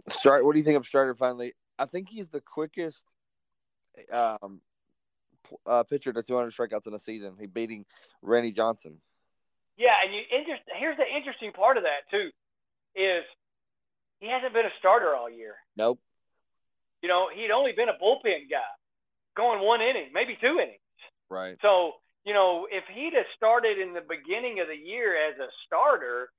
start. 0.10 0.46
What 0.46 0.54
do 0.54 0.60
you 0.60 0.65
think 0.65 0.78
of 0.78 0.86
Strider 0.86 1.15
Finally, 1.15 1.54
I 1.79 1.85
think 1.85 2.07
he's 2.09 2.27
the 2.31 2.41
quickest 2.41 2.97
um 4.11 4.61
uh, 5.65 5.83
pitcher 5.83 6.11
to 6.11 6.23
200 6.23 6.53
strikeouts 6.53 6.87
in 6.87 6.93
a 6.93 6.99
season. 6.99 7.33
He 7.39 7.45
beating 7.45 7.85
Randy 8.21 8.51
Johnson. 8.51 8.97
Yeah, 9.77 9.93
and 10.03 10.13
you 10.13 10.21
interest. 10.31 10.63
Here's 10.75 10.97
the 10.97 11.05
interesting 11.05 11.51
part 11.51 11.77
of 11.77 11.83
that 11.83 12.09
too, 12.09 12.29
is 12.95 13.23
he 14.19 14.27
hasn't 14.27 14.53
been 14.53 14.65
a 14.65 14.75
starter 14.79 15.15
all 15.15 15.29
year. 15.29 15.55
Nope. 15.75 15.99
You 17.01 17.09
know, 17.09 17.29
he'd 17.33 17.51
only 17.51 17.73
been 17.73 17.89
a 17.89 17.97
bullpen 18.01 18.49
guy, 18.49 18.73
going 19.35 19.61
one 19.61 19.81
inning, 19.81 20.09
maybe 20.13 20.37
two 20.41 20.57
innings. 20.59 20.81
Right. 21.29 21.57
So 21.61 21.93
you 22.25 22.33
know, 22.33 22.67
if 22.69 22.83
he'd 22.91 23.13
have 23.15 23.29
started 23.37 23.77
in 23.77 23.93
the 23.93 24.03
beginning 24.03 24.59
of 24.59 24.67
the 24.67 24.75
year 24.75 25.15
as 25.15 25.39
a 25.39 25.47
starter, 25.65 26.29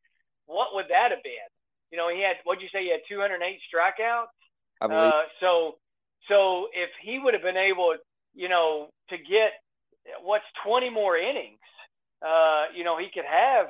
what 0.45 0.75
would 0.75 0.87
that 0.91 1.11
have 1.11 1.23
been? 1.23 1.49
You 1.91 1.97
know, 1.97 2.11
he 2.13 2.21
had 2.21 2.37
what'd 2.45 2.61
you 2.61 2.69
say? 2.75 2.85
He 2.85 2.91
had 2.91 3.07
208 3.09 3.39
strikeouts. 3.71 4.35
I 4.81 4.87
believe. 4.87 5.13
Uh, 5.13 5.23
so, 5.41 5.77
so 6.29 6.69
if 6.73 6.91
he 7.03 7.19
would 7.19 7.35
have 7.35 7.43
been 7.43 7.57
able, 7.57 7.95
you 8.35 8.49
know, 8.49 8.89
to 9.11 9.17
get 9.17 9.53
what's 10.23 10.45
20 10.65 10.91
more 10.91 11.17
innings, 11.17 11.59
uh, 12.27 12.65
you 12.75 12.85
know, 12.85 12.99
he 12.99 13.09
could 13.13 13.25
have 13.25 13.67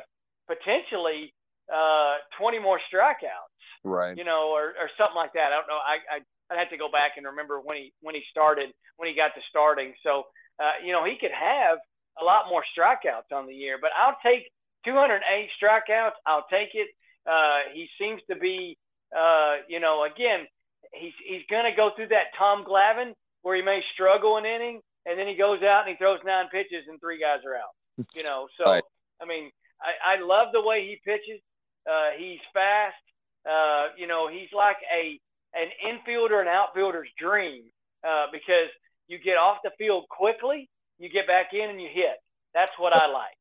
potentially 0.47 1.35
uh, 1.73 2.17
20 2.39 2.59
more 2.59 2.81
strikeouts. 2.93 3.55
Right. 3.85 4.17
You 4.17 4.25
know, 4.25 4.51
or, 4.51 4.75
or 4.75 4.91
something 4.99 5.17
like 5.17 5.33
that. 5.35 5.53
I 5.53 5.57
don't 5.57 5.69
know. 5.69 5.79
I, 5.79 6.17
I 6.17 6.19
I'd 6.51 6.59
have 6.59 6.71
to 6.71 6.77
go 6.77 6.91
back 6.91 7.13
and 7.17 7.27
remember 7.27 7.61
when 7.61 7.77
he 7.77 7.93
when 8.01 8.15
he 8.15 8.23
started 8.31 8.71
when 8.97 9.09
he 9.09 9.15
got 9.15 9.35
to 9.35 9.41
starting. 9.49 9.93
So, 10.03 10.25
uh, 10.59 10.81
you 10.85 10.93
know, 10.93 11.05
he 11.05 11.17
could 11.21 11.31
have 11.31 11.79
a 12.21 12.25
lot 12.25 12.49
more 12.49 12.65
strikeouts 12.77 13.37
on 13.37 13.47
the 13.47 13.55
year. 13.55 13.79
But 13.81 13.91
I'll 13.99 14.17
take 14.25 14.51
208 14.85 15.49
strikeouts. 15.61 16.19
I'll 16.27 16.47
take 16.51 16.71
it. 16.75 16.89
Uh, 17.29 17.69
he 17.73 17.89
seems 18.01 18.23
to 18.31 18.37
be, 18.37 18.77
uh, 19.17 19.57
you 19.69 19.81
know, 19.81 20.05
again, 20.05 20.47
he's 20.93 21.13
he's 21.25 21.43
going 21.51 21.65
to 21.65 21.77
go 21.77 21.91
through 21.95 22.09
that 22.09 22.35
Tom 22.37 22.65
Glavine 22.65 23.13
where 23.43 23.57
he 23.57 23.63
may 23.63 23.83
struggle 23.95 24.37
an 24.37 24.45
inning, 24.45 24.81
and 25.07 25.19
then 25.19 25.27
he 25.27 25.35
goes 25.35 25.63
out 25.63 25.87
and 25.87 25.91
he 25.91 25.97
throws 25.97 26.21
nine 26.25 26.47
pitches 26.51 26.85
and 26.89 27.01
three 27.01 27.21
guys 27.21 27.41
are 27.47 27.55
out. 27.55 27.75
You 28.15 28.23
know, 28.23 28.49
so 28.57 28.65
right. 28.71 28.85
I 29.21 29.27
mean, 29.27 29.51
I, 29.81 30.17
I 30.17 30.25
love 30.25 30.49
the 30.53 30.61
way 30.61 30.87
he 30.87 31.01
pitches. 31.05 31.41
Uh, 31.89 32.11
he's 32.17 32.39
fast. 32.53 32.95
Uh, 33.49 33.89
you 33.97 34.07
know, 34.07 34.29
he's 34.29 34.49
like 34.55 34.77
a 34.95 35.19
an 35.55 35.69
infielder 35.85 36.41
and 36.41 36.49
outfielder's 36.49 37.09
dream 37.19 37.65
uh, 38.07 38.27
because 38.31 38.69
you 39.09 39.19
get 39.19 39.37
off 39.37 39.59
the 39.65 39.71
field 39.79 40.05
quickly 40.11 40.69
you 40.99 41.09
get 41.09 41.27
back 41.27 41.55
in 41.55 41.71
and 41.71 41.81
you 41.81 41.89
hit. 41.91 42.19
That's 42.55 42.73
what 42.79 42.93
I 42.93 43.07
like. 43.07 43.39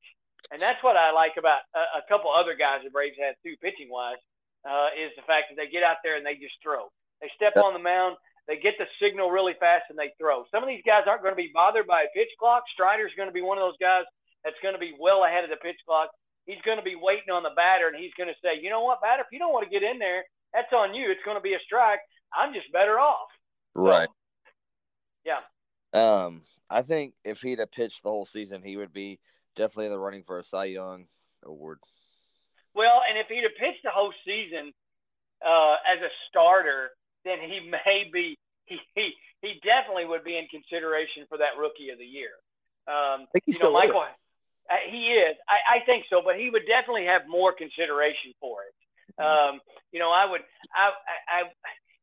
And 0.52 0.62
that's 0.62 0.82
what 0.84 0.96
I 0.96 1.12
like 1.12 1.34
about 1.38 1.66
a, 1.76 2.00
a 2.00 2.02
couple 2.08 2.32
other 2.32 2.56
guys 2.56 2.82
the 2.84 2.90
Braves 2.90 3.18
had 3.20 3.36
too, 3.44 3.56
pitching 3.62 3.90
wise, 3.90 4.22
uh, 4.64 4.90
is 4.96 5.12
the 5.18 5.24
fact 5.24 5.48
that 5.50 5.58
they 5.58 5.70
get 5.70 5.84
out 5.84 5.98
there 6.04 6.16
and 6.16 6.26
they 6.26 6.36
just 6.36 6.56
throw. 6.64 6.88
They 7.22 7.30
step 7.36 7.58
on 7.58 7.74
the 7.74 7.80
mound, 7.80 8.16
they 8.48 8.58
get 8.58 8.76
the 8.78 8.88
signal 9.02 9.30
really 9.30 9.56
fast, 9.60 9.86
and 9.90 9.98
they 10.00 10.14
throw. 10.18 10.46
Some 10.52 10.64
of 10.64 10.70
these 10.70 10.84
guys 10.86 11.04
aren't 11.08 11.22
going 11.22 11.34
to 11.34 11.42
be 11.42 11.52
bothered 11.54 11.88
by 11.88 12.04
a 12.04 12.14
pitch 12.16 12.30
clock. 12.40 12.64
Strider's 12.72 13.12
going 13.18 13.28
to 13.28 13.34
be 13.34 13.42
one 13.42 13.58
of 13.58 13.64
those 13.64 13.78
guys 13.80 14.06
that's 14.44 14.56
going 14.62 14.74
to 14.74 14.80
be 14.80 14.96
well 15.00 15.26
ahead 15.26 15.44
of 15.44 15.50
the 15.50 15.58
pitch 15.58 15.80
clock. 15.86 16.10
He's 16.46 16.62
going 16.64 16.78
to 16.78 16.84
be 16.84 16.96
waiting 16.96 17.30
on 17.34 17.44
the 17.44 17.52
batter, 17.56 17.88
and 17.88 17.98
he's 17.98 18.14
going 18.18 18.30
to 18.30 18.40
say, 18.42 18.62
you 18.62 18.70
know 18.70 18.84
what, 18.84 19.02
batter, 19.02 19.24
if 19.24 19.28
you 19.32 19.40
don't 19.40 19.52
want 19.52 19.66
to 19.66 19.70
get 19.70 19.84
in 19.84 20.00
there, 20.00 20.24
that's 20.54 20.72
on 20.72 20.96
you. 20.96 21.12
It's 21.12 21.24
going 21.26 21.36
to 21.36 21.42
be 21.42 21.54
a 21.54 21.60
strike. 21.66 22.00
I'm 22.32 22.54
just 22.54 22.72
better 22.72 23.00
off. 23.00 23.28
Right. 23.76 24.08
So, 24.08 25.34
yeah. 25.94 26.24
Um, 26.26 26.44
I 26.70 26.84
think 26.84 27.16
if 27.26 27.40
he'd 27.40 27.60
have 27.60 27.72
pitched 27.72 28.02
the 28.04 28.10
whole 28.10 28.26
season, 28.26 28.62
he 28.64 28.78
would 28.78 28.94
be 28.94 29.20
definitely 29.58 29.88
in 29.88 29.92
the 29.92 30.00
running 30.00 30.24
for 30.26 30.40
a 30.40 30.44
Cy 30.44 30.66
Young 30.66 31.08
award. 31.44 31.80
Well, 32.74 33.02
and 33.10 33.18
if 33.18 33.28
he'd 33.28 33.44
have 33.44 33.56
pitched 33.60 33.84
the 33.84 33.92
whole 33.92 34.14
season 34.26 34.72
uh, 35.46 35.76
as 35.92 36.02
a 36.02 36.10
starter, 36.30 36.92
then 37.28 37.40
he 37.40 37.70
may 37.70 38.10
be 38.12 38.38
he, 38.66 38.80
he 38.96 39.14
he 39.42 39.60
definitely 39.64 40.06
would 40.06 40.24
be 40.24 40.38
in 40.38 40.48
consideration 40.48 41.26
for 41.30 41.38
that 41.38 41.58
Rookie 41.60 41.90
of 41.90 42.00
the 42.00 42.06
Year. 42.06 42.32
Um, 42.88 43.28
you 43.46 43.60
know, 43.60 43.72
Michael, 43.72 44.02
uh, 44.02 44.76
he 44.90 45.14
is. 45.14 45.36
I, 45.48 45.78
I 45.78 45.80
think 45.86 46.06
so, 46.10 46.22
but 46.24 46.40
he 46.40 46.50
would 46.50 46.66
definitely 46.68 47.06
have 47.06 47.24
more 47.28 47.54
consideration 47.54 48.34
for 48.40 48.64
it. 48.64 48.74
Mm-hmm. 49.20 49.56
Um, 49.56 49.60
you 49.92 50.00
know, 50.00 50.12
I 50.12 50.26
would. 50.26 50.42
I, 50.74 50.92
I, 51.28 51.42
I 51.42 51.44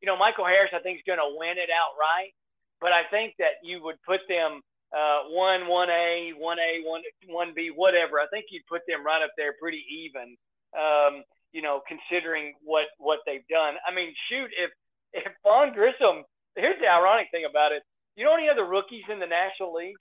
you 0.01 0.05
know, 0.05 0.17
Michael 0.17 0.45
Harris, 0.45 0.71
I 0.73 0.79
think 0.79 0.99
is 0.99 1.03
going 1.07 1.19
to 1.19 1.35
win 1.37 1.57
it 1.57 1.69
outright 1.73 2.33
but 2.81 2.91
I 2.91 3.03
think 3.09 3.35
that 3.39 3.63
you 3.63 3.81
would 3.83 3.95
put 4.05 4.21
them 4.27 4.61
uh, 4.95 5.23
one, 5.29 5.67
one 5.67 5.89
A, 5.89 6.33
one 6.37 6.57
A, 6.59 6.81
one, 6.85 7.01
one 7.27 7.53
B, 7.55 7.71
whatever. 7.73 8.19
I 8.19 8.27
think 8.31 8.45
you'd 8.49 8.65
put 8.67 8.81
them 8.87 9.05
right 9.05 9.23
up 9.23 9.31
there, 9.37 9.53
pretty 9.59 9.83
even. 9.89 10.35
Um, 10.77 11.23
you 11.51 11.61
know, 11.61 11.81
considering 11.87 12.53
what 12.63 12.87
what 12.97 13.19
they've 13.25 13.47
done. 13.49 13.75
I 13.87 13.95
mean, 13.95 14.13
shoot, 14.29 14.51
if 14.57 14.71
if 15.15 15.31
Vaughn 15.43 15.73
Grissom, 15.73 16.23
here's 16.55 16.79
the 16.79 16.87
ironic 16.87 17.27
thing 17.31 17.45
about 17.49 17.71
it. 17.71 17.83
You 18.15 18.25
know 18.25 18.33
any 18.33 18.49
other 18.49 18.65
rookies 18.65 19.03
in 19.11 19.19
the 19.19 19.25
National 19.25 19.73
League? 19.73 19.95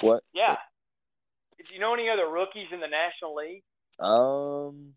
What? 0.00 0.22
Yeah. 0.34 0.56
Do 1.58 1.74
you 1.74 1.80
know 1.80 1.94
any 1.94 2.08
other 2.08 2.28
rookies 2.28 2.68
in 2.72 2.80
the 2.80 2.88
National 2.88 3.34
League? 3.34 3.62
Um, 3.98 4.92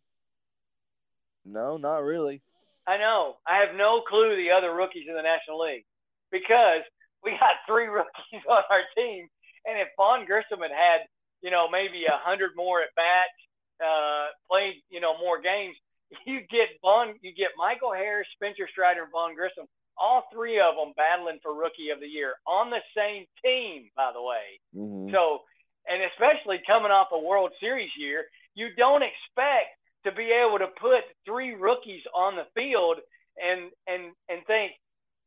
no, 1.46 1.78
not 1.78 2.04
really. 2.04 2.42
I 2.86 2.98
know. 2.98 3.38
I 3.48 3.58
have 3.58 3.76
no 3.76 4.02
clue 4.02 4.36
the 4.36 4.52
other 4.52 4.74
rookies 4.76 5.06
in 5.08 5.16
the 5.16 5.22
National 5.22 5.62
League 5.62 5.86
because 6.32 6.82
we 7.24 7.32
got 7.32 7.62
three 7.68 7.88
rookies 7.88 8.44
on 8.50 8.64
our 8.70 8.84
team. 8.96 9.28
And 9.66 9.80
if 9.80 9.88
Vaughn 9.98 10.26
Grissom 10.26 10.60
had 10.62 10.72
had, 10.72 11.02
you 11.42 11.52
know, 11.52 11.70
maybe 11.70 12.06
a 12.06 12.20
hundred 12.20 12.52
more 12.56 12.82
at 12.82 12.90
bats, 12.96 13.40
uh, 13.80 14.28
played, 14.52 14.84
you 14.90 15.00
know, 15.00 15.18
more 15.18 15.42
games, 15.42 15.76
you 16.26 16.42
get 16.50 16.70
Vaughn, 16.82 17.16
you 17.22 17.34
get 17.34 17.50
Michael 17.58 17.94
Harris, 17.94 18.28
Spencer 18.36 18.68
Strider, 18.72 19.04
and 19.04 19.12
Vaughn 19.12 19.36
Grissom, 19.36 19.66
all 19.98 20.24
three 20.34 20.60
of 20.60 20.76
them 20.76 20.94
battling 20.96 21.40
for 21.44 21.54
Rookie 21.54 21.90
of 21.90 22.00
the 22.00 22.08
Year 22.08 22.36
on 22.48 22.70
the 22.70 22.82
same 22.96 23.26
team, 23.44 23.90
by 23.96 24.12
the 24.14 24.22
way. 24.22 24.60
Mm-hmm. 24.76 25.14
So, 25.14 25.40
and 25.88 26.02
especially 26.14 26.62
coming 26.66 26.92
off 26.92 27.08
a 27.12 27.20
World 27.20 27.52
Series 27.60 27.92
year, 27.98 28.26
you 28.56 28.70
don't 28.78 29.04
expect 29.04 29.76
to 30.06 30.12
be 30.12 30.32
able 30.32 30.60
to 30.60 30.68
put 30.80 31.04
three 31.26 31.54
rookies 31.54 32.04
on 32.16 32.36
the 32.36 32.48
field 32.56 32.98
and 33.38 33.72
and 33.88 34.14
and 34.30 34.46
think, 34.48 34.72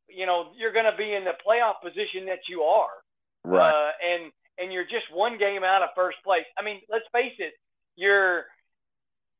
you 0.08 0.26
know, 0.26 0.52
you're 0.56 0.72
going 0.72 0.90
to 0.90 0.96
be 0.96 1.14
in 1.14 1.24
the 1.24 1.36
playoff 1.46 1.80
position 1.82 2.26
that 2.26 2.48
you 2.48 2.62
are, 2.62 2.96
right? 3.44 3.72
Uh, 3.72 3.90
and 4.04 4.32
and 4.58 4.72
you're 4.72 4.84
just 4.84 5.06
one 5.12 5.38
game 5.38 5.64
out 5.64 5.82
of 5.82 5.90
first 5.94 6.18
place. 6.24 6.44
I 6.58 6.62
mean, 6.62 6.80
let's 6.90 7.04
face 7.12 7.36
it, 7.38 7.52
you're 7.96 8.46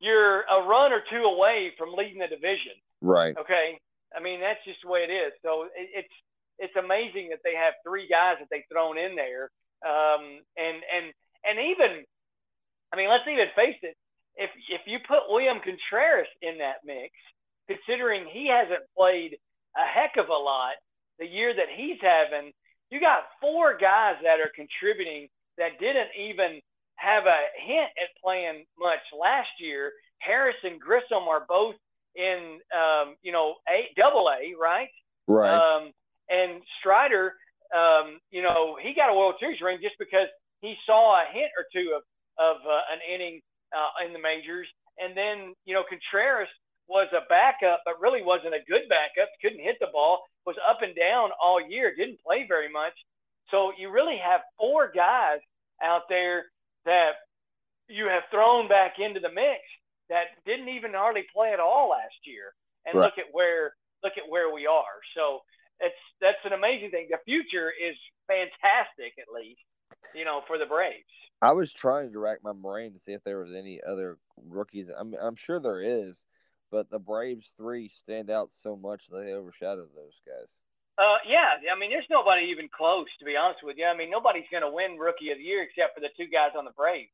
you're 0.02 0.42
a 0.42 0.66
run 0.66 0.92
or 0.92 1.00
two 1.08 1.22
away 1.22 1.72
from 1.78 1.94
leading 1.94 2.18
the 2.18 2.26
division, 2.26 2.72
right? 3.00 3.34
Okay, 3.38 3.78
I 4.14 4.20
mean 4.20 4.40
that's 4.40 4.62
just 4.66 4.82
the 4.82 4.90
way 4.90 5.06
it 5.08 5.12
is. 5.12 5.32
So 5.42 5.68
it, 5.74 6.04
it's 6.04 6.14
it's 6.58 6.76
amazing 6.76 7.30
that 7.30 7.40
they 7.44 7.54
have 7.54 7.74
three 7.86 8.08
guys 8.08 8.36
that 8.40 8.48
they've 8.50 8.68
thrown 8.70 8.98
in 8.98 9.14
there, 9.16 9.48
um, 9.86 10.42
and 10.58 10.82
and 10.92 11.14
and 11.44 11.58
even, 11.58 12.04
I 12.92 12.96
mean, 12.96 13.08
let's 13.08 13.26
even 13.30 13.48
face 13.56 13.78
it, 13.82 13.96
if 14.36 14.50
if 14.68 14.82
you 14.86 14.98
put 15.06 15.30
William 15.30 15.58
Contreras 15.62 16.28
in 16.42 16.58
that 16.58 16.84
mix, 16.84 17.14
considering 17.68 18.26
he 18.26 18.48
hasn't 18.48 18.82
played 18.96 19.38
a 19.76 19.86
heck 19.86 20.16
of 20.18 20.28
a 20.28 20.32
lot 20.32 20.74
the 21.18 21.26
year 21.26 21.54
that 21.54 21.68
he's 21.74 21.98
having, 22.00 22.52
you 22.90 23.00
got 23.00 23.24
four 23.40 23.76
guys 23.76 24.16
that 24.22 24.40
are 24.40 24.50
contributing 24.54 25.28
that 25.58 25.78
didn't 25.78 26.10
even 26.18 26.60
have 27.02 27.26
a 27.26 27.40
hint 27.58 27.90
at 27.98 28.14
playing 28.22 28.64
much 28.78 29.02
last 29.10 29.50
year. 29.58 29.90
Harris 30.18 30.56
and 30.62 30.80
Grissom 30.80 31.26
are 31.26 31.44
both 31.48 31.74
in, 32.14 32.60
um, 32.70 33.16
you 33.22 33.32
know, 33.32 33.56
a 33.68 33.90
double 33.96 34.30
A, 34.30 34.54
right? 34.54 34.88
Right. 35.26 35.50
Um, 35.50 35.90
and 36.30 36.62
Strider, 36.78 37.34
um, 37.74 38.20
you 38.30 38.42
know, 38.42 38.78
he 38.80 38.94
got 38.94 39.10
a 39.10 39.14
World 39.14 39.34
Series 39.40 39.60
ring 39.60 39.78
just 39.82 39.98
because 39.98 40.28
he 40.60 40.74
saw 40.86 41.18
a 41.18 41.26
hint 41.32 41.50
or 41.58 41.66
two 41.74 41.94
of 41.96 42.02
of 42.38 42.56
uh, 42.64 42.80
an 42.92 43.00
inning 43.12 43.40
uh, 43.74 44.06
in 44.06 44.12
the 44.12 44.18
majors. 44.18 44.66
And 44.98 45.16
then, 45.16 45.54
you 45.66 45.74
know, 45.74 45.84
Contreras 45.88 46.48
was 46.88 47.08
a 47.12 47.26
backup, 47.28 47.82
but 47.84 48.00
really 48.00 48.22
wasn't 48.22 48.54
a 48.54 48.64
good 48.68 48.88
backup. 48.88 49.28
Couldn't 49.42 49.60
hit 49.60 49.76
the 49.80 49.92
ball. 49.92 50.22
Was 50.46 50.56
up 50.68 50.82
and 50.82 50.94
down 50.96 51.30
all 51.42 51.60
year. 51.60 51.94
Didn't 51.94 52.22
play 52.24 52.46
very 52.48 52.70
much. 52.70 52.94
So 53.50 53.72
you 53.78 53.90
really 53.90 54.16
have 54.16 54.40
four 54.58 54.90
guys 54.94 55.40
out 55.82 56.02
there 56.08 56.46
that 56.84 57.12
you 57.88 58.06
have 58.06 58.24
thrown 58.30 58.68
back 58.68 58.98
into 58.98 59.20
the 59.20 59.32
mix 59.32 59.60
that 60.08 60.26
didn't 60.46 60.68
even 60.68 60.92
hardly 60.94 61.24
play 61.34 61.52
at 61.52 61.60
all 61.60 61.90
last 61.90 62.16
year. 62.24 62.54
And 62.86 62.98
right. 62.98 63.04
look 63.04 63.18
at 63.18 63.32
where 63.32 63.74
look 64.02 64.14
at 64.16 64.28
where 64.28 64.52
we 64.52 64.66
are. 64.66 64.98
So 65.16 65.40
it's 65.80 65.94
that's 66.20 66.44
an 66.44 66.52
amazing 66.52 66.90
thing. 66.90 67.08
The 67.10 67.18
future 67.24 67.70
is 67.70 67.96
fantastic, 68.26 69.14
at 69.18 69.32
least, 69.32 69.60
you 70.14 70.24
know, 70.24 70.42
for 70.46 70.58
the 70.58 70.66
Braves. 70.66 71.04
I 71.40 71.52
was 71.52 71.72
trying 71.72 72.12
to 72.12 72.18
rack 72.18 72.38
my 72.42 72.52
brain 72.52 72.92
to 72.92 73.00
see 73.00 73.12
if 73.12 73.24
there 73.24 73.38
was 73.38 73.52
any 73.52 73.80
other 73.82 74.18
rookies. 74.48 74.88
I'm 74.96 75.14
I'm 75.20 75.36
sure 75.36 75.60
there 75.60 75.82
is, 75.82 76.24
but 76.70 76.90
the 76.90 76.98
Braves 76.98 77.52
three 77.56 77.90
stand 78.02 78.30
out 78.30 78.50
so 78.52 78.76
much 78.76 79.02
they 79.10 79.32
overshadow 79.32 79.86
those 79.94 80.20
guys. 80.26 80.50
Uh, 80.98 81.16
yeah, 81.26 81.56
I 81.72 81.78
mean, 81.78 81.90
there's 81.90 82.08
nobody 82.10 82.46
even 82.46 82.68
close 82.68 83.08
to 83.18 83.24
be 83.24 83.36
honest 83.36 83.64
with 83.64 83.76
you. 83.78 83.86
I 83.86 83.96
mean, 83.96 84.10
nobody's 84.10 84.48
going 84.50 84.62
to 84.62 84.70
win 84.70 84.98
Rookie 84.98 85.30
of 85.30 85.38
the 85.38 85.44
Year 85.44 85.62
except 85.62 85.94
for 85.94 86.00
the 86.00 86.12
two 86.16 86.28
guys 86.30 86.52
on 86.56 86.64
the 86.64 86.76
Braves. 86.76 87.10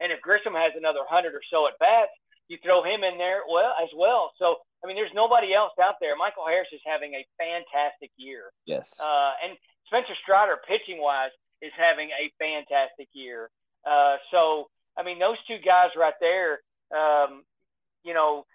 And 0.00 0.12
if 0.12 0.20
Grissom 0.20 0.54
has 0.54 0.72
another 0.76 1.02
hundred 1.08 1.34
or 1.34 1.42
so 1.50 1.66
at 1.66 1.78
bats, 1.80 2.14
you 2.46 2.58
throw 2.62 2.82
him 2.82 3.02
in 3.02 3.18
there 3.18 3.42
well 3.50 3.74
as 3.82 3.90
well. 3.96 4.32
So 4.38 4.56
I 4.82 4.86
mean, 4.86 4.96
there's 4.96 5.14
nobody 5.14 5.52
else 5.52 5.72
out 5.82 5.96
there. 6.00 6.14
Michael 6.16 6.46
Harris 6.46 6.68
is 6.72 6.80
having 6.86 7.14
a 7.14 7.26
fantastic 7.36 8.10
year. 8.16 8.52
Yes. 8.64 8.94
Uh, 9.02 9.32
and 9.44 9.58
Spencer 9.86 10.14
Strider, 10.22 10.56
pitching 10.68 11.00
wise, 11.02 11.34
is 11.60 11.72
having 11.76 12.10
a 12.10 12.30
fantastic 12.38 13.08
year. 13.12 13.50
Uh, 13.84 14.16
so 14.30 14.68
I 14.96 15.02
mean, 15.02 15.18
those 15.18 15.36
two 15.46 15.58
guys 15.58 15.90
right 15.96 16.14
there. 16.20 16.60
Um, 16.94 17.42
you 18.04 18.14
know, 18.14 18.46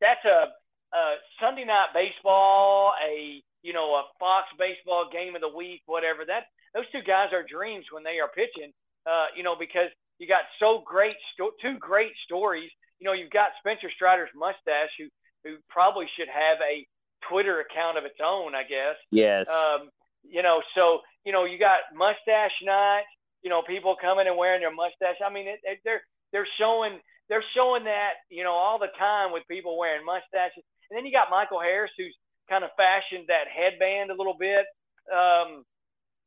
that's 0.00 0.24
a, 0.24 0.48
a 0.94 1.14
Sunday 1.40 1.64
night 1.64 1.88
baseball, 1.94 2.92
a 3.04 3.42
you 3.62 3.72
know, 3.72 3.94
a 3.94 4.04
Fox 4.18 4.48
baseball 4.58 5.08
game 5.12 5.34
of 5.34 5.40
the 5.40 5.54
week, 5.54 5.82
whatever. 5.86 6.24
That 6.24 6.44
those 6.74 6.88
two 6.92 7.02
guys 7.06 7.32
are 7.32 7.44
dreams 7.44 7.86
when 7.90 8.04
they 8.04 8.18
are 8.18 8.28
pitching. 8.28 8.72
Uh, 9.06 9.26
you 9.36 9.42
know, 9.42 9.56
because 9.58 9.88
you 10.18 10.28
got 10.28 10.44
so 10.58 10.82
great 10.84 11.16
sto- 11.34 11.56
two 11.62 11.78
great 11.78 12.12
stories. 12.24 12.70
You 12.98 13.06
know, 13.06 13.12
you've 13.12 13.30
got 13.30 13.50
Spencer 13.58 13.90
Strider's 13.94 14.30
mustache, 14.34 14.92
who 14.98 15.08
who 15.44 15.56
probably 15.68 16.06
should 16.16 16.28
have 16.28 16.58
a 16.60 16.86
Twitter 17.28 17.60
account 17.60 17.98
of 17.98 18.04
its 18.04 18.20
own, 18.22 18.54
I 18.54 18.62
guess. 18.62 18.96
Yes. 19.10 19.48
Um, 19.48 19.88
you 20.22 20.42
know, 20.42 20.60
so 20.74 21.00
you 21.24 21.32
know, 21.32 21.44
you 21.44 21.58
got 21.58 21.80
mustache 21.94 22.54
night. 22.62 23.04
You 23.42 23.48
know, 23.48 23.62
people 23.62 23.96
coming 24.00 24.26
and 24.28 24.36
wearing 24.36 24.60
their 24.60 24.74
mustache. 24.74 25.16
I 25.24 25.32
mean, 25.32 25.48
it, 25.48 25.60
it, 25.64 25.80
they're 25.84 26.02
they're 26.32 26.48
showing 26.58 27.00
they're 27.28 27.44
showing 27.54 27.84
that 27.84 28.20
you 28.28 28.44
know 28.44 28.52
all 28.52 28.78
the 28.78 28.92
time 28.98 29.32
with 29.32 29.48
people 29.48 29.78
wearing 29.78 30.04
mustaches. 30.04 30.64
And 30.90 30.98
then 30.98 31.06
you 31.06 31.12
got 31.12 31.30
Michael 31.30 31.60
Harris, 31.60 31.92
who's 31.96 32.16
kind 32.50 32.64
of 32.64 32.70
fashioned 32.76 33.26
that 33.28 33.46
headband 33.48 34.10
a 34.10 34.14
little 34.18 34.36
bit. 34.38 34.66
Um, 35.08 35.64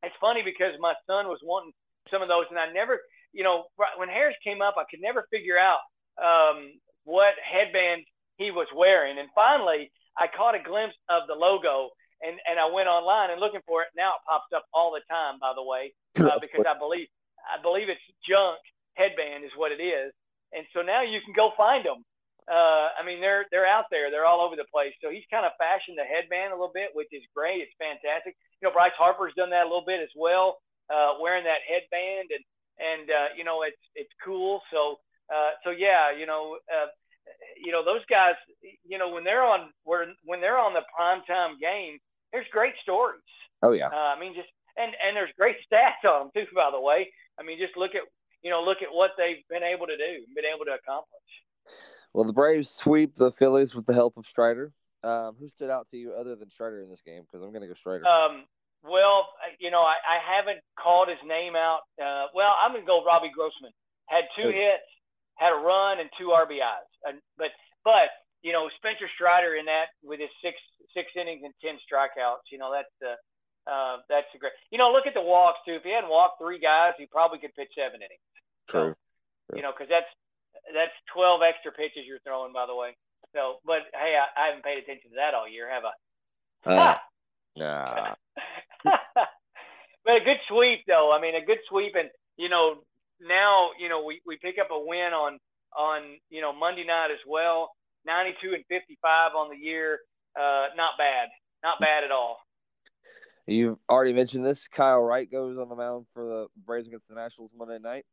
it's 0.02 0.16
funny 0.20 0.42
because 0.42 0.74
my 0.80 0.94
son 1.06 1.28
was 1.28 1.40
wanting 1.44 1.74
some 2.10 2.22
of 2.22 2.30
those, 2.30 2.46
and 2.50 2.58
I 2.58 2.72
never, 2.72 3.00
you 3.34 3.44
know, 3.44 3.66
when 3.98 4.10
Harris 4.10 4.36
came 4.44 4.62
up, 4.62 4.76
I 4.78 4.84
could 4.90 5.02
never 5.02 5.28
figure 5.30 5.60
out 5.60 5.80
um, 6.18 6.72
what 7.04 7.36
headband 7.44 8.04
he 8.38 8.52
was 8.52 8.68
wearing. 8.76 9.20
And 9.20 9.28
finally, 9.36 9.92
I 10.18 10.28
caught 10.28 10.56
a 10.56 10.64
glimpse 10.64 10.96
of 11.10 11.28
the 11.28 11.36
logo, 11.36 11.90
and 12.22 12.40
and 12.50 12.60
I 12.60 12.72
went 12.72 12.88
online 12.88 13.32
and 13.32 13.40
looking 13.40 13.62
for 13.68 13.82
it. 13.82 13.90
Now 13.96 14.16
it 14.16 14.24
pops 14.28 14.52
up 14.56 14.66
all 14.74 14.92
the 14.92 15.02
time, 15.12 15.40
by 15.40 15.54
the 15.56 15.64
way, 15.64 15.94
uh, 16.20 16.40
because 16.40 16.66
I 16.68 16.78
believe 16.78 17.08
I 17.44 17.62
believe 17.62 17.90
it's 17.90 18.02
junk 18.28 18.60
headband 18.96 19.44
is 19.44 19.52
what 19.56 19.72
it 19.72 19.82
is. 19.84 20.14
And 20.54 20.66
so 20.74 20.82
now 20.82 21.02
you 21.02 21.20
can 21.22 21.34
go 21.36 21.52
find 21.58 21.84
them 21.84 22.06
uh, 22.50 22.92
I 23.00 23.02
mean, 23.06 23.22
they're 23.22 23.46
they're 23.52 23.68
out 23.68 23.88
there. 23.92 24.12
They're 24.12 24.26
all 24.26 24.42
over 24.42 24.56
the 24.56 24.68
place. 24.68 24.94
So 25.00 25.10
he's 25.10 25.28
kind 25.32 25.46
of 25.46 25.56
fashioned 25.56 25.98
the 25.98 26.04
headband 26.04 26.52
a 26.52 26.58
little 26.60 26.74
bit, 26.74 26.92
which 26.92 27.12
is 27.12 27.24
great. 27.32 27.64
It's 27.64 27.76
fantastic. 27.80 28.36
You 28.60 28.68
know, 28.68 28.74
Bryce 28.76 28.96
Harper's 28.98 29.36
done 29.36 29.52
that 29.52 29.64
a 29.64 29.70
little 29.72 29.88
bit 29.88 30.04
as 30.04 30.12
well, 30.16 30.60
uh, 30.92 31.16
wearing 31.24 31.48
that 31.48 31.64
headband, 31.64 32.36
and 32.36 32.44
and 32.80 33.06
uh, 33.08 33.30
you 33.38 33.44
know, 33.44 33.64
it's 33.64 33.80
it's 33.96 34.12
cool. 34.24 34.60
So 34.72 35.00
uh, 35.32 35.56
so 35.64 35.72
yeah, 35.72 36.12
you 36.12 36.26
know, 36.26 36.60
uh, 36.68 36.92
you 37.56 37.72
know 37.72 37.84
those 37.84 38.04
guys. 38.10 38.36
You 38.84 38.98
know, 38.98 39.10
when 39.10 39.24
they're 39.24 39.44
on 39.44 39.72
when 39.84 40.16
when 40.26 40.42
they're 40.42 40.60
on 40.60 40.74
the 40.74 40.84
primetime 40.92 41.60
game, 41.60 42.00
there's 42.32 42.48
great 42.52 42.76
stories. 42.82 43.24
Oh 43.62 43.72
yeah. 43.72 43.88
Uh, 43.88 44.12
I 44.12 44.20
mean, 44.20 44.36
just 44.36 44.50
and 44.76 44.92
and 45.00 45.16
there's 45.16 45.32
great 45.38 45.56
stats 45.72 46.04
on 46.04 46.28
them 46.28 46.32
too. 46.36 46.50
By 46.56 46.72
the 46.72 46.82
way, 46.82 47.08
I 47.40 47.44
mean, 47.44 47.58
just 47.60 47.78
look 47.78 47.96
at 47.96 48.04
you 48.44 48.52
know 48.52 48.62
look 48.62 48.82
at 48.84 48.92
what 48.92 49.12
they've 49.18 49.44
been 49.50 49.64
able 49.64 49.88
to 49.88 49.98
do, 49.98 50.28
been 50.36 50.50
able 50.50 50.66
to 50.66 50.76
accomplish. 50.76 51.32
Well, 52.14 52.26
the 52.26 52.34
Braves 52.34 52.70
sweep 52.70 53.16
the 53.18 53.32
Phillies 53.32 53.74
with 53.74 53.86
the 53.86 53.94
help 53.94 54.18
of 54.18 54.26
Strider. 54.30 54.72
Um, 55.04 55.36
who 55.38 55.50
stood 55.50 55.70
out 55.70 55.88
to 55.92 55.98
you 55.98 56.14
other 56.14 56.36
than 56.36 56.50
Strider 56.50 56.82
in 56.82 56.90
this 56.90 57.02
game? 57.06 57.24
Because 57.24 57.44
I'm 57.44 57.52
going 57.52 57.62
to 57.62 57.68
go 57.68 57.74
Strider. 57.74 58.08
Um, 58.08 58.46
well, 58.84 59.28
you 59.60 59.72
know, 59.72 59.82
I, 59.82 59.96
I 60.00 60.20
haven't 60.24 60.60
called 60.80 61.10
his 61.10 61.20
name 61.28 61.56
out. 61.56 61.82
Uh, 62.00 62.28
well, 62.34 62.56
I'm 62.62 62.72
going 62.72 62.84
to 62.84 62.88
go 62.88 63.04
Robbie 63.04 63.32
Grossman. 63.34 63.72
Had 64.08 64.24
two 64.36 64.52
Good. 64.52 64.56
hits, 64.56 64.90
had 65.36 65.52
a 65.52 65.60
run, 65.60 66.00
and 66.00 66.10
two 66.20 66.32
RBIs. 66.32 66.88
And, 67.04 67.20
but, 67.38 67.52
but 67.84 68.12
you 68.44 68.52
know, 68.52 68.70
Spencer 68.78 69.08
Strider 69.16 69.56
in 69.56 69.66
that 69.66 69.96
with 70.04 70.20
his 70.20 70.30
six 70.44 70.60
six 70.94 71.12
innings 71.16 71.42
and 71.44 71.56
ten 71.64 71.80
strikeouts. 71.80 72.52
You 72.52 72.60
know, 72.60 72.72
that's 72.72 72.92
the 73.00 73.16
uh, 73.66 74.04
that's 74.12 74.28
a 74.36 74.38
great. 74.38 74.52
You 74.70 74.78
know, 74.78 74.92
look 74.92 75.08
at 75.08 75.16
the 75.16 75.24
walks 75.24 75.60
too. 75.66 75.80
If 75.80 75.84
he 75.84 75.92
hadn't 75.92 76.12
walked 76.12 76.40
three 76.40 76.60
guys, 76.60 76.94
he 77.00 77.08
probably 77.08 77.40
could 77.40 77.56
pitch 77.56 77.72
seven 77.76 78.04
innings. 78.04 78.28
True. 78.68 78.92
So, 78.92 78.96
True. 79.52 79.58
You 79.58 79.64
know, 79.64 79.72
because 79.72 79.90
that's 79.90 80.12
that's 80.74 80.94
12 81.14 81.42
extra 81.42 81.72
pitches 81.72 82.06
you're 82.08 82.24
throwing, 82.26 82.54
by 82.54 82.66
the 82.66 82.76
way. 82.76 82.96
So, 83.34 83.58
but 83.66 83.82
hey, 83.94 84.16
I, 84.16 84.42
I 84.42 84.48
haven't 84.48 84.64
paid 84.64 84.78
attention 84.78 85.12
to 85.12 85.16
that 85.18 85.34
all 85.34 85.50
year, 85.50 85.70
have 85.70 85.84
I? 85.86 85.94
Uh, 86.66 86.98
nah. 87.58 88.16
but 90.06 90.22
a 90.22 90.24
good 90.24 90.38
sweep, 90.48 90.82
though. 90.88 91.12
I 91.12 91.20
mean, 91.20 91.36
a 91.36 91.46
good 91.46 91.60
sweep, 91.68 91.96
and 91.98 92.10
you 92.38 92.50
know, 92.50 92.84
now 93.20 93.72
you 93.80 93.90
know 93.90 94.04
we, 94.04 94.22
we 94.26 94.38
pick 94.38 94.58
up 94.60 94.70
a 94.72 94.80
win 94.80 95.14
on 95.14 95.40
on 95.76 96.02
you 96.30 96.42
know 96.42 96.54
Monday 96.54 96.86
night 96.86 97.12
as 97.12 97.20
well. 97.28 97.72
92 98.06 98.54
and 98.54 98.64
55 98.70 99.32
on 99.36 99.50
the 99.50 99.58
year. 99.58 100.00
Uh, 100.38 100.68
not 100.76 100.98
bad. 100.98 101.30
Not 101.64 101.80
bad 101.80 102.04
at 102.04 102.12
all. 102.12 102.38
You've 103.48 103.78
already 103.90 104.14
mentioned 104.14 104.46
this. 104.46 104.60
Kyle 104.74 105.02
Wright 105.02 105.30
goes 105.30 105.58
on 105.58 105.70
the 105.70 105.76
mound 105.76 106.06
for 106.14 106.24
the 106.24 106.48
Braves 106.66 106.88
against 106.88 107.08
the 107.08 107.16
Nationals 107.16 107.52
Monday 107.58 107.80
night, 107.80 108.06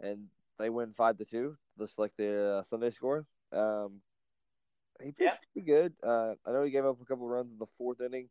and 0.00 0.26
they 0.58 0.70
win 0.70 0.94
five 0.96 1.18
to 1.18 1.24
two, 1.24 1.56
just 1.78 1.98
like 1.98 2.12
the 2.16 2.58
uh, 2.58 2.62
Sunday 2.68 2.90
score. 2.90 3.26
Um, 3.52 4.00
he 5.00 5.12
pitched 5.12 5.20
yeah. 5.20 5.34
pretty 5.52 5.66
good. 5.66 5.92
Uh, 6.02 6.34
I 6.46 6.52
know 6.52 6.62
he 6.62 6.70
gave 6.70 6.84
up 6.84 7.00
a 7.00 7.04
couple 7.04 7.28
runs 7.28 7.52
in 7.52 7.58
the 7.58 7.66
fourth 7.78 8.00
inning, 8.00 8.28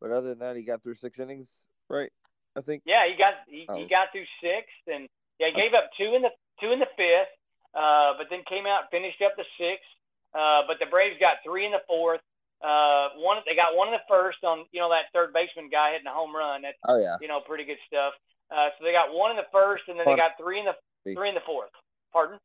but 0.00 0.10
other 0.10 0.30
than 0.30 0.38
that, 0.38 0.56
he 0.56 0.62
got 0.62 0.82
through 0.82 0.96
six 0.96 1.18
innings, 1.18 1.48
right? 1.88 2.10
I 2.56 2.60
think. 2.60 2.82
Yeah, 2.86 3.06
he 3.06 3.16
got 3.16 3.34
he, 3.46 3.66
oh. 3.68 3.76
he 3.76 3.86
got 3.88 4.08
through 4.12 4.26
six, 4.42 4.66
and 4.86 5.08
yeah, 5.38 5.48
he 5.48 5.52
gave 5.52 5.74
up 5.74 5.90
two 5.98 6.14
in 6.14 6.22
the 6.22 6.30
two 6.60 6.72
in 6.72 6.78
the 6.78 6.90
fifth, 6.96 7.32
uh, 7.74 8.14
but 8.16 8.28
then 8.30 8.40
came 8.48 8.66
out 8.66 8.90
finished 8.90 9.20
up 9.22 9.36
the 9.36 9.46
sixth. 9.58 9.86
Uh, 10.34 10.62
but 10.66 10.78
the 10.78 10.86
Braves 10.86 11.16
got 11.20 11.38
three 11.44 11.64
in 11.64 11.72
the 11.72 11.84
fourth. 11.86 12.20
Uh, 12.58 13.14
one 13.16 13.38
they 13.46 13.54
got 13.54 13.76
one 13.76 13.88
in 13.88 13.94
the 13.94 14.08
first 14.08 14.42
on 14.42 14.64
you 14.72 14.80
know 14.80 14.90
that 14.90 15.06
third 15.14 15.32
baseman 15.32 15.70
guy 15.70 15.92
hitting 15.92 16.06
a 16.08 16.12
home 16.12 16.34
run. 16.34 16.62
That's 16.62 16.78
oh 16.88 16.98
yeah, 16.98 17.16
you 17.20 17.28
know 17.28 17.40
pretty 17.40 17.64
good 17.64 17.78
stuff. 17.86 18.14
Uh, 18.50 18.72
so 18.76 18.84
they 18.84 18.92
got 18.92 19.14
one 19.14 19.30
in 19.30 19.36
the 19.36 19.46
first, 19.52 19.84
and 19.88 19.98
then 19.98 20.06
they 20.08 20.16
got 20.16 20.32
three 20.40 20.58
in 20.58 20.64
the 20.64 20.74
Three 21.14 21.28
in 21.28 21.34
the 21.34 21.40
fourth. 21.46 21.70
Pardon? 22.12 22.38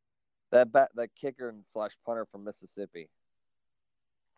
That 0.52 0.72
bat, 0.72 0.90
that 0.96 1.10
kicker 1.20 1.50
and 1.50 1.64
slash 1.74 1.92
punter 2.06 2.26
from 2.32 2.44
Mississippi. 2.44 3.10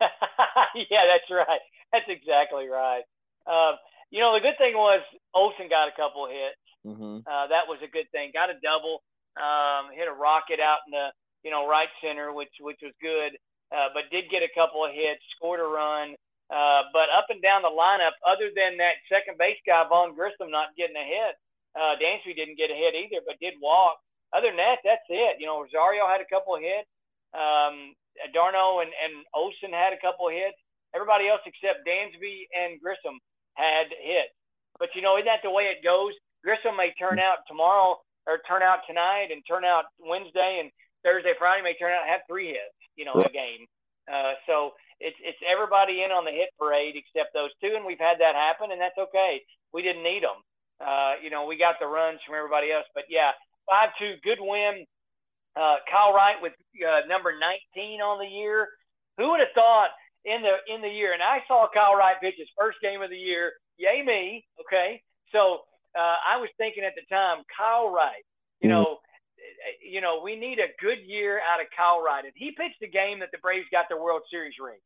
yeah, 0.00 1.04
that's 1.06 1.30
right. 1.30 1.60
That's 1.92 2.08
exactly 2.08 2.68
right. 2.68 3.02
Um, 3.46 3.76
you 4.10 4.20
know, 4.20 4.34
the 4.34 4.40
good 4.40 4.58
thing 4.58 4.74
was 4.74 5.00
Olson 5.34 5.68
got 5.68 5.88
a 5.88 5.96
couple 5.96 6.24
of 6.24 6.30
hits. 6.30 6.64
Mm-hmm. 6.86 7.18
Uh, 7.26 7.46
that 7.48 7.66
was 7.66 7.78
a 7.82 7.90
good 7.90 8.10
thing. 8.12 8.30
Got 8.32 8.50
a 8.50 8.58
double. 8.62 9.02
Um, 9.36 9.92
hit 9.92 10.08
a 10.08 10.12
rocket 10.12 10.60
out 10.60 10.78
in 10.86 10.92
the 10.92 11.08
you 11.44 11.50
know 11.50 11.68
right 11.68 11.88
center, 12.00 12.32
which 12.32 12.52
which 12.60 12.80
was 12.82 12.92
good. 13.02 13.36
Uh, 13.74 13.88
but 13.92 14.08
did 14.10 14.30
get 14.30 14.42
a 14.42 14.52
couple 14.54 14.84
of 14.84 14.92
hits. 14.92 15.20
Scored 15.36 15.60
a 15.60 15.68
run. 15.68 16.14
Uh, 16.48 16.86
but 16.94 17.10
up 17.10 17.26
and 17.28 17.42
down 17.42 17.60
the 17.60 17.68
lineup, 17.68 18.14
other 18.22 18.54
than 18.54 18.78
that 18.78 19.02
second 19.10 19.36
base 19.36 19.58
guy 19.66 19.82
Vaughn 19.88 20.14
Grissom 20.14 20.48
not 20.48 20.70
getting 20.78 20.94
a 20.94 21.02
hit, 21.02 21.34
uh, 21.74 21.98
Dansby 21.98 22.36
didn't 22.36 22.56
get 22.56 22.70
a 22.70 22.74
hit 22.74 22.94
either, 22.94 23.20
but 23.26 23.34
did 23.42 23.54
walk 23.60 23.98
other 24.32 24.48
than 24.48 24.58
that, 24.58 24.82
that's 24.84 25.06
it. 25.08 25.36
You 25.38 25.46
know, 25.46 25.62
Rosario 25.62 26.06
had 26.06 26.20
a 26.20 26.30
couple 26.30 26.54
of 26.54 26.62
hits. 26.62 26.88
Um, 27.34 27.94
d'Arnaud 28.32 28.80
and, 28.80 28.90
and 28.96 29.24
Olson 29.34 29.72
had 29.72 29.92
a 29.92 30.00
couple 30.00 30.28
of 30.28 30.34
hits. 30.34 30.56
Everybody 30.94 31.28
else 31.28 31.44
except 31.44 31.86
Dansby 31.86 32.48
and 32.56 32.80
Grissom 32.80 33.20
had 33.54 33.92
hits. 34.00 34.32
But 34.78 34.94
you 34.94 35.02
know, 35.02 35.16
isn't 35.16 35.26
that 35.26 35.44
the 35.44 35.50
way 35.50 35.68
it 35.68 35.84
goes? 35.84 36.12
Grissom 36.44 36.76
may 36.76 36.92
turn 36.98 37.18
out 37.18 37.44
tomorrow 37.48 38.00
or 38.26 38.40
turn 38.48 38.62
out 38.62 38.86
tonight 38.86 39.28
and 39.30 39.42
turn 39.46 39.64
out 39.64 39.84
Wednesday 40.00 40.58
and 40.60 40.70
Thursday, 41.04 41.32
Friday 41.38 41.62
may 41.62 41.74
turn 41.78 41.92
out 41.92 42.06
have 42.08 42.26
three 42.28 42.48
hits. 42.48 42.76
You 42.96 43.04
know, 43.04 43.14
a 43.14 43.28
game. 43.28 43.68
Uh, 44.08 44.32
so 44.46 44.72
it's 45.00 45.16
it's 45.20 45.38
everybody 45.44 46.02
in 46.02 46.10
on 46.10 46.24
the 46.24 46.32
hit 46.32 46.48
parade 46.58 46.96
except 46.96 47.34
those 47.34 47.50
two, 47.60 47.76
and 47.76 47.84
we've 47.84 48.00
had 48.00 48.18
that 48.20 48.34
happen, 48.34 48.72
and 48.72 48.80
that's 48.80 48.96
okay. 48.96 49.42
We 49.72 49.82
didn't 49.82 50.02
need 50.02 50.22
them. 50.22 50.40
Uh, 50.80 51.20
you 51.22 51.28
know, 51.28 51.44
we 51.44 51.56
got 51.56 51.76
the 51.80 51.86
runs 51.86 52.20
from 52.24 52.34
everybody 52.34 52.72
else, 52.72 52.86
but 52.94 53.04
yeah, 53.08 53.32
five 53.68 53.90
two, 53.98 54.14
good 54.22 54.38
win. 54.40 54.84
Uh, 55.56 55.76
Kyle 55.90 56.12
Wright 56.12 56.36
with 56.42 56.52
uh, 56.84 57.06
number 57.08 57.32
19 57.32 58.00
on 58.00 58.18
the 58.18 58.28
year. 58.28 58.68
Who 59.16 59.30
would 59.30 59.40
have 59.40 59.54
thought 59.54 59.90
in 60.24 60.42
the 60.42 60.60
in 60.72 60.82
the 60.82 60.88
year? 60.88 61.14
And 61.14 61.22
I 61.22 61.40
saw 61.48 61.66
Kyle 61.72 61.94
Wright 61.94 62.20
pitch 62.20 62.34
his 62.36 62.48
first 62.58 62.78
game 62.82 63.00
of 63.00 63.10
the 63.10 63.16
year. 63.16 63.52
Yay 63.78 64.02
me! 64.04 64.44
Okay, 64.60 65.02
so 65.32 65.64
uh, 65.96 66.16
I 66.28 66.36
was 66.36 66.50
thinking 66.58 66.84
at 66.84 66.94
the 66.94 67.06
time, 67.08 67.42
Kyle 67.56 67.90
Wright. 67.90 68.24
You 68.60 68.68
mm-hmm. 68.68 68.82
know, 68.82 68.98
you 69.80 70.00
know, 70.00 70.20
we 70.22 70.36
need 70.36 70.58
a 70.58 70.72
good 70.80 71.00
year 71.04 71.40
out 71.40 71.60
of 71.60 71.66
Kyle 71.76 72.02
Wright. 72.02 72.24
And 72.24 72.32
he 72.36 72.52
pitched 72.52 72.80
the 72.80 72.88
game 72.88 73.20
that 73.20 73.30
the 73.32 73.38
Braves 73.38 73.66
got 73.72 73.86
their 73.88 74.00
World 74.00 74.22
Series 74.30 74.54
rings. 74.60 74.84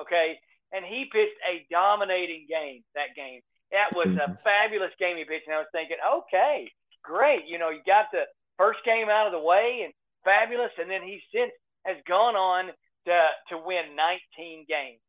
Okay. 0.00 0.38
And 0.72 0.84
he 0.84 1.06
pitched 1.12 1.38
a 1.46 1.64
dominating 1.70 2.46
game 2.48 2.82
that 2.94 3.14
game. 3.14 3.40
That 3.72 3.94
was 3.94 4.08
a 4.08 4.30
mm-hmm. 4.30 4.40
fabulous 4.44 4.92
game 4.98 5.16
he 5.16 5.24
pitched. 5.24 5.46
And 5.46 5.56
I 5.56 5.64
was 5.64 5.72
thinking, 5.72 5.98
okay, 6.00 6.70
great. 7.06 7.46
You 7.46 7.58
know, 7.58 7.70
you 7.70 7.80
got 7.86 8.06
the 8.12 8.24
first 8.58 8.80
game 8.84 9.08
out 9.08 9.26
of 9.26 9.32
the 9.32 9.40
way 9.40 9.82
and 9.84 9.92
fabulous. 10.24 10.72
And 10.78 10.90
then 10.90 11.02
he 11.02 11.20
since 11.32 11.52
has 11.86 11.96
gone 12.06 12.34
on 12.34 12.66
to, 13.06 13.16
to 13.50 13.62
win 13.64 13.94
19 13.94 14.66
games. 14.68 15.00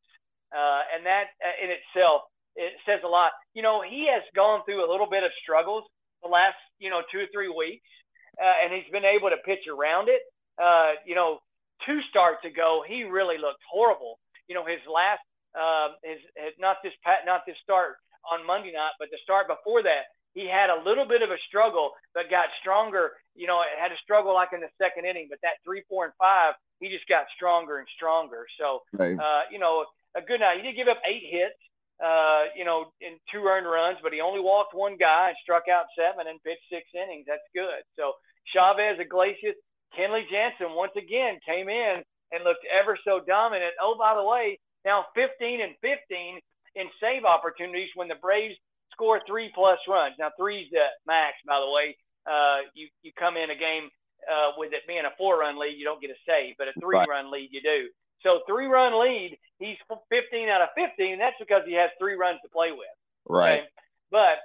Uh, 0.54 0.82
and 0.96 1.06
that 1.06 1.34
uh, 1.44 1.58
in 1.64 1.70
itself, 1.74 2.22
it 2.56 2.74
says 2.86 3.02
a 3.04 3.08
lot. 3.08 3.32
You 3.54 3.62
know, 3.62 3.82
he 3.82 4.08
has 4.14 4.24
gone 4.36 4.62
through 4.66 4.86
a 4.86 4.90
little 4.90 5.10
bit 5.10 5.24
of 5.24 5.32
struggles 5.44 5.84
the 6.24 6.30
last, 6.30 6.58
you 6.80 6.90
know, 6.90 7.02
two 7.12 7.20
or 7.20 7.28
three 7.34 7.50
weeks 7.50 7.90
uh, 8.38 8.56
and 8.64 8.74
he's 8.74 8.90
been 8.92 9.06
able 9.06 9.30
to 9.30 9.38
pitch 9.46 9.66
around 9.68 10.10
it. 10.10 10.22
Uh, 10.62 10.98
you 11.06 11.16
know, 11.16 11.40
two 11.86 12.00
starts 12.10 12.46
ago, 12.46 12.84
he 12.88 13.04
really 13.04 13.38
looked 13.38 13.62
horrible. 13.70 14.20
You 14.48 14.56
know, 14.56 14.66
his 14.66 14.82
last, 14.86 15.22
uh, 15.58 15.94
his, 16.04 16.22
his 16.38 16.54
not 16.60 16.78
this 16.84 16.94
not 17.26 17.42
this 17.46 17.58
start 17.64 17.98
on 18.32 18.46
Monday 18.46 18.72
night, 18.72 18.98
but 19.00 19.10
the 19.12 19.18
start 19.24 19.48
before 19.48 19.84
that, 19.84 20.10
he 20.38 20.46
had 20.46 20.70
a 20.70 20.78
little 20.86 21.10
bit 21.10 21.26
of 21.26 21.32
a 21.34 21.42
struggle, 21.50 21.98
but 22.14 22.30
got 22.30 22.54
stronger. 22.62 23.18
You 23.34 23.48
know, 23.50 23.66
it 23.66 23.74
had 23.82 23.92
a 23.92 23.98
struggle 24.04 24.36
like 24.38 24.54
in 24.54 24.62
the 24.62 24.70
second 24.78 25.10
inning, 25.10 25.26
but 25.34 25.42
that 25.42 25.58
three, 25.66 25.82
four, 25.90 26.06
and 26.06 26.14
five, 26.22 26.54
he 26.80 26.94
just 26.94 27.10
got 27.10 27.26
stronger 27.36 27.80
and 27.82 27.88
stronger. 27.98 28.46
So, 28.62 28.86
right. 28.94 29.18
uh, 29.18 29.50
you 29.50 29.58
know, 29.58 29.86
a 30.16 30.22
good 30.22 30.40
night. 30.40 30.62
He 30.62 30.64
did 30.70 30.78
give 30.78 30.88
up 30.88 31.02
eight 31.10 31.26
hits, 31.26 31.58
uh, 31.98 32.54
you 32.56 32.66
know, 32.66 32.94
in 33.02 33.18
two 33.34 33.50
earned 33.50 33.66
runs, 33.66 33.98
but 34.04 34.14
he 34.14 34.22
only 34.22 34.40
walked 34.40 34.78
one 34.78 34.96
guy 34.96 35.34
and 35.34 35.38
struck 35.42 35.66
out 35.66 35.90
seven 35.98 36.30
and 36.30 36.38
pitched 36.46 36.70
six 36.70 36.86
innings. 36.94 37.26
That's 37.26 37.50
good. 37.58 37.82
So 37.98 38.14
Chavez, 38.54 39.02
Iglesias, 39.02 39.58
Kenley 39.98 40.30
Jansen 40.30 40.78
once 40.78 40.94
again 40.94 41.42
came 41.50 41.68
in 41.68 42.06
and 42.32 42.44
looked 42.44 42.66
ever 42.70 42.94
so 43.02 43.22
dominant. 43.26 43.74
Oh, 43.82 43.98
by 43.98 44.14
the 44.14 44.24
way, 44.24 44.60
now 44.86 45.06
15 45.16 45.66
and 45.66 45.74
15 45.82 46.38
in 46.78 46.86
save 47.02 47.26
opportunities 47.26 47.90
when 47.96 48.08
the 48.08 48.22
Braves 48.22 48.54
score 48.98 49.22
three 49.28 49.52
plus 49.54 49.78
runs. 49.88 50.16
Now 50.18 50.32
three's 50.38 50.70
the 50.72 50.86
max, 51.06 51.38
by 51.46 51.60
the 51.60 51.70
way. 51.70 51.96
Uh, 52.26 52.66
you 52.74 52.88
you 53.04 53.12
come 53.18 53.38
in 53.38 53.52
a 53.52 53.56
game 53.56 53.90
uh, 54.26 54.52
with 54.58 54.74
it 54.74 54.82
being 54.88 55.06
a 55.06 55.14
four 55.18 55.40
run 55.40 55.60
lead, 55.60 55.78
you 55.78 55.86
don't 55.86 56.02
get 56.02 56.10
a 56.10 56.20
save, 56.28 56.56
but 56.58 56.68
a 56.68 56.74
three 56.80 56.98
right. 56.98 57.08
run 57.08 57.32
lead 57.32 57.50
you 57.52 57.62
do. 57.62 57.88
So 58.24 58.42
three 58.48 58.66
run 58.66 59.00
lead, 59.00 59.38
he's 59.60 59.78
15 60.10 60.50
out 60.50 60.62
of 60.62 60.70
15, 60.76 61.14
and 61.14 61.22
that's 61.22 61.38
because 61.40 61.62
he 61.66 61.74
has 61.74 61.90
three 62.00 62.16
runs 62.16 62.40
to 62.44 62.50
play 62.50 62.72
with. 62.72 62.90
Right. 63.26 63.60
Okay? 63.60 63.68
But 64.12 64.38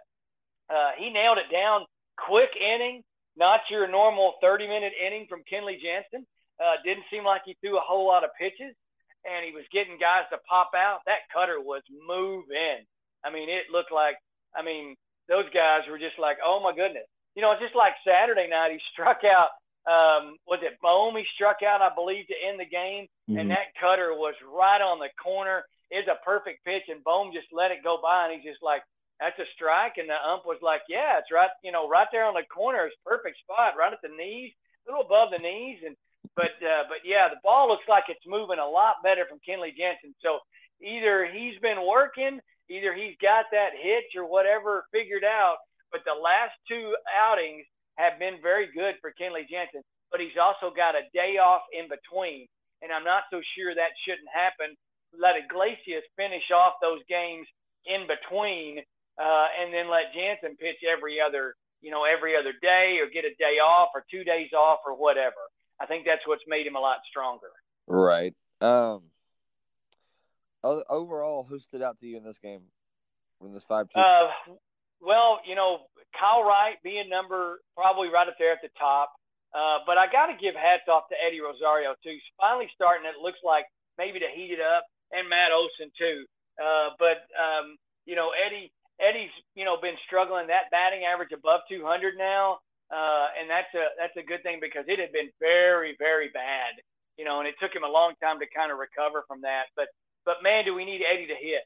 uh, 0.72 0.90
he 0.98 1.10
nailed 1.10 1.38
it 1.38 1.50
down. 1.50 1.86
Quick 2.18 2.50
inning, 2.60 3.02
not 3.36 3.60
your 3.70 3.88
normal 3.88 4.34
30 4.42 4.68
minute 4.68 4.92
inning 5.04 5.26
from 5.28 5.42
Kenley 5.50 5.80
Jansen. 5.80 6.26
Uh, 6.62 6.76
didn't 6.84 7.04
seem 7.10 7.24
like 7.24 7.42
he 7.44 7.56
threw 7.60 7.78
a 7.78 7.80
whole 7.80 8.06
lot 8.06 8.24
of 8.24 8.30
pitches, 8.38 8.76
and 9.24 9.44
he 9.44 9.52
was 9.52 9.64
getting 9.72 9.98
guys 9.98 10.24
to 10.30 10.38
pop 10.48 10.70
out. 10.76 11.00
That 11.06 11.26
cutter 11.32 11.60
was 11.60 11.82
moving. 12.06 12.84
I 13.24 13.30
mean, 13.32 13.48
it 13.48 13.64
looked 13.72 13.90
like, 13.90 14.16
I 14.54 14.62
mean, 14.62 14.94
those 15.28 15.46
guys 15.54 15.82
were 15.90 15.98
just 15.98 16.18
like, 16.18 16.38
oh 16.44 16.60
my 16.62 16.74
goodness. 16.74 17.06
You 17.34 17.42
know, 17.42 17.52
it's 17.52 17.62
just 17.62 17.74
like 17.74 17.94
Saturday 18.06 18.48
night, 18.48 18.72
he 18.72 18.80
struck 18.92 19.24
out. 19.24 19.50
Um, 19.82 20.36
was 20.46 20.60
it 20.62 20.78
Bohm? 20.80 21.16
He 21.16 21.24
struck 21.34 21.62
out, 21.66 21.82
I 21.82 21.90
believe, 21.94 22.28
to 22.28 22.34
end 22.38 22.60
the 22.60 22.68
game, 22.68 23.08
mm-hmm. 23.28 23.38
and 23.38 23.50
that 23.50 23.74
cutter 23.80 24.14
was 24.14 24.34
right 24.46 24.80
on 24.80 25.00
the 25.00 25.10
corner. 25.18 25.64
It's 25.90 26.08
a 26.08 26.22
perfect 26.24 26.64
pitch, 26.64 26.84
and 26.88 27.02
Bohm 27.02 27.32
just 27.32 27.48
let 27.52 27.72
it 27.72 27.82
go 27.82 27.98
by, 28.00 28.28
and 28.28 28.34
he's 28.34 28.46
just 28.52 28.62
like, 28.62 28.82
that's 29.18 29.38
a 29.38 29.46
strike. 29.54 29.98
And 29.98 30.08
the 30.08 30.18
ump 30.18 30.46
was 30.46 30.58
like, 30.62 30.82
yeah, 30.88 31.18
it's 31.18 31.30
right, 31.30 31.50
you 31.62 31.72
know, 31.72 31.88
right 31.88 32.06
there 32.12 32.26
on 32.26 32.34
the 32.34 32.46
corner. 32.46 32.86
It's 32.86 32.96
perfect 33.04 33.38
spot, 33.38 33.74
right 33.78 33.92
at 33.92 34.02
the 34.02 34.14
knees, 34.14 34.52
a 34.86 34.90
little 34.90 35.06
above 35.06 35.30
the 35.30 35.38
knees. 35.38 35.78
And, 35.86 35.96
but, 36.34 36.58
uh, 36.62 36.86
but 36.88 37.02
yeah, 37.04 37.28
the 37.28 37.42
ball 37.42 37.68
looks 37.68 37.86
like 37.88 38.04
it's 38.08 38.26
moving 38.26 38.58
a 38.58 38.66
lot 38.66 39.02
better 39.02 39.26
from 39.28 39.38
Kenley 39.46 39.74
Jansen. 39.76 40.14
So 40.22 40.38
either 40.82 41.26
he's 41.26 41.58
been 41.60 41.86
working, 41.86 42.40
either 42.72 42.96
he's 42.96 43.16
got 43.20 43.52
that 43.52 43.76
hitch 43.76 44.16
or 44.16 44.24
whatever 44.24 44.88
figured 44.92 45.24
out. 45.24 45.60
But 45.92 46.08
the 46.08 46.16
last 46.16 46.56
two 46.66 46.96
outings 47.12 47.68
have 48.00 48.18
been 48.18 48.40
very 48.40 48.72
good 48.72 48.96
for 49.04 49.12
Kenley 49.12 49.44
Jansen. 49.44 49.84
But 50.10 50.20
he's 50.20 50.40
also 50.40 50.72
got 50.74 50.96
a 50.96 51.04
day 51.12 51.36
off 51.36 51.62
in 51.72 51.88
between. 51.88 52.48
And 52.80 52.90
I'm 52.90 53.04
not 53.04 53.28
so 53.30 53.40
sure 53.54 53.74
that 53.74 53.92
shouldn't 54.04 54.28
happen. 54.32 54.74
Let 55.12 55.36
Iglesias 55.36 56.04
finish 56.16 56.48
off 56.50 56.80
those 56.80 57.00
games 57.08 57.46
in 57.84 58.08
between 58.08 58.80
uh, 59.20 59.46
and 59.60 59.72
then 59.72 59.90
let 59.90 60.16
Jansen 60.16 60.56
pitch 60.56 60.80
every 60.88 61.20
other, 61.20 61.54
you 61.80 61.90
know, 61.90 62.04
every 62.04 62.36
other 62.36 62.52
day 62.62 62.98
or 63.00 63.08
get 63.12 63.24
a 63.24 63.36
day 63.36 63.60
off 63.60 63.90
or 63.94 64.04
two 64.10 64.24
days 64.24 64.52
off 64.56 64.80
or 64.86 64.96
whatever. 64.96 65.44
I 65.80 65.86
think 65.86 66.06
that's 66.06 66.26
what's 66.26 66.44
made 66.46 66.66
him 66.66 66.76
a 66.76 66.80
lot 66.80 66.98
stronger. 67.08 67.52
Right. 67.86 68.34
Um. 68.60 69.11
Overall, 70.64 71.44
who 71.48 71.58
stood 71.58 71.82
out 71.82 71.98
to 72.00 72.06
you 72.06 72.16
in 72.16 72.24
this 72.24 72.38
game? 72.38 72.62
In 73.44 73.52
this 73.52 73.64
five 73.64 73.88
two. 73.92 73.98
Uh, 73.98 74.30
well, 75.00 75.40
you 75.44 75.56
know, 75.56 75.90
Kyle 76.18 76.44
Wright 76.44 76.76
being 76.84 77.08
number 77.08 77.60
probably 77.76 78.08
right 78.08 78.28
up 78.28 78.36
there 78.38 78.52
at 78.52 78.62
the 78.62 78.70
top. 78.78 79.10
Uh, 79.52 79.84
but 79.84 79.98
I 79.98 80.06
got 80.06 80.32
to 80.32 80.36
give 80.40 80.54
hats 80.54 80.88
off 80.88 81.08
to 81.10 81.16
Eddie 81.20 81.40
Rosario 81.40 81.92
too. 82.00 82.16
He's 82.16 82.32
finally 82.40 82.70
starting. 82.74 83.04
It 83.04 83.20
looks 83.20 83.40
like 83.44 83.66
maybe 83.98 84.18
to 84.20 84.30
heat 84.32 84.52
it 84.54 84.62
up, 84.64 84.86
and 85.12 85.28
Matt 85.28 85.52
Olson 85.52 85.92
too. 85.98 86.24
Uh, 86.56 86.96
but 86.98 87.28
um, 87.36 87.76
you 88.06 88.16
know, 88.16 88.32
Eddie 88.32 88.72
Eddie's 88.96 89.34
you 89.54 89.64
know 89.64 89.76
been 89.76 89.98
struggling 90.06 90.46
that 90.48 90.70
batting 90.70 91.04
average 91.04 91.36
above 91.36 91.60
200 91.68 92.16
now, 92.16 92.64
uh, 92.88 93.28
and 93.36 93.50
that's 93.50 93.68
a 93.76 93.92
that's 94.00 94.16
a 94.16 94.24
good 94.24 94.42
thing 94.42 94.56
because 94.56 94.88
it 94.88 94.98
had 94.98 95.12
been 95.12 95.28
very 95.36 95.96
very 95.98 96.32
bad, 96.32 96.80
you 97.18 97.24
know, 97.24 97.40
and 97.40 97.48
it 97.48 97.54
took 97.60 97.76
him 97.76 97.84
a 97.84 97.92
long 97.92 98.14
time 98.24 98.40
to 98.40 98.48
kind 98.56 98.72
of 98.72 98.80
recover 98.80 99.24
from 99.28 99.42
that. 99.42 99.68
But 99.76 99.92
but 100.24 100.42
man, 100.42 100.64
do 100.64 100.74
we 100.74 100.84
need 100.84 101.02
Eddie 101.02 101.26
to 101.26 101.34
hit? 101.34 101.62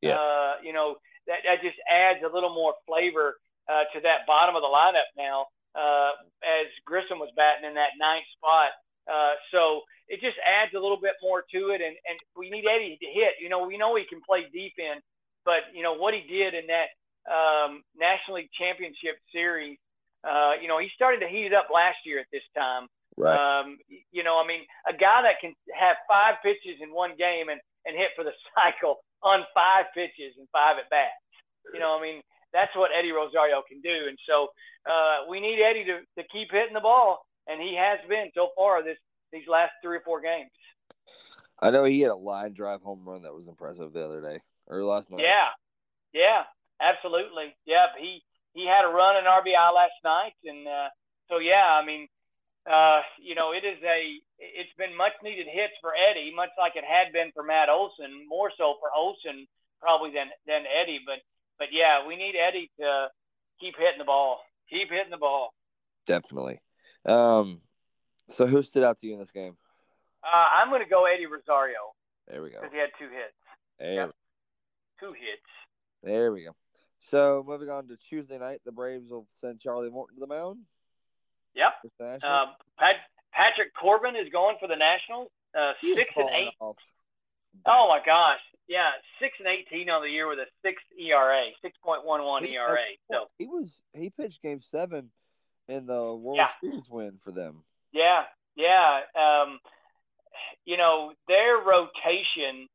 Yeah. 0.00 0.16
Uh, 0.16 0.52
you 0.62 0.72
know 0.72 0.96
that 1.26 1.40
that 1.44 1.62
just 1.62 1.76
adds 1.90 2.20
a 2.24 2.32
little 2.32 2.54
more 2.54 2.74
flavor 2.86 3.36
uh, 3.68 3.84
to 3.94 4.00
that 4.02 4.26
bottom 4.26 4.56
of 4.56 4.62
the 4.62 4.68
lineup 4.68 5.08
now. 5.16 5.46
Uh, 5.74 6.12
as 6.44 6.66
Grissom 6.84 7.18
was 7.18 7.30
batting 7.34 7.66
in 7.66 7.74
that 7.74 7.98
ninth 7.98 8.26
spot, 8.38 8.70
uh, 9.10 9.34
so 9.50 9.82
it 10.06 10.20
just 10.20 10.36
adds 10.46 10.70
a 10.74 10.78
little 10.78 11.00
bit 11.00 11.14
more 11.22 11.42
to 11.50 11.70
it, 11.70 11.80
and 11.80 11.96
and 12.08 12.18
we 12.36 12.50
need 12.50 12.64
Eddie 12.66 12.98
to 13.00 13.06
hit. 13.06 13.34
You 13.40 13.48
know, 13.48 13.66
we 13.66 13.76
know 13.76 13.96
he 13.96 14.04
can 14.04 14.20
play 14.22 14.46
defense 14.52 15.02
but 15.44 15.68
you 15.74 15.82
know 15.82 15.94
what 15.94 16.14
he 16.14 16.22
did 16.26 16.54
in 16.54 16.66
that 16.66 16.88
um, 17.28 17.82
National 17.96 18.38
League 18.38 18.50
Championship 18.58 19.16
Series. 19.32 19.78
Uh, 20.24 20.52
you 20.60 20.68
know, 20.68 20.78
he 20.78 20.88
started 20.94 21.20
to 21.20 21.28
heat 21.28 21.46
it 21.46 21.54
up 21.54 21.68
last 21.72 21.98
year 22.04 22.18
at 22.18 22.26
this 22.32 22.42
time. 22.56 22.88
Right. 23.16 23.36
Um, 23.36 23.76
you 24.10 24.24
know, 24.24 24.40
I 24.42 24.46
mean, 24.46 24.60
a 24.88 24.92
guy 24.92 25.22
that 25.22 25.40
can 25.40 25.54
have 25.78 25.96
five 26.08 26.36
pitches 26.42 26.80
in 26.80 26.92
one 26.92 27.12
game 27.16 27.48
and, 27.48 27.60
and 27.86 27.96
hit 27.96 28.10
for 28.16 28.24
the 28.24 28.32
cycle 28.54 28.98
on 29.22 29.44
five 29.54 29.86
pitches 29.94 30.34
and 30.38 30.48
five 30.52 30.76
at 30.78 30.90
bats. 30.90 31.12
You 31.72 31.80
know, 31.80 31.98
I 31.98 32.02
mean, 32.02 32.20
that's 32.52 32.74
what 32.76 32.90
Eddie 32.96 33.12
Rosario 33.12 33.62
can 33.66 33.80
do. 33.80 34.06
And 34.08 34.18
so 34.28 34.48
uh, 34.88 35.28
we 35.28 35.40
need 35.40 35.62
Eddie 35.62 35.84
to, 35.84 36.00
to 36.18 36.28
keep 36.28 36.50
hitting 36.52 36.74
the 36.74 36.80
ball, 36.80 37.26
and 37.46 37.60
he 37.60 37.74
has 37.74 37.98
been 38.08 38.30
so 38.34 38.50
far 38.56 38.82
this 38.82 38.98
these 39.32 39.48
last 39.48 39.72
three 39.82 39.96
or 39.96 40.02
four 40.04 40.20
games. 40.20 40.50
I 41.60 41.70
know 41.70 41.84
he 41.84 42.00
had 42.00 42.10
a 42.10 42.16
line 42.16 42.52
drive 42.52 42.82
home 42.82 43.02
run 43.04 43.22
that 43.22 43.34
was 43.34 43.48
impressive 43.48 43.92
the 43.92 44.04
other 44.04 44.20
day 44.20 44.40
or 44.66 44.84
last 44.84 45.10
night. 45.10 45.22
Yeah, 45.22 45.48
yeah, 46.12 46.42
absolutely. 46.80 47.54
Yep, 47.66 47.88
he 47.98 48.22
he 48.52 48.66
had 48.66 48.84
a 48.84 48.88
run 48.88 49.16
in 49.16 49.24
RBI 49.24 49.74
last 49.74 49.94
night, 50.04 50.34
and 50.44 50.68
uh, 50.68 50.88
so 51.28 51.38
yeah, 51.38 51.78
I 51.80 51.84
mean, 51.84 52.06
uh, 52.70 53.00
you 53.20 53.34
know, 53.34 53.52
it 53.52 53.64
is 53.64 53.78
a 53.84 54.20
it's 54.38 54.72
been 54.78 54.96
much 54.96 55.12
needed 55.22 55.46
hits 55.50 55.74
for 55.80 55.92
Eddie, 55.94 56.32
much 56.34 56.50
like 56.58 56.76
it 56.76 56.84
had 56.84 57.12
been 57.12 57.30
for 57.34 57.42
Matt 57.42 57.68
Olson, 57.68 58.26
more 58.28 58.50
so 58.56 58.76
for 58.80 58.88
Olson 58.96 59.46
probably 59.80 60.10
than 60.10 60.28
than 60.46 60.64
Eddie, 60.66 61.00
but 61.04 61.18
but 61.58 61.68
yeah, 61.72 62.06
we 62.06 62.16
need 62.16 62.34
Eddie 62.36 62.70
to 62.80 63.08
keep 63.60 63.76
hitting 63.78 63.98
the 63.98 64.04
ball, 64.04 64.40
keep 64.70 64.90
hitting 64.90 65.10
the 65.10 65.16
ball. 65.16 65.52
Definitely. 66.06 66.60
Um, 67.04 67.60
so 68.28 68.46
who 68.46 68.62
stood 68.62 68.82
out 68.82 69.00
to 69.00 69.06
you 69.06 69.14
in 69.14 69.20
this 69.20 69.30
game? 69.30 69.56
Uh, 70.22 70.46
I'm 70.56 70.70
going 70.70 70.82
to 70.82 70.88
go 70.88 71.04
Eddie 71.04 71.26
Rosario. 71.26 71.92
There 72.28 72.42
we 72.42 72.50
go. 72.50 72.60
Because 72.60 72.72
he 72.72 72.78
had 72.78 72.90
two 72.98 73.08
hits. 73.08 73.36
There, 73.78 73.92
yep 73.92 74.14
two 75.04 75.12
hits. 75.12 75.42
There 76.02 76.32
we 76.32 76.44
go. 76.44 76.54
So 77.10 77.44
moving 77.46 77.70
on 77.70 77.88
to 77.88 77.96
Tuesday 78.08 78.38
night, 78.38 78.60
the 78.64 78.72
Braves 78.72 79.10
will 79.10 79.26
send 79.40 79.60
Charlie 79.60 79.90
Morton 79.90 80.16
to 80.16 80.20
the 80.20 80.26
mound. 80.26 80.60
Yep. 81.54 81.72
Uh, 82.00 82.46
Pat, 82.78 82.96
Patrick 83.32 83.74
Corbin 83.74 84.16
is 84.16 84.28
going 84.30 84.56
for 84.60 84.68
the 84.68 84.76
Nationals. 84.76 85.30
Uh, 85.56 85.72
six 85.80 86.10
and 86.16 86.28
eight. 86.30 86.52
Off. 86.60 86.76
Oh 87.66 87.88
my 87.88 88.00
gosh! 88.04 88.40
Yeah, 88.66 88.90
six 89.20 89.36
and 89.38 89.46
eighteen 89.46 89.88
on 89.88 90.02
the 90.02 90.08
year 90.08 90.28
with 90.28 90.38
a 90.38 90.46
six 90.64 90.82
ERA, 90.98 91.44
six 91.62 91.76
point 91.84 92.04
one 92.04 92.24
one 92.24 92.44
ERA. 92.44 92.76
So 93.10 93.26
he 93.38 93.46
was 93.46 93.70
he 93.92 94.10
pitched 94.10 94.42
Game 94.42 94.60
Seven 94.70 95.10
in 95.68 95.86
the 95.86 96.14
World 96.14 96.36
yeah. 96.36 96.48
Series 96.60 96.88
win 96.88 97.18
for 97.22 97.30
them. 97.30 97.62
Yeah, 97.92 98.24
yeah. 98.56 99.00
Um, 99.14 99.60
you 100.64 100.76
know 100.76 101.12
their 101.28 101.58
rotation 101.58 102.68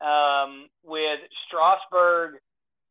um, 0.00 0.68
with 0.84 1.20
Strasburg, 1.46 2.34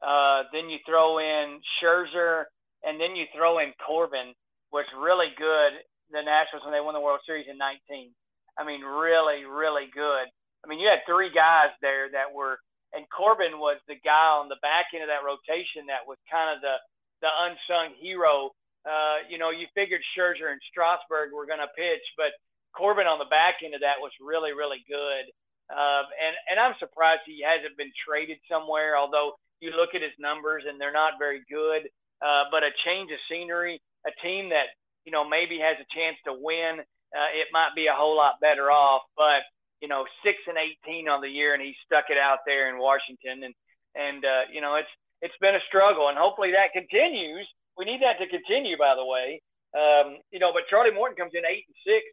uh, 0.06 0.44
then 0.52 0.70
you 0.70 0.80
throw 0.86 1.20
in 1.20 1.60
Scherzer, 1.82 2.46
and 2.84 3.00
then 3.00 3.16
you 3.16 3.26
throw 3.36 3.60
in 3.60 3.74
Corbin 3.86 4.34
was 4.72 4.86
really 4.98 5.34
good. 5.38 5.82
The 6.12 6.22
Nationals 6.22 6.66
when 6.66 6.74
they 6.74 6.82
won 6.82 6.94
the 6.94 7.02
World 7.02 7.22
Series 7.26 7.48
in 7.50 7.58
'19. 7.58 8.12
I 8.58 8.66
mean, 8.66 8.82
really, 8.82 9.46
really 9.46 9.88
good. 9.94 10.28
I 10.64 10.68
mean, 10.68 10.80
you 10.80 10.90
had 10.90 11.06
three 11.08 11.32
guys 11.32 11.70
there 11.82 12.10
that 12.12 12.34
were, 12.34 12.60
and 12.94 13.06
Corbin 13.10 13.60
was 13.60 13.78
the 13.88 13.96
guy 14.04 14.36
on 14.36 14.50
the 14.50 14.60
back 14.62 14.88
end 14.94 15.04
of 15.04 15.10
that 15.10 15.24
rotation 15.24 15.88
that 15.88 16.04
was 16.06 16.18
kind 16.30 16.56
of 16.56 16.62
the 16.62 16.76
the 17.22 17.32
unsung 17.46 17.96
hero. 18.00 18.52
Uh, 18.88 19.24
you 19.30 19.38
know, 19.38 19.52
you 19.52 19.68
figured 19.76 20.02
Scherzer 20.16 20.52
and 20.52 20.62
Strasburg 20.72 21.32
were 21.32 21.46
going 21.46 21.60
to 21.60 21.72
pitch, 21.76 22.04
but 22.18 22.32
Corbin 22.74 23.08
on 23.08 23.20
the 23.20 23.30
back 23.30 23.60
end 23.64 23.76
of 23.76 23.82
that 23.82 24.00
was 24.00 24.12
really, 24.20 24.54
really 24.54 24.84
good. 24.88 25.30
Um, 25.70 26.06
and 26.18 26.36
and 26.50 26.60
I'm 26.60 26.76
surprised 26.80 27.22
he 27.26 27.44
hasn't 27.46 27.78
been 27.78 27.92
traded 28.08 28.40
somewhere. 28.50 28.98
Although 28.98 29.36
you 29.62 29.72
look 29.72 29.94
at 29.94 30.02
his 30.02 30.16
numbers 30.20 30.64
and 30.68 30.80
they're 30.80 30.92
not 30.92 31.20
very 31.20 31.42
good. 31.50 31.90
Uh, 32.22 32.44
but 32.52 32.64
a 32.64 32.72
change 32.84 33.12
of 33.12 33.20
scenery, 33.32 33.80
a 34.06 34.12
team 34.22 34.50
that 34.50 34.68
you 35.06 35.12
know 35.12 35.28
maybe 35.28 35.60
has 35.60 35.78
a 35.80 35.96
chance 35.96 36.18
to 36.26 36.34
win, 36.34 36.80
uh, 36.80 37.32
it 37.34 37.48
might 37.52 37.72
be 37.76 37.88
a 37.88 37.94
whole 37.94 38.16
lot 38.16 38.36
better 38.42 38.72
off. 38.72 39.04
But 39.18 39.42
you 39.82 39.88
know, 39.88 40.06
six 40.24 40.38
and 40.48 40.58
eighteen 40.58 41.08
on 41.08 41.22
the 41.22 41.30
year, 41.30 41.54
and 41.54 41.62
he 41.62 41.76
stuck 41.86 42.06
it 42.10 42.18
out 42.18 42.40
there 42.46 42.70
in 42.70 42.80
Washington, 42.80 43.44
and 43.44 43.54
and 43.96 44.26
uh, 44.26 44.42
you 44.52 44.62
know 44.62 44.76
it's 44.76 44.90
it's 45.22 45.38
been 45.42 45.56
a 45.56 45.68
struggle, 45.68 46.10
and 46.10 46.18
hopefully 46.18 46.52
that 46.52 46.74
continues. 46.74 47.48
We 47.78 47.86
need 47.86 48.02
that 48.02 48.20
to 48.20 48.28
continue, 48.28 48.78
by 48.78 48.96
the 48.96 49.06
way. 49.06 49.42
Um, 49.76 50.18
you 50.32 50.40
know, 50.40 50.52
but 50.54 50.68
Charlie 50.70 50.92
Morton 50.92 51.16
comes 51.16 51.32
in 51.34 51.46
eight 51.46 51.66
and 51.68 51.76
six 51.86 52.06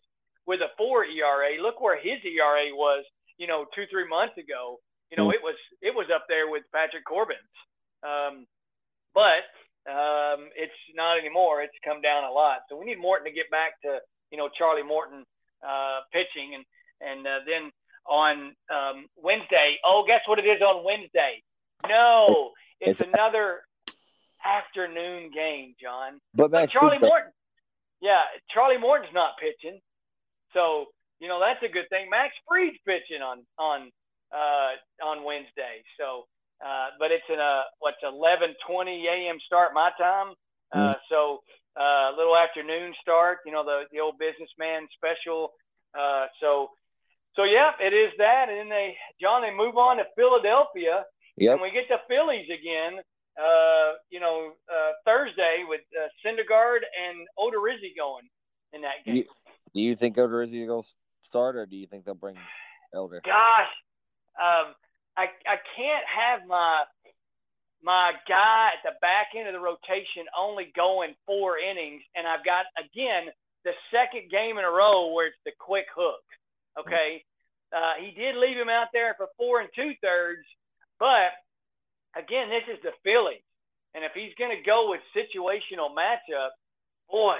with 0.46 0.60
a 0.60 0.70
four 0.78 1.04
ERA. 1.04 1.60
Look 1.60 1.80
where 1.80 1.98
his 1.98 2.18
ERA 2.24 2.70
was, 2.72 3.04
you 3.38 3.46
know, 3.46 3.66
two 3.74 3.84
three 3.90 4.08
months 4.08 4.38
ago. 4.38 4.78
You 5.10 5.16
know, 5.16 5.28
mm. 5.28 5.34
it 5.34 5.42
was 5.42 5.56
it 5.82 5.94
was 5.94 6.06
up 6.14 6.26
there 6.28 6.50
with 6.50 6.62
Patrick 6.72 7.04
Corbin's. 7.04 7.40
Um, 8.02 8.46
but 9.14 9.48
um, 9.88 10.48
it's 10.56 10.74
not 10.94 11.18
anymore. 11.18 11.62
It's 11.62 11.74
come 11.84 12.00
down 12.00 12.24
a 12.24 12.30
lot. 12.30 12.60
So 12.68 12.76
we 12.76 12.84
need 12.84 13.00
Morton 13.00 13.26
to 13.26 13.32
get 13.32 13.50
back 13.50 13.80
to 13.82 14.00
you 14.30 14.38
know 14.38 14.48
Charlie 14.56 14.82
Morton 14.82 15.24
uh, 15.66 16.00
pitching, 16.12 16.54
and 16.54 16.64
and 17.00 17.26
uh, 17.26 17.38
then 17.46 17.70
on 18.08 18.54
um, 18.70 19.06
Wednesday. 19.16 19.78
Oh, 19.84 20.04
guess 20.06 20.22
what 20.26 20.38
it 20.38 20.46
is 20.46 20.60
on 20.60 20.84
Wednesday? 20.84 21.42
No, 21.88 22.52
it's, 22.80 23.00
it's 23.00 23.08
another 23.12 23.60
afternoon 24.44 25.30
game, 25.32 25.74
John. 25.80 26.20
But, 26.34 26.50
but 26.50 26.70
Charlie 26.70 26.98
Morton, 26.98 27.30
yeah, 28.00 28.22
Charlie 28.50 28.78
Morton's 28.78 29.12
not 29.14 29.32
pitching, 29.38 29.80
so 30.52 30.86
you 31.20 31.28
know 31.28 31.40
that's 31.40 31.62
a 31.62 31.72
good 31.72 31.88
thing. 31.90 32.10
Max 32.10 32.34
Fried's 32.48 32.78
pitching 32.84 33.22
on 33.22 33.44
on 33.58 33.90
uh, 34.34 35.04
on 35.04 35.24
Wednesday, 35.24 35.82
so 35.98 36.26
uh, 36.64 36.88
but 36.98 37.10
it's 37.10 37.24
in 37.28 37.38
a 37.38 37.62
what's 37.80 38.02
11:20 38.02 39.04
a.m. 39.06 39.38
start 39.44 39.74
my 39.74 39.90
time. 39.98 40.34
Uh, 40.72 40.94
mm. 40.94 40.96
So 41.08 41.40
uh, 41.78 42.12
a 42.12 42.14
little 42.16 42.36
afternoon 42.36 42.94
start. 43.00 43.38
You 43.44 43.52
know 43.52 43.64
the 43.64 43.84
the 43.92 44.00
old 44.00 44.18
businessman 44.18 44.88
special. 44.96 45.52
Uh, 45.98 46.26
so 46.40 46.70
so 47.34 47.44
yeah, 47.44 47.72
it 47.80 47.92
is 47.92 48.12
that. 48.18 48.48
And 48.48 48.58
then 48.58 48.68
they 48.68 48.96
John 49.20 49.42
they 49.42 49.54
move 49.54 49.76
on 49.76 49.98
to 49.98 50.04
Philadelphia. 50.16 51.04
Yep. 51.36 51.52
And 51.52 51.60
we 51.60 51.70
get 51.70 51.84
the 51.88 52.00
Phillies 52.08 52.48
again. 52.48 53.00
Uh, 53.36 54.00
you 54.08 54.18
know 54.18 54.52
uh, 54.72 54.92
Thursday 55.04 55.64
with 55.68 55.82
uh, 55.92 56.08
Syndergaard 56.24 56.80
and 56.96 57.26
Odorizzi 57.38 57.92
going 57.94 58.24
in 58.72 58.80
that 58.80 59.04
game. 59.04 59.14
Do 59.14 59.18
you, 59.20 59.24
do 59.74 59.80
you 59.80 59.96
think 59.96 60.16
Odorizzi 60.16 60.66
will 60.66 60.86
start, 61.28 61.56
or 61.56 61.66
do 61.66 61.76
you 61.76 61.86
think 61.86 62.06
they'll 62.06 62.14
bring 62.14 62.36
Elder? 62.94 63.20
Gosh. 63.22 63.68
Um, 64.40 64.74
I, 65.16 65.24
I 65.48 65.56
can't 65.76 66.04
have 66.06 66.46
my 66.46 66.84
my 67.82 68.12
guy 68.28 68.70
at 68.74 68.82
the 68.82 68.98
back 69.00 69.28
end 69.36 69.46
of 69.46 69.54
the 69.54 69.60
rotation 69.60 70.26
only 70.36 70.72
going 70.74 71.14
four 71.24 71.58
innings, 71.58 72.02
and 72.14 72.26
I've 72.26 72.44
got 72.44 72.66
again 72.78 73.32
the 73.64 73.72
second 73.90 74.30
game 74.30 74.58
in 74.58 74.64
a 74.64 74.70
row 74.70 75.12
where 75.12 75.28
it's 75.28 75.42
the 75.44 75.52
quick 75.58 75.86
hook. 75.94 76.24
Okay, 76.78 77.22
uh, 77.74 77.94
he 78.00 78.10
did 78.12 78.36
leave 78.36 78.56
him 78.56 78.68
out 78.68 78.88
there 78.92 79.14
for 79.16 79.28
four 79.36 79.60
and 79.60 79.70
two 79.74 79.92
thirds, 80.02 80.44
but 80.98 81.32
again, 82.16 82.48
this 82.48 82.64
is 82.68 82.82
the 82.82 82.92
Phillies, 83.04 83.44
and 83.94 84.04
if 84.04 84.12
he's 84.12 84.34
going 84.38 84.56
to 84.56 84.62
go 84.62 84.90
with 84.90 85.00
situational 85.16 85.94
matchup, 85.96 86.52
boy, 87.08 87.36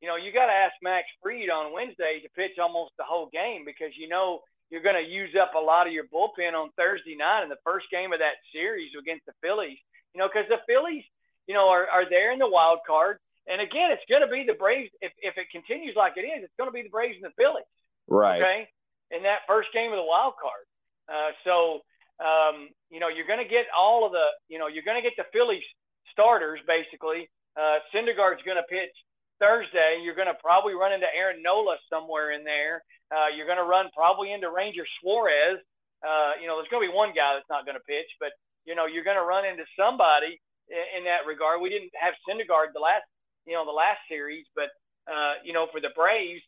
you 0.00 0.08
know 0.08 0.16
you 0.16 0.32
got 0.32 0.46
to 0.46 0.56
ask 0.56 0.74
Max 0.82 1.06
Fried 1.22 1.50
on 1.50 1.72
Wednesday 1.72 2.20
to 2.22 2.28
pitch 2.30 2.56
almost 2.60 2.92
the 2.96 3.04
whole 3.04 3.28
game 3.32 3.64
because 3.66 3.92
you 3.96 4.08
know 4.08 4.40
you're 4.70 4.82
going 4.82 5.02
to 5.02 5.10
use 5.10 5.34
up 5.40 5.54
a 5.54 5.60
lot 5.60 5.86
of 5.86 5.92
your 5.92 6.04
bullpen 6.04 6.52
on 6.54 6.70
Thursday 6.76 7.16
night 7.16 7.42
in 7.42 7.48
the 7.48 7.62
first 7.64 7.86
game 7.90 8.12
of 8.12 8.18
that 8.20 8.36
series 8.52 8.92
against 8.98 9.24
the 9.26 9.32
Phillies. 9.42 9.78
You 10.14 10.20
know, 10.20 10.28
because 10.28 10.48
the 10.48 10.60
Phillies, 10.66 11.04
you 11.46 11.54
know, 11.54 11.68
are, 11.68 11.86
are 11.88 12.08
there 12.08 12.32
in 12.32 12.38
the 12.38 12.48
wild 12.48 12.80
card. 12.86 13.18
And 13.46 13.62
again, 13.62 13.90
it's 13.90 14.04
going 14.08 14.20
to 14.20 14.28
be 14.28 14.44
the 14.44 14.58
Braves. 14.58 14.90
If, 15.00 15.12
if 15.22 15.38
it 15.38 15.48
continues 15.50 15.96
like 15.96 16.14
it 16.16 16.28
is, 16.28 16.44
it's 16.44 16.52
going 16.58 16.68
to 16.68 16.74
be 16.74 16.82
the 16.82 16.92
Braves 16.92 17.16
and 17.16 17.24
the 17.24 17.34
Phillies. 17.36 17.64
Right. 18.06 18.42
Okay. 18.42 18.68
In 19.10 19.22
that 19.22 19.48
first 19.48 19.72
game 19.72 19.90
of 19.90 19.96
the 19.96 20.04
wild 20.04 20.34
card. 20.36 20.64
Uh, 21.08 21.32
so, 21.44 21.80
um, 22.20 22.68
you 22.90 23.00
know, 23.00 23.08
you're 23.08 23.26
going 23.26 23.40
to 23.42 23.48
get 23.48 23.64
all 23.72 24.04
of 24.04 24.12
the, 24.12 24.26
you 24.48 24.58
know, 24.58 24.66
you're 24.68 24.84
going 24.84 25.00
to 25.00 25.02
get 25.02 25.16
the 25.16 25.24
Phillies 25.32 25.64
starters 26.12 26.60
basically. 26.66 27.30
Uh, 27.56 27.80
Syndergaard's 27.94 28.44
going 28.44 28.60
to 28.60 28.68
pitch 28.68 28.92
Thursday. 29.40 30.00
You're 30.02 30.14
going 30.14 30.28
to 30.28 30.38
probably 30.42 30.74
run 30.74 30.92
into 30.92 31.06
Aaron 31.14 31.42
Nola 31.42 31.76
somewhere 31.90 32.32
in 32.32 32.44
there. 32.44 32.82
Uh, 33.10 33.32
you're 33.34 33.46
going 33.46 33.58
to 33.58 33.64
run 33.64 33.88
probably 33.94 34.32
into 34.32 34.50
Ranger 34.50 34.84
Suarez. 35.00 35.58
Uh, 36.04 36.32
you 36.40 36.46
know, 36.46 36.56
there's 36.56 36.68
going 36.70 36.84
to 36.84 36.90
be 36.90 36.94
one 36.94 37.10
guy 37.14 37.34
that's 37.34 37.50
not 37.50 37.64
going 37.64 37.76
to 37.76 37.84
pitch, 37.88 38.10
but 38.20 38.30
you 38.66 38.74
know, 38.74 38.86
you're 38.86 39.04
going 39.04 39.16
to 39.16 39.24
run 39.24 39.44
into 39.44 39.64
somebody 39.78 40.38
in, 40.68 41.00
in 41.00 41.04
that 41.04 41.26
regard. 41.26 41.60
We 41.60 41.70
didn't 41.70 41.90
have 41.98 42.14
Syndergaard 42.28 42.74
the 42.74 42.80
last, 42.80 43.04
you 43.46 43.54
know, 43.54 43.64
the 43.64 43.72
last 43.72 43.98
series, 44.08 44.44
but 44.54 44.68
uh, 45.10 45.40
you 45.42 45.52
know, 45.52 45.66
for 45.72 45.80
the 45.80 45.90
Braves, 45.96 46.42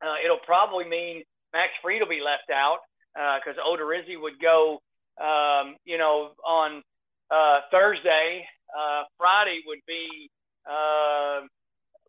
uh, 0.00 0.16
it'll 0.24 0.42
probably 0.44 0.84
mean 0.88 1.22
Max 1.52 1.72
Fried 1.82 2.00
will 2.00 2.08
be 2.08 2.22
left 2.24 2.50
out 2.50 2.78
because 3.14 3.58
uh, 3.58 3.68
Odorizzi 3.68 4.20
would 4.20 4.40
go, 4.40 4.80
um, 5.20 5.76
you 5.84 5.98
know, 5.98 6.30
on 6.46 6.82
uh, 7.30 7.60
Thursday. 7.70 8.46
Uh, 8.76 9.04
Friday 9.16 9.60
would 9.66 9.80
be 9.86 10.30
uh, 10.68 11.40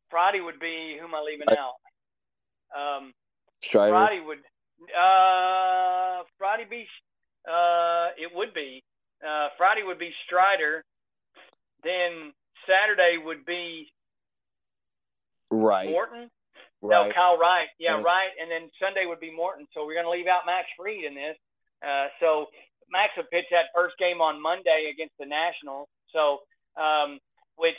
Friday 0.09 0.41
would 0.41 0.59
be 0.59 0.97
who 0.99 1.05
am 1.05 1.15
I 1.15 1.21
leaving 1.21 1.47
out? 1.49 1.75
Um, 2.75 3.13
Strider. 3.61 3.91
Friday 3.91 4.21
would 4.25 4.39
uh, 4.95 6.23
Friday 6.37 6.65
be 6.69 6.87
uh, 7.49 8.09
it 8.17 8.31
would 8.33 8.53
be 8.53 8.83
uh, 9.25 9.49
Friday 9.57 9.81
would 9.83 9.99
be 9.99 10.11
Strider. 10.25 10.83
Then 11.83 12.33
Saturday 12.67 13.17
would 13.23 13.45
be 13.45 13.87
right 15.49 15.89
Morton. 15.89 16.29
Right. 16.81 17.07
No, 17.07 17.13
Kyle 17.13 17.37
Wright. 17.37 17.67
Yeah, 17.77 17.99
right. 18.01 18.29
And 18.41 18.49
then 18.49 18.69
Sunday 18.81 19.03
would 19.05 19.19
be 19.19 19.35
Morton. 19.35 19.67
So 19.73 19.85
we're 19.85 19.95
going 19.95 20.05
to 20.05 20.11
leave 20.11 20.27
out 20.27 20.45
Max 20.45 20.67
Fried 20.77 21.03
in 21.03 21.13
this. 21.13 21.35
Uh, 21.83 22.07
so 22.21 22.45
Max 22.89 23.11
would 23.17 23.29
pitch 23.29 23.45
that 23.51 23.65
first 23.75 23.97
game 23.97 24.21
on 24.21 24.41
Monday 24.41 24.89
against 24.93 25.13
the 25.19 25.25
Nationals. 25.25 25.89
So, 26.13 26.39
um, 26.79 27.19
which 27.57 27.75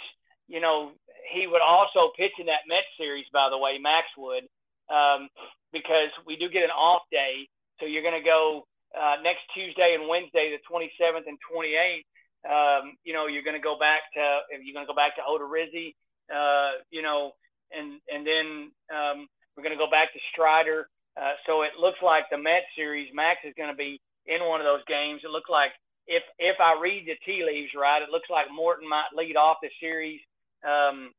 you 0.49 0.61
know, 0.61 0.93
he 1.31 1.47
would 1.47 1.63
also 1.63 2.11
pitch 2.17 2.33
in 2.39 2.47
that 2.47 2.69
Mets 2.69 2.87
series. 2.99 3.27
By 3.33 3.49
the 3.51 3.59
way, 3.59 3.79
Max 3.79 4.07
would 4.19 4.45
um, 4.91 5.29
because 5.73 6.11
we 6.27 6.37
do 6.37 6.49
get 6.49 6.65
an 6.65 6.71
off 6.71 7.03
day. 7.11 7.49
So 7.79 7.87
you're 7.87 8.03
going 8.03 8.21
to 8.21 8.27
go 8.27 8.67
uh, 8.99 9.17
next 9.23 9.43
Tuesday 9.55 9.95
and 9.99 10.09
Wednesday, 10.09 10.53
the 10.53 10.61
27th 10.69 11.27
and 11.27 11.39
28th. 11.53 12.05
Um, 12.43 12.97
you 13.05 13.13
know, 13.13 13.27
you're 13.27 13.43
going 13.43 13.57
to 13.57 13.63
go 13.63 13.79
back 13.79 14.01
to 14.15 14.41
you're 14.51 14.75
going 14.75 14.87
to 14.87 14.91
go 14.91 14.97
back 14.97 15.17
to 15.17 15.23
Odorizzi. 15.23 15.95
Uh, 16.33 16.81
you 16.91 17.03
know, 17.03 17.33
and 17.77 18.01
and 18.13 18.27
then 18.27 18.71
um, 18.93 19.29
we're 19.57 19.63
going 19.63 19.77
to 19.77 19.83
go 19.83 19.91
back 19.91 20.13
to 20.13 20.19
Strider. 20.33 20.89
Uh, 21.21 21.33
so 21.47 21.63
it 21.63 21.73
looks 21.79 21.99
like 22.03 22.25
the 22.31 22.39
Met 22.39 22.63
series, 22.77 23.11
Max 23.13 23.41
is 23.45 23.53
going 23.57 23.71
to 23.71 23.77
be 23.77 24.01
in 24.27 24.47
one 24.47 24.61
of 24.61 24.65
those 24.65 24.85
games. 24.87 25.23
It 25.25 25.31
looks 25.31 25.51
like 25.51 25.73
if 26.07 26.23
if 26.39 26.57
I 26.61 26.79
read 26.81 27.07
the 27.07 27.17
tea 27.25 27.45
leaves 27.45 27.73
right, 27.75 28.03
it 28.03 28.11
looks 28.11 28.31
like 28.31 28.47
Morton 28.53 28.89
might 28.89 29.15
lead 29.15 29.37
off 29.37 29.59
the 29.63 29.71
series, 29.81 30.21
um, 30.65 31.11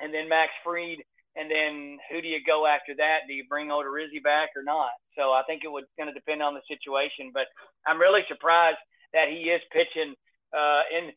and 0.00 0.12
then 0.12 0.28
Max 0.28 0.52
Fried, 0.62 0.98
and 1.36 1.50
then 1.50 1.98
who 2.10 2.22
do 2.22 2.28
you 2.28 2.38
go 2.44 2.66
after 2.66 2.94
that? 2.96 3.20
Do 3.26 3.34
you 3.34 3.44
bring 3.48 3.68
Odorizzi 3.68 4.22
back 4.22 4.50
or 4.56 4.62
not? 4.62 4.90
So 5.16 5.32
I 5.32 5.42
think 5.46 5.64
it 5.64 5.70
was 5.70 5.84
going 5.98 6.08
to 6.08 6.14
depend 6.14 6.42
on 6.42 6.54
the 6.54 6.62
situation. 6.68 7.30
But 7.32 7.46
I'm 7.86 8.00
really 8.00 8.22
surprised 8.28 8.78
that 9.12 9.28
he 9.28 9.50
is 9.50 9.60
pitching 9.72 10.14
uh, 10.56 10.82
in 10.96 11.10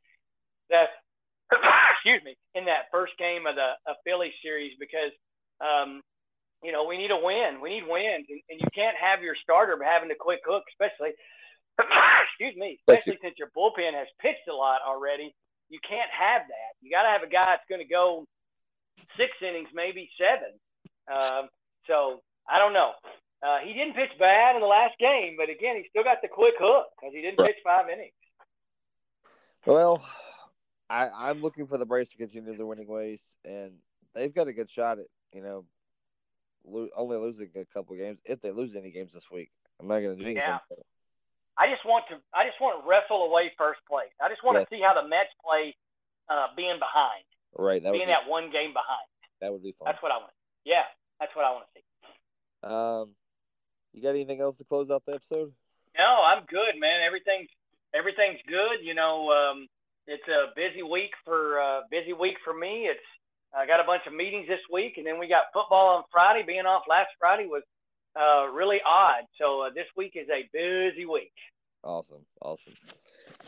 that. 0.69 0.89
excuse 1.93 2.21
me, 2.25 2.35
in 2.55 2.65
that 2.65 2.91
first 2.91 3.13
game 3.17 3.47
of 3.47 3.55
the 3.55 3.71
of 3.87 3.95
Philly 4.03 4.33
series 4.43 4.73
because 4.79 5.11
um, 5.61 6.01
you 6.63 6.71
know 6.71 6.85
we 6.85 6.97
need 6.97 7.11
a 7.11 7.17
win. 7.17 7.61
We 7.61 7.69
need 7.69 7.87
wins, 7.87 8.25
and, 8.29 8.41
and 8.49 8.59
you 8.59 8.67
can't 8.75 8.97
have 8.97 9.21
your 9.21 9.35
starter 9.41 9.77
having 9.83 10.09
to 10.09 10.15
quick 10.15 10.41
hook, 10.45 10.63
especially. 10.73 11.13
excuse 12.25 12.55
me, 12.57 12.79
especially 12.81 13.17
since 13.21 13.35
your 13.37 13.49
bullpen 13.55 13.93
has 13.93 14.07
pitched 14.19 14.47
a 14.49 14.53
lot 14.53 14.81
already. 14.85 15.33
You 15.69 15.79
can't 15.87 16.09
have 16.09 16.41
that. 16.47 16.71
You 16.81 16.89
got 16.89 17.03
to 17.03 17.09
have 17.09 17.23
a 17.23 17.29
guy 17.29 17.45
that's 17.45 17.67
going 17.69 17.81
to 17.81 17.87
go 17.87 18.25
six 19.15 19.31
innings, 19.41 19.69
maybe 19.73 20.09
seven. 20.17 20.59
Um, 21.07 21.49
so 21.87 22.21
I 22.49 22.59
don't 22.59 22.73
know. 22.73 22.91
Uh, 23.43 23.59
he 23.63 23.73
didn't 23.73 23.93
pitch 23.93 24.09
bad 24.19 24.55
in 24.55 24.61
the 24.61 24.67
last 24.67 24.97
game, 24.99 25.35
but 25.37 25.49
again, 25.49 25.75
he 25.77 25.85
still 25.89 26.03
got 26.03 26.21
the 26.21 26.27
quick 26.27 26.55
hook 26.59 26.87
because 26.99 27.13
he 27.13 27.21
didn't 27.21 27.39
Right. 27.39 27.53
pitch 27.53 27.61
five 27.63 27.87
innings. 27.89 28.13
Well, 29.65 30.03
I, 30.89 31.09
I'm 31.09 31.41
looking 31.41 31.67
for 31.67 31.77
the 31.77 31.85
Braves 31.85 32.09
to 32.11 32.17
continue 32.17 32.55
their 32.55 32.65
winning 32.65 32.87
ways, 32.87 33.19
and 33.45 33.73
they've 34.15 34.33
got 34.33 34.47
a 34.47 34.53
good 34.53 34.69
shot 34.71 34.99
at 34.99 35.05
you 35.33 35.41
know 35.43 35.65
lo- 36.65 36.89
only 36.95 37.17
losing 37.17 37.49
a 37.55 37.65
couple 37.65 37.95
games 37.95 38.19
if 38.25 38.41
they 38.41 38.51
lose 38.51 38.75
any 38.75 38.91
games 38.91 39.11
this 39.13 39.29
week. 39.31 39.51
I'm 39.79 39.87
not 39.87 39.99
going 39.99 40.17
to 40.17 40.23
jinx 40.23 40.37
Yeah. 40.39 40.59
them. 40.69 40.79
I 41.59 41.67
just 41.69 41.85
want 41.85 42.05
to 42.09 42.17
I 42.33 42.45
just 42.47 42.59
want 42.61 42.81
to 42.83 42.87
wrestle 42.89 43.23
away 43.25 43.51
first 43.57 43.81
place. 43.89 44.11
I 44.21 44.29
just 44.29 44.43
want 44.43 44.57
Yeah. 44.57 44.63
to 44.63 44.69
see 44.69 44.81
how 44.81 44.93
the 44.99 45.07
Mets 45.07 45.29
play 45.43 45.75
uh, 46.29 46.47
being 46.55 46.79
behind, 46.79 47.23
Right, 47.55 47.81
that 47.81 47.91
would 47.91 47.97
being 47.97 48.07
be, 48.07 48.13
that 48.13 48.29
one 48.29 48.51
game 48.51 48.73
behind. 48.73 49.07
that 49.41 49.51
would 49.51 49.63
be 49.63 49.75
fun. 49.77 49.85
That's 49.85 50.01
what 50.01 50.11
I 50.11 50.17
want. 50.17 50.31
Yeah, 50.65 50.83
that's 51.19 51.35
what 51.35 51.45
I 51.45 51.51
want 51.51 51.65
to 51.65 51.71
see. 51.79 51.85
Um, 52.63 53.15
you 53.93 54.01
got 54.01 54.09
anything 54.09 54.41
else 54.41 54.57
to 54.57 54.63
close 54.63 54.89
out 54.89 55.03
the 55.05 55.13
episode? 55.15 55.53
No, 55.97 56.21
I'm 56.23 56.43
good, 56.45 56.79
man. 56.79 57.01
Everything's 57.01 57.49
everything's 57.93 58.39
good. 58.47 58.83
You 58.83 58.93
know, 58.93 59.31
um, 59.31 59.67
it's 60.05 60.27
a 60.27 60.53
busy 60.55 60.83
week 60.83 61.11
for 61.25 61.59
uh, 61.59 61.81
busy 61.89 62.13
week 62.13 62.37
for 62.43 62.53
me. 62.53 62.85
It's 62.85 62.99
I 63.55 63.65
got 63.65 63.79
a 63.79 63.83
bunch 63.83 64.03
of 64.05 64.13
meetings 64.13 64.47
this 64.47 64.59
week, 64.71 64.97
and 64.97 65.05
then 65.05 65.19
we 65.19 65.27
got 65.27 65.45
football 65.53 65.97
on 65.97 66.03
Friday. 66.11 66.43
Being 66.45 66.65
off 66.65 66.83
last 66.87 67.09
Friday 67.19 67.45
was 67.47 67.63
uh, 68.15 68.47
really 68.51 68.79
odd. 68.85 69.23
So 69.39 69.61
uh, 69.61 69.69
this 69.73 69.87
week 69.95 70.13
is 70.15 70.27
a 70.29 70.47
busy 70.53 71.05
week. 71.05 71.33
Awesome, 71.83 72.25
awesome. 72.41 72.73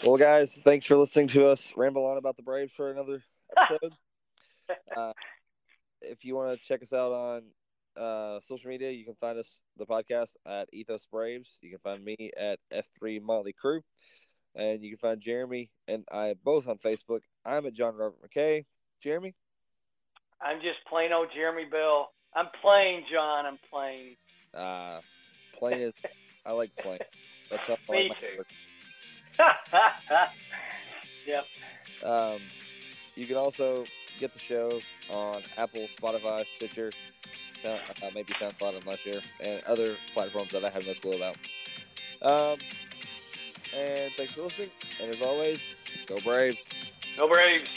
Well, 0.03 0.17
guys, 0.17 0.51
thanks 0.63 0.85
for 0.85 0.95
listening 0.95 1.27
to 1.29 1.47
us 1.47 1.73
ramble 1.75 2.05
on 2.05 2.17
about 2.17 2.37
the 2.37 2.43
Braves 2.43 2.71
for 2.75 2.89
another 2.89 3.21
episode. 3.57 3.93
uh, 4.97 5.13
if 6.01 6.23
you 6.23 6.35
want 6.35 6.57
to 6.57 6.67
check 6.67 6.81
us 6.81 6.93
out 6.93 7.11
on 7.11 7.43
uh, 8.01 8.39
social 8.47 8.69
media, 8.69 8.91
you 8.91 9.05
can 9.05 9.15
find 9.19 9.37
us 9.37 9.47
the 9.77 9.85
podcast 9.85 10.29
at 10.45 10.67
Ethos 10.73 11.01
Braves. 11.11 11.49
You 11.61 11.71
can 11.71 11.79
find 11.79 12.03
me 12.03 12.31
at 12.37 12.59
F3 12.73 13.21
Motley 13.21 13.53
Crew, 13.53 13.81
and 14.55 14.83
you 14.83 14.91
can 14.91 14.99
find 14.99 15.21
Jeremy 15.21 15.69
and 15.87 16.05
I 16.11 16.35
both 16.43 16.67
on 16.67 16.77
Facebook. 16.77 17.21
I'm 17.45 17.65
at 17.65 17.73
John 17.73 17.95
Robert 17.95 18.17
McKay. 18.21 18.65
Jeremy, 19.03 19.33
I'm 20.41 20.57
just 20.57 20.79
plain 20.87 21.13
old 21.13 21.29
Jeremy 21.33 21.65
Bill. 21.69 22.09
I'm 22.35 22.47
playing, 22.61 23.05
John. 23.11 23.45
I'm 23.45 23.59
playing. 23.71 24.15
uh, 24.53 24.99
plain 25.57 25.79
is 25.79 25.93
I 26.45 26.51
like 26.51 26.75
plain. 26.77 26.99
That's 27.49 27.63
how 27.63 27.77
I 27.89 27.91
Me 27.91 28.09
like 28.09 28.17
my 29.39 29.45
too. 29.45 30.21
yep. 31.27 31.45
Um, 32.03 32.39
you 33.15 33.27
can 33.27 33.37
also 33.37 33.85
get 34.19 34.33
the 34.33 34.39
show 34.39 34.79
on 35.11 35.43
Apple, 35.57 35.87
Spotify, 36.01 36.45
Stitcher, 36.57 36.91
Sound, 37.63 37.81
uh, 38.01 38.09
maybe 38.13 38.33
SoundCloud, 38.33 38.79
I'm 38.79 38.85
not 38.85 38.99
sure, 38.99 39.21
and 39.39 39.61
other 39.65 39.95
platforms 40.13 40.51
that 40.51 40.63
I 40.63 40.69
have 40.69 40.85
no 40.85 40.93
clue 40.95 41.13
about. 41.13 41.37
Um, 42.21 42.59
and 43.75 44.11
thanks 44.13 44.33
for 44.33 44.43
listening. 44.43 44.69
And 45.01 45.13
as 45.13 45.21
always, 45.21 45.59
go 46.07 46.19
Braves. 46.19 46.57
Go 47.17 47.27
Braves. 47.27 47.69